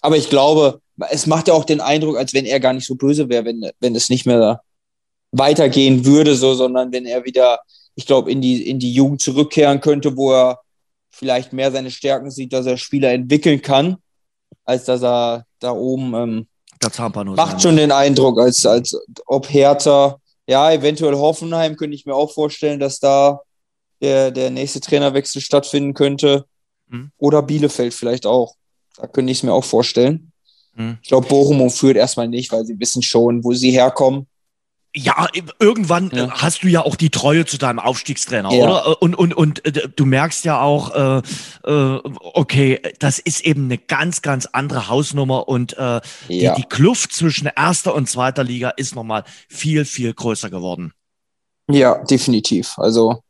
[0.02, 2.96] aber ich glaube, es macht ja auch den Eindruck, als wenn er gar nicht so
[2.96, 4.62] böse wäre, wenn, wenn es nicht mehr
[5.32, 7.60] weitergehen würde, so, sondern wenn er wieder,
[7.96, 10.60] ich glaube, in die, in die Jugend zurückkehren könnte, wo er
[11.10, 13.98] vielleicht mehr seine Stärken sieht, dass er Spieler entwickeln kann,
[14.66, 16.48] als dass er da oben ähm,
[17.36, 22.32] macht schon den Eindruck, als, als ob Hertha, ja, eventuell Hoffenheim könnte ich mir auch
[22.32, 23.42] vorstellen, dass da
[24.02, 26.46] der, der nächste Trainerwechsel stattfinden könnte.
[26.88, 27.12] Mhm.
[27.18, 28.56] Oder Bielefeld vielleicht auch.
[28.96, 30.29] Da könnte ich es mir auch vorstellen.
[30.76, 30.98] Hm.
[31.02, 34.28] Ich glaube, Bochum Fürth erstmal nicht, weil sie wissen schon, wo sie herkommen.
[34.96, 35.28] Ja,
[35.60, 36.32] irgendwann ja.
[36.32, 38.64] hast du ja auch die Treue zu deinem Aufstiegstrainer, ja.
[38.64, 39.02] oder?
[39.04, 41.22] Und, und, und äh, du merkst ja auch, äh,
[41.64, 42.00] äh,
[42.34, 46.56] okay, das ist eben eine ganz, ganz andere Hausnummer und äh, ja.
[46.56, 50.92] die, die Kluft zwischen erster und zweiter Liga ist nochmal viel, viel größer geworden.
[51.70, 52.74] Ja, definitiv.
[52.78, 53.22] Also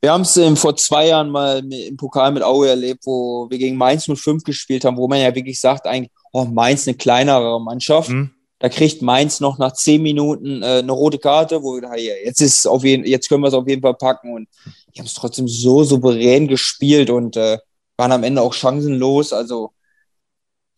[0.00, 3.58] wir haben es ähm, vor zwei Jahren mal im Pokal mit Aue erlebt, wo wir
[3.58, 7.60] gegen Mainz 05 gespielt haben, wo man ja wirklich sagt, eigentlich, oh, Mainz eine kleinere
[7.60, 8.10] Mannschaft.
[8.10, 8.30] Mhm.
[8.58, 12.12] Da kriegt Mainz noch nach zehn Minuten äh, eine rote Karte, wo wir da, ja,
[12.24, 14.34] jetzt ist auf jeden, jetzt können wir es auf jeden Fall packen.
[14.34, 14.48] Und
[14.94, 17.58] die haben es trotzdem so souverän gespielt und äh,
[17.96, 19.32] waren am Ende auch chancenlos.
[19.32, 19.72] Also,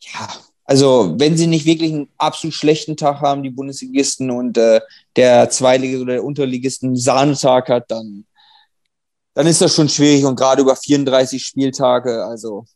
[0.01, 0.29] ja,
[0.65, 4.81] also wenn sie nicht wirklich einen absolut schlechten Tag haben, die Bundesligisten und äh,
[5.17, 8.27] der Zweitligist oder der Unterligisten einen Sahnetag hat, dann
[9.35, 12.67] dann ist das schon schwierig und gerade über 34 Spieltage, also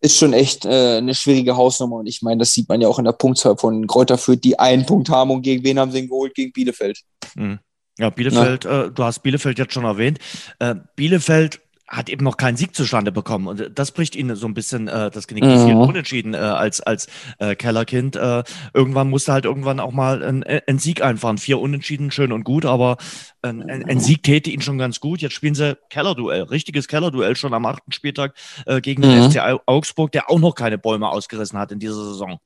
[0.00, 1.96] ist schon echt äh, eine schwierige Hausnummer.
[1.96, 4.58] Und ich meine, das sieht man ja auch in der Punktzahl von Kräuter Fürth, die
[4.58, 6.34] einen Punkt haben und gegen wen haben sie ihn geholt?
[6.34, 7.00] Gegen Bielefeld.
[7.34, 7.58] Mhm.
[7.98, 10.20] Ja, Bielefeld, äh, du hast Bielefeld jetzt schon erwähnt.
[10.60, 13.46] Äh, Bielefeld hat eben noch keinen Sieg zustande bekommen.
[13.46, 15.44] Und das bricht ihnen so ein bisschen äh, das Genick.
[15.44, 15.66] Mhm.
[15.66, 17.08] Viel unentschieden äh, als, als
[17.38, 18.14] äh, Kellerkind.
[18.14, 21.38] Äh, irgendwann musste halt irgendwann auch mal ein, ein Sieg einfahren.
[21.38, 22.98] Vier Unentschieden, schön und gut, aber
[23.42, 25.22] ein, ein, Sieg täte ihnen schon ganz gut.
[25.22, 28.34] Jetzt spielen sie Kellerduell, richtiges Kellerduell schon am achten Spieltag
[28.66, 29.30] äh, gegen den mhm.
[29.30, 32.38] FC Augsburg, der auch noch keine Bäume ausgerissen hat in dieser Saison.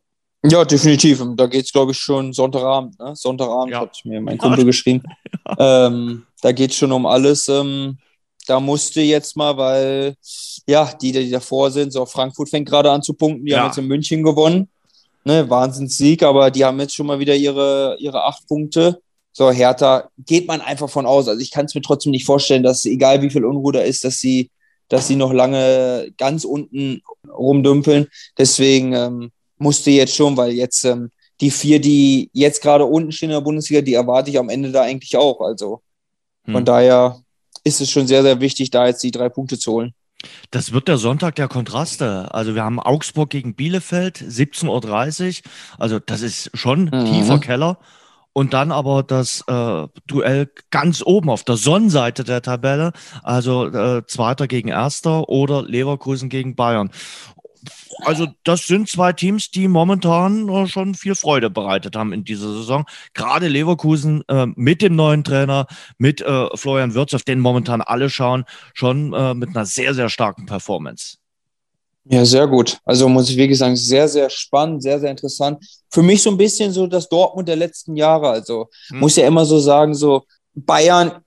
[0.44, 1.22] Ja, definitiv.
[1.36, 2.98] Da geht es, glaube ich, schon Sonntagabend.
[2.98, 3.14] Ne?
[3.14, 3.80] Sonntagabend ja.
[3.80, 5.02] hat mir mein Kumpel geschrieben.
[5.58, 5.88] Ja.
[5.88, 7.48] Ähm, da geht es schon um alles.
[7.48, 7.98] Ähm,
[8.46, 10.16] da musste jetzt mal, weil
[10.66, 13.58] ja, die, die davor sind, so Frankfurt fängt gerade an zu punkten, die ja.
[13.58, 14.68] haben jetzt in München gewonnen.
[15.24, 19.00] Ne, Wahnsinnssieg, aber die haben jetzt schon mal wieder ihre, ihre acht Punkte.
[19.32, 21.28] So, Hertha geht man einfach von aus.
[21.28, 24.04] Also ich kann es mir trotzdem nicht vorstellen, dass egal wie viel Unruhe da ist,
[24.04, 24.50] dass sie,
[24.88, 28.08] dass sie noch lange ganz unten rumdümpeln.
[28.36, 33.30] Deswegen ähm, musste jetzt schon, weil jetzt ähm, die vier, die jetzt gerade unten stehen
[33.30, 35.40] in der Bundesliga, die erwarte ich am Ende da eigentlich auch.
[35.40, 35.82] Also
[36.44, 36.64] von hm.
[36.64, 37.21] daher
[37.64, 39.94] ist es schon sehr, sehr wichtig, da jetzt die drei Punkte zu holen.
[40.50, 42.32] Das wird der Sonntag der Kontraste.
[42.32, 45.50] Also wir haben Augsburg gegen Bielefeld, 17.30 Uhr.
[45.78, 47.06] Also das ist schon mhm.
[47.06, 47.78] tiefer Keller.
[48.34, 52.92] Und dann aber das äh, Duell ganz oben auf der Sonnenseite der Tabelle,
[53.22, 56.90] also äh, Zweiter gegen Erster oder Leverkusen gegen Bayern
[58.04, 62.52] also das sind zwei Teams, die momentan äh, schon viel Freude bereitet haben in dieser
[62.52, 62.84] Saison.
[63.14, 65.66] Gerade Leverkusen äh, mit dem neuen Trainer,
[65.98, 68.44] mit äh, Florian Wirtz, auf den momentan alle schauen,
[68.74, 71.18] schon äh, mit einer sehr, sehr starken Performance.
[72.04, 72.78] Ja, sehr gut.
[72.84, 75.64] Also muss ich wirklich sagen, sehr, sehr spannend, sehr, sehr interessant.
[75.88, 78.30] Für mich so ein bisschen so das Dortmund der letzten Jahre.
[78.30, 78.98] Also hm.
[78.98, 81.22] muss ja immer so sagen, so Bayern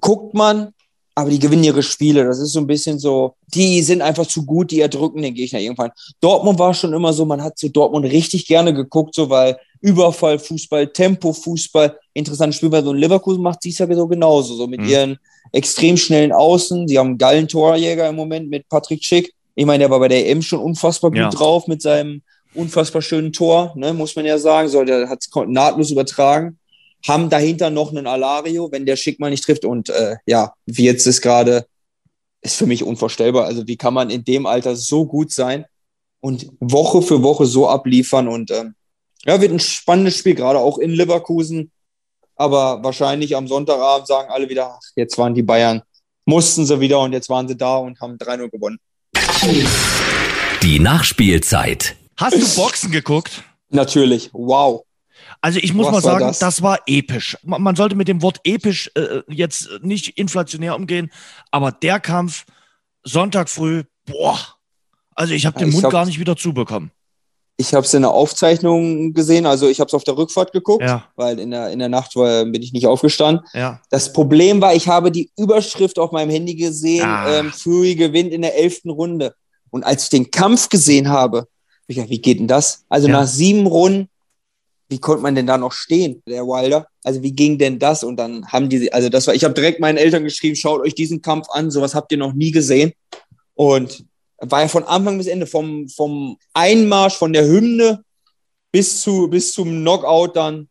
[0.00, 0.74] guckt man,
[1.14, 2.24] aber die gewinnen ihre Spiele.
[2.24, 5.60] Das ist so ein bisschen so, die sind einfach zu gut, die erdrücken den Gegner
[5.60, 5.90] irgendwann.
[6.20, 10.38] Dortmund war schon immer so, man hat so Dortmund richtig gerne geguckt, so weil Überfall,
[10.38, 14.66] Fußball, Tempo, Fußball, interessantes Spiel, weil so ein Leverkusen macht dies ja so genauso, so
[14.66, 14.88] mit mhm.
[14.88, 15.18] ihren
[15.50, 16.86] extrem schnellen Außen.
[16.86, 19.34] Die haben einen geilen Torjäger im Moment mit Patrick Schick.
[19.54, 21.30] Ich meine, der war bei der EM schon unfassbar gut ja.
[21.30, 22.22] drauf mit seinem
[22.54, 24.68] unfassbar schönen Tor, ne, muss man ja sagen.
[24.68, 26.58] So, der hat es nahtlos übertragen
[27.06, 29.64] haben dahinter noch einen Alario, wenn der Schick mal nicht trifft.
[29.64, 31.66] Und äh, ja, wie jetzt ist gerade,
[32.40, 33.44] ist für mich unvorstellbar.
[33.46, 35.64] Also wie kann man in dem Alter so gut sein
[36.20, 38.28] und Woche für Woche so abliefern?
[38.28, 38.74] Und ähm,
[39.24, 41.70] ja, wird ein spannendes Spiel, gerade auch in Leverkusen.
[42.36, 45.82] Aber wahrscheinlich am Sonntagabend sagen alle wieder, ach, jetzt waren die Bayern,
[46.24, 48.78] mussten sie wieder und jetzt waren sie da und haben 3-0 gewonnen.
[50.62, 51.96] Die Nachspielzeit.
[52.16, 53.44] Hast du Boxen geguckt?
[53.70, 54.30] Natürlich.
[54.32, 54.84] Wow.
[55.42, 56.38] Also ich muss Was mal sagen, das?
[56.38, 56.62] das?
[56.62, 57.36] war episch.
[57.42, 61.10] Man sollte mit dem Wort episch äh, jetzt nicht inflationär umgehen,
[61.50, 62.46] aber der Kampf
[63.02, 64.38] Sonntag früh, boah.
[65.16, 66.92] Also ich habe den ich Mund hab, gar nicht wieder zubekommen.
[67.56, 70.84] Ich habe es in der Aufzeichnung gesehen, also ich habe es auf der Rückfahrt geguckt,
[70.84, 71.04] ja.
[71.16, 73.44] weil in der, in der Nacht war, bin ich nicht aufgestanden.
[73.52, 73.80] Ja.
[73.90, 77.40] Das Problem war, ich habe die Überschrift auf meinem Handy gesehen, ah.
[77.40, 79.34] ähm, Fury gewinnt in der elften Runde.
[79.70, 81.48] Und als ich den Kampf gesehen habe,
[81.88, 82.84] ich gedacht, wie geht denn das?
[82.88, 83.20] Also ja.
[83.20, 84.08] nach sieben Runden
[84.92, 86.86] wie konnte man denn da noch stehen, der Wilder?
[87.02, 88.04] Also wie ging denn das?
[88.04, 90.94] Und dann haben die, also das war, ich habe direkt meinen Eltern geschrieben, schaut euch
[90.94, 92.92] diesen Kampf an, sowas habt ihr noch nie gesehen.
[93.54, 94.04] Und
[94.36, 98.04] war ja von Anfang bis Ende, vom, vom Einmarsch, von der Hymne
[98.70, 100.68] bis, zu, bis zum Knockout dann.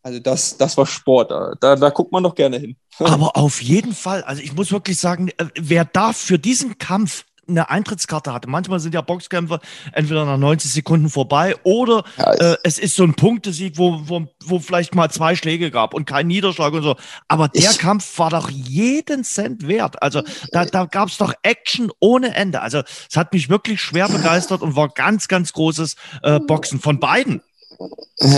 [0.00, 2.76] Also das, das war Sport, da, da guckt man doch gerne hin.
[3.00, 7.24] Aber auf jeden Fall, also ich muss wirklich sagen, äh, wer da für diesen Kampf
[7.50, 8.48] eine Eintrittskarte hatte.
[8.48, 9.60] Manchmal sind ja Boxkämpfe
[9.92, 14.26] entweder nach 90 Sekunden vorbei oder ja, äh, es ist so ein Punktesieg, wo, wo,
[14.44, 16.96] wo vielleicht mal zwei Schläge gab und kein Niederschlag und so.
[17.28, 20.02] Aber der ich, Kampf war doch jeden Cent wert.
[20.02, 20.22] Also
[20.52, 22.60] da, da gab es doch Action ohne Ende.
[22.62, 27.00] Also es hat mich wirklich schwer begeistert und war ganz, ganz großes äh, Boxen von
[27.00, 27.42] beiden.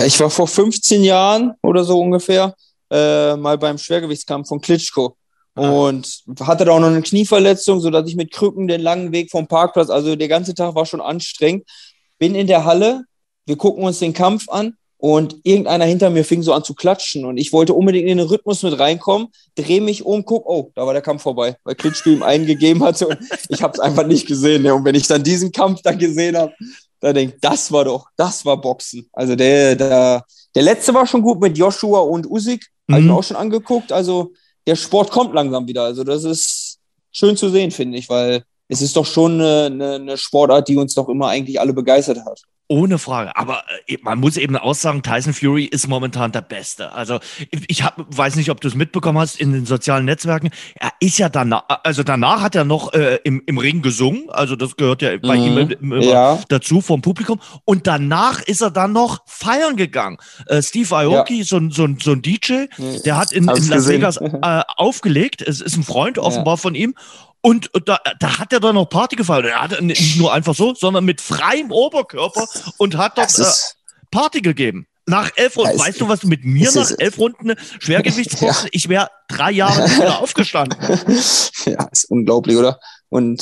[0.06, 2.54] Ich war vor 15 Jahren oder so ungefähr
[2.90, 5.16] äh, mal beim Schwergewichtskampf von Klitschko.
[5.54, 9.46] Und hatte da auch noch eine Knieverletzung, sodass ich mit Krücken den langen Weg vom
[9.46, 11.64] Parkplatz, also der ganze Tag war schon anstrengend.
[12.18, 13.04] Bin in der Halle,
[13.46, 17.24] wir gucken uns den Kampf an und irgendeiner hinter mir fing so an zu klatschen
[17.24, 20.86] und ich wollte unbedingt in den Rhythmus mit reinkommen, drehe mich um, guck, oh, da
[20.86, 24.26] war der Kampf vorbei, weil Klitschko ihm eingegeben hatte und ich habe es einfach nicht
[24.28, 24.64] gesehen.
[24.64, 24.74] Ja.
[24.74, 26.52] Und wenn ich dann diesen Kampf da gesehen habe,
[27.00, 29.08] da denke ich, das war doch, das war Boxen.
[29.12, 30.24] Also der, der,
[30.54, 32.92] der letzte war schon gut mit Joshua und Usyk, mhm.
[32.92, 33.90] habe ich mir auch schon angeguckt.
[33.90, 34.32] Also
[34.66, 35.84] der Sport kommt langsam wieder.
[35.84, 36.78] Also das ist
[37.10, 40.94] schön zu sehen, finde ich, weil es ist doch schon eine, eine, Sportart, die uns
[40.94, 42.40] doch immer eigentlich alle begeistert hat.
[42.72, 43.36] Ohne Frage.
[43.36, 46.92] Aber äh, man muss eben auch sagen, Tyson Fury ist momentan der Beste.
[46.92, 47.20] Also
[47.50, 50.48] ich hab, weiß nicht, ob du es mitbekommen hast in den sozialen Netzwerken.
[50.76, 54.30] Er ist ja danach, also danach hat er noch äh, im, im Ring gesungen.
[54.30, 55.58] Also das gehört ja bei mhm.
[55.58, 56.40] ihm immer ja.
[56.48, 57.40] dazu vom Publikum.
[57.66, 60.16] Und danach ist er dann noch feiern gegangen.
[60.46, 61.44] Äh, Steve Aoki, ja.
[61.44, 62.68] so, so, so ein DJ,
[63.04, 63.86] der hat in, in Las.
[63.86, 65.42] Vegas äh, aufgelegt.
[65.42, 66.56] Es ist ein Freund offenbar ja.
[66.56, 66.94] von ihm.
[67.42, 69.46] Und da, da hat er dann noch Party gefeiert.
[69.46, 72.46] Er hat nicht nur einfach so, sondern mit freiem Oberkörper
[72.78, 73.44] und hat dort äh,
[74.10, 74.86] Party gegeben.
[75.06, 75.76] Nach elf Runden.
[75.76, 78.70] Weißt du, was du mit mir nach elf Runden Schwergewichtsboxen, ja.
[78.70, 80.78] ich wäre drei Jahre nicht wieder aufgestanden.
[81.64, 82.80] Ja, ist unglaublich, oder?
[83.08, 83.40] Und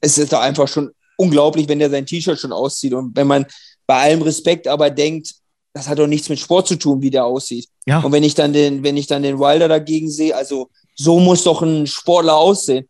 [0.00, 2.94] es ist da einfach schon unglaublich, wenn der sein T-Shirt schon auszieht.
[2.94, 3.44] Und wenn man
[3.86, 5.34] bei allem Respekt aber denkt,
[5.72, 7.68] das hat doch nichts mit Sport zu tun, wie der aussieht.
[7.86, 8.00] Ja.
[8.00, 11.44] Und wenn ich dann den, wenn ich dann den Wilder dagegen sehe, also so muss
[11.44, 12.88] doch ein Sportler aussehen.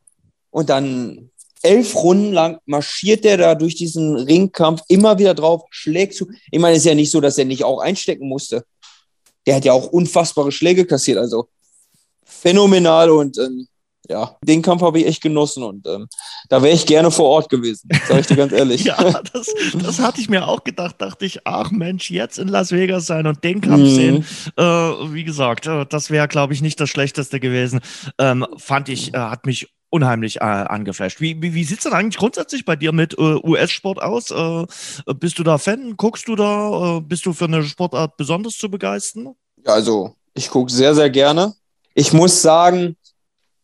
[0.51, 1.30] Und dann
[1.62, 6.28] elf Runden lang marschiert der da durch diesen Ringkampf immer wieder drauf, schlägt zu.
[6.51, 8.64] Ich meine, es ist ja nicht so, dass er nicht auch einstecken musste.
[9.46, 11.48] Der hat ja auch unfassbare Schläge kassiert, also
[12.24, 13.66] phänomenal und ähm,
[14.09, 16.08] ja, den Kampf habe ich echt genossen und ähm,
[16.49, 18.84] da wäre ich gerne vor Ort gewesen, sage ich dir ganz ehrlich.
[18.84, 18.96] ja,
[19.33, 23.07] das, das hatte ich mir auch gedacht, dachte ich, ach Mensch, jetzt in Las Vegas
[23.07, 23.95] sein und den Kampf mhm.
[23.95, 24.25] sehen.
[24.57, 27.80] Äh, wie gesagt, äh, das wäre, glaube ich, nicht das Schlechteste gewesen.
[28.18, 31.21] Ähm, fand ich, äh, hat mich unheimlich äh, angeflasht.
[31.21, 34.30] Wie, wie, wie sieht es denn eigentlich grundsätzlich bei dir mit äh, US-Sport aus?
[34.30, 34.67] Äh,
[35.14, 35.96] bist du da Fan?
[35.96, 36.99] Guckst du da?
[36.99, 39.34] Äh, bist du für eine Sportart besonders zu begeistern?
[39.67, 41.54] Ja, also ich gucke sehr, sehr gerne.
[41.95, 42.96] Ich muss sagen,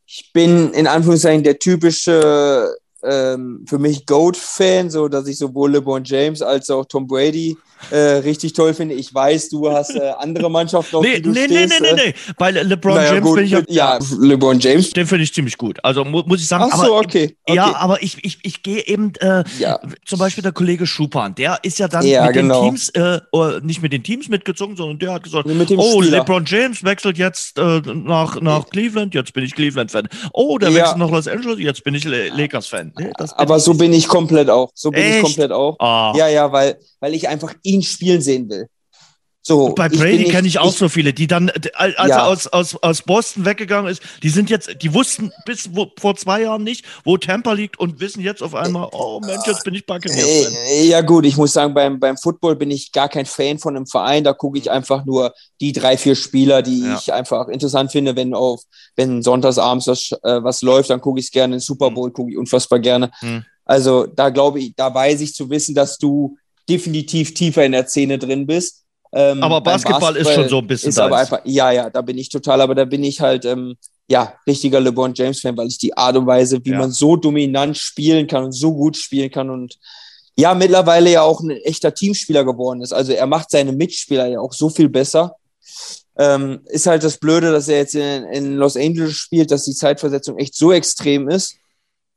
[0.07, 2.77] ich bin in Anführungszeichen der typische
[3.07, 7.57] ähm, für mich Goat-Fan, so dass ich sowohl LeBron James als auch Tom Brady
[7.91, 8.95] äh, richtig toll finde.
[8.95, 11.81] Ich weiß, du hast äh, andere Mannschaften, auf Nee, die du nee, nee, stehst.
[11.81, 12.15] nee, nee, äh, nee.
[12.39, 14.91] Bei LeBron naja, James gut, bin ich ja, ja, LeBron James.
[14.91, 15.79] den finde ich ziemlich gut.
[15.85, 17.37] Also mu muss ich sagen, Ach aber so, okay.
[17.45, 17.57] okay.
[17.57, 19.79] Ja, aber ich, ich, ich gehe eben, äh, Ja.
[20.07, 22.63] zum Beispiel der Kollege Schupan, der ist ja dann Ja, mit genau.
[22.63, 23.21] den Teams, äh,
[23.63, 26.19] nicht mit den Teams mitgezogen, sondern der hat gesagt, oh, Spieler.
[26.21, 30.09] LeBron James wechselt jetzt äh, nach, nach Cleveland, jetzt bin ich Cleveland-Fan.
[30.33, 32.93] Oh, der wechselt nach Los Angeles, jetzt bin ich Le Lakers-Fan.
[32.97, 34.71] Bin Aber so bin ich komplett auch.
[34.75, 35.17] So bin Echt?
[35.17, 35.79] ich komplett auch.
[35.79, 36.15] Ah.
[36.17, 38.69] Ja, ja, weil, weil ich einfach ihn spielen sehen will.
[39.47, 42.17] So, bei ich Brady kenne ich auch so viele, die dann, äh, als Ja.
[42.17, 46.17] er aus, aus, aus Boston weggegangen ist, die sind jetzt, die wussten bis wo, vor
[46.17, 49.75] zwei Jahren nicht, wo Tampa liegt und wissen jetzt auf einmal, oh Mensch, jetzt bin
[49.75, 50.53] ich Buccaneers-Fan.
[50.67, 53.77] Äh, Ja gut, ich muss sagen, beim, beim Football bin ich gar kein Fan von
[53.77, 54.25] einem Verein.
[54.25, 56.99] Da gucke ich einfach nur die drei, vier Spieler, die Ja.
[56.99, 58.17] ich einfach interessant finde.
[58.17, 58.63] Wenn auf,
[58.97, 61.55] wenn sonntagsabends was, äh, was läuft, dann gucke ich es gerne.
[61.55, 63.13] Den Super Bowl gucke ich unfassbar gerne.
[63.21, 63.45] Hm.
[63.65, 66.37] Also da glaube ich, da weiß ich zu wissen, dass du
[66.69, 68.83] definitiv tiefer in der Szene drin bist.
[69.13, 72.03] Ähm, Aber beim Basketball ist schon so ein bisschen Ist aber einfach, ja, ja, da
[72.03, 73.77] bin ich total, aber da bin ich halt, ähm,
[74.09, 76.79] ja, richtiger LeBron James-Fan, weil ich die Art und Weise, wie Ja.
[76.79, 79.79] man so dominant spielen kann und so gut spielen kann und
[80.39, 82.93] ja, mittlerweile ja auch ein echter Teamspieler geworden ist.
[82.93, 85.35] Also er macht seine Mitspieler ja auch so viel besser.
[86.19, 89.75] Ähm, ist halt das Blöde, dass er jetzt in, in Los Angeles spielt, dass die
[89.75, 91.57] Zeitversetzung echt so extrem ist,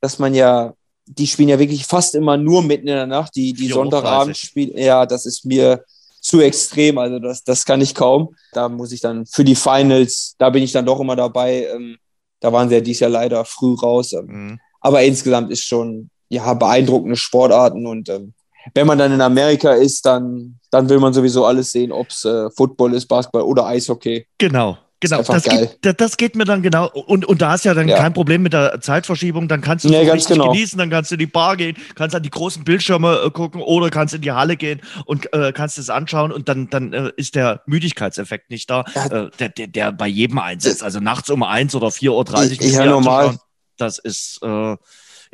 [0.00, 0.74] dass man ja,
[1.06, 4.36] die spielen ja wirklich fast immer nur mitten in der Nacht, die, die 4:30 Sonntagabend
[4.36, 4.76] spielen.
[4.76, 5.84] Ja, das ist mir
[6.20, 8.34] zu extrem, also das, das kann ich kaum.
[8.52, 11.66] Da muss ich dann für die Finals, da bin ich dann doch immer dabei.
[11.74, 11.96] Ähm,
[12.40, 14.12] da waren sie ja dieses Jahr leider früh raus.
[14.12, 14.60] Ähm, Mhm.
[14.80, 18.34] aber insgesamt ist schon ja beeindruckende Sportarten und ähm,
[18.74, 22.24] wenn man dann in Amerika ist, dann, dann will man sowieso alles sehen, ob es
[22.26, 24.26] äh, Football ist, Basketball oder Eishockey.
[24.36, 24.76] Genau.
[25.02, 26.86] Genau, das geht, das, das geht mir dann genau.
[26.90, 27.96] Und, und da hast ja dann Ja.
[27.96, 29.48] kein Problem mit der Zeitverschiebung.
[29.48, 30.52] Dann kannst du Nee, so ganz richtig genau.
[30.52, 33.62] genießen, dann kannst du in die Bar gehen, kannst an die großen Bildschirme äh, gucken
[33.62, 37.10] oder kannst in die Halle gehen und äh, kannst es anschauen und dann, dann äh,
[37.16, 39.06] ist der Müdigkeitseffekt nicht da, Ja.
[39.06, 40.82] äh, der, der, der bei jedem einsetzt.
[40.82, 42.50] Also nachts um eins oder 4.30 Uhr.
[42.66, 43.36] Ich- ja, normal.
[43.78, 44.76] Das ist, äh, ja.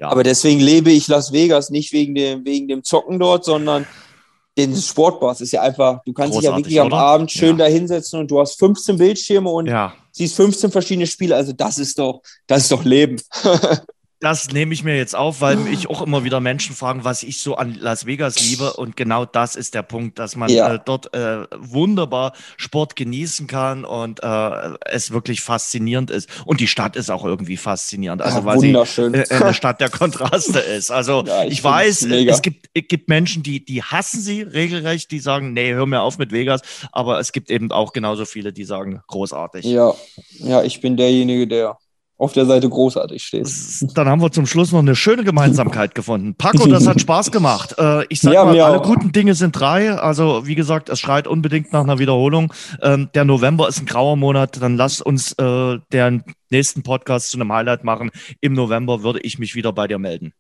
[0.02, 3.84] Aber deswegen lebe ich Las Vegas nicht wegen dem, wegen dem Zocken dort, sondern
[4.57, 6.97] den Sportbars ist ja einfach, du kannst dich ja Großartig, wirklich am oder?
[6.97, 7.65] Abend schön Ja.
[7.65, 9.93] da hinsetzen und du hast 15 Bildschirme und ja.
[10.12, 11.37] siehst 15 verschiedene Spiele.
[11.37, 13.20] Also das ist doch, das ist doch Leben.
[14.20, 17.43] Das nehme ich mir jetzt auf, weil mich auch immer wieder Menschen fragen, was ich
[17.43, 18.72] so an Las Vegas liebe.
[18.72, 20.74] Und genau das ist der Punkt, dass man Ja.
[20.74, 26.30] äh, dort äh, wunderbar Sport genießen kann und äh, es wirklich faszinierend ist.
[26.47, 28.22] Und die Stadt ist auch irgendwie faszinierend.
[28.22, 29.12] Also Ja, weil sie wunderschön.
[29.12, 30.90] äh, eine Stadt der Kontraste ist.
[30.90, 35.10] Also Ja, ich ich, weiß, es gibt, es gibt Menschen, die, die hassen sie regelrecht,
[35.10, 36.62] die sagen, nee, hör mir auf mit Vegas.
[36.90, 39.64] Aber es gibt eben auch genauso viele, die sagen, großartig.
[39.66, 39.94] Ja,
[40.38, 41.76] ja, ich bin derjenige, der
[42.18, 43.47] auf der Seite großartig steht.
[43.94, 46.34] Dann haben wir zum Schluss noch eine schöne Gemeinsamkeit gefunden.
[46.34, 47.74] Paco, das hat Spaß gemacht.
[47.78, 48.84] Äh, ich sag Ja, mal, alle auch.
[48.86, 49.93] guten Dinge sind drei.
[49.93, 52.52] Also, wie gesagt, es schreit unbedingt nach einer Wiederholung.
[52.80, 54.60] Ähm, der November ist ein grauer Monat.
[54.62, 58.10] Dann lasst uns äh, den nächsten Podcast zu einem Highlight machen.
[58.40, 60.32] Im November würde ich mich wieder bei dir melden.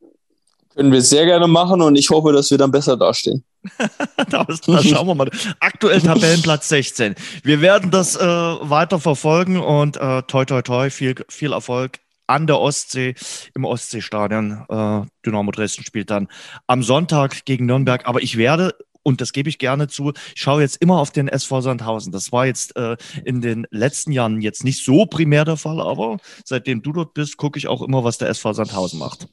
[0.76, 3.44] Können wir sehr gerne machen und ich hoffe, dass wir dann besser dastehen.
[4.28, 5.30] Das, das schauen wir mal.
[5.60, 7.14] Aktuell Tabellenplatz 16.
[7.42, 12.46] Wir werden das äh, weiter verfolgen und äh, toi toi toi, viel, viel Erfolg an
[12.46, 13.14] der Ostsee,
[13.54, 14.64] im Ostseestadion.
[14.68, 16.28] Äh, Dynamo Dresden spielt dann
[16.66, 18.06] am Sonntag gegen Nürnberg.
[18.06, 21.28] Aber ich werde, und das gebe ich gerne zu, ich schaue jetzt immer auf den
[21.28, 22.12] SV Sandhausen.
[22.12, 26.18] Das war jetzt äh, in den letzten Jahren jetzt nicht so primär der Fall, aber
[26.44, 29.28] seitdem du dort bist, gucke ich auch immer, was der SV Sandhausen macht.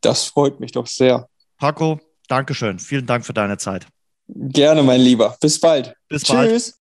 [0.00, 1.28] Das freut mich doch sehr.
[1.58, 2.78] Paco, Dankeschön.
[2.78, 3.86] Vielen Dank für deine Zeit.
[4.28, 5.36] Gerne, mein Lieber.
[5.40, 5.94] Bis bald.
[6.08, 6.50] Bis bald.
[6.50, 6.77] Tschüss.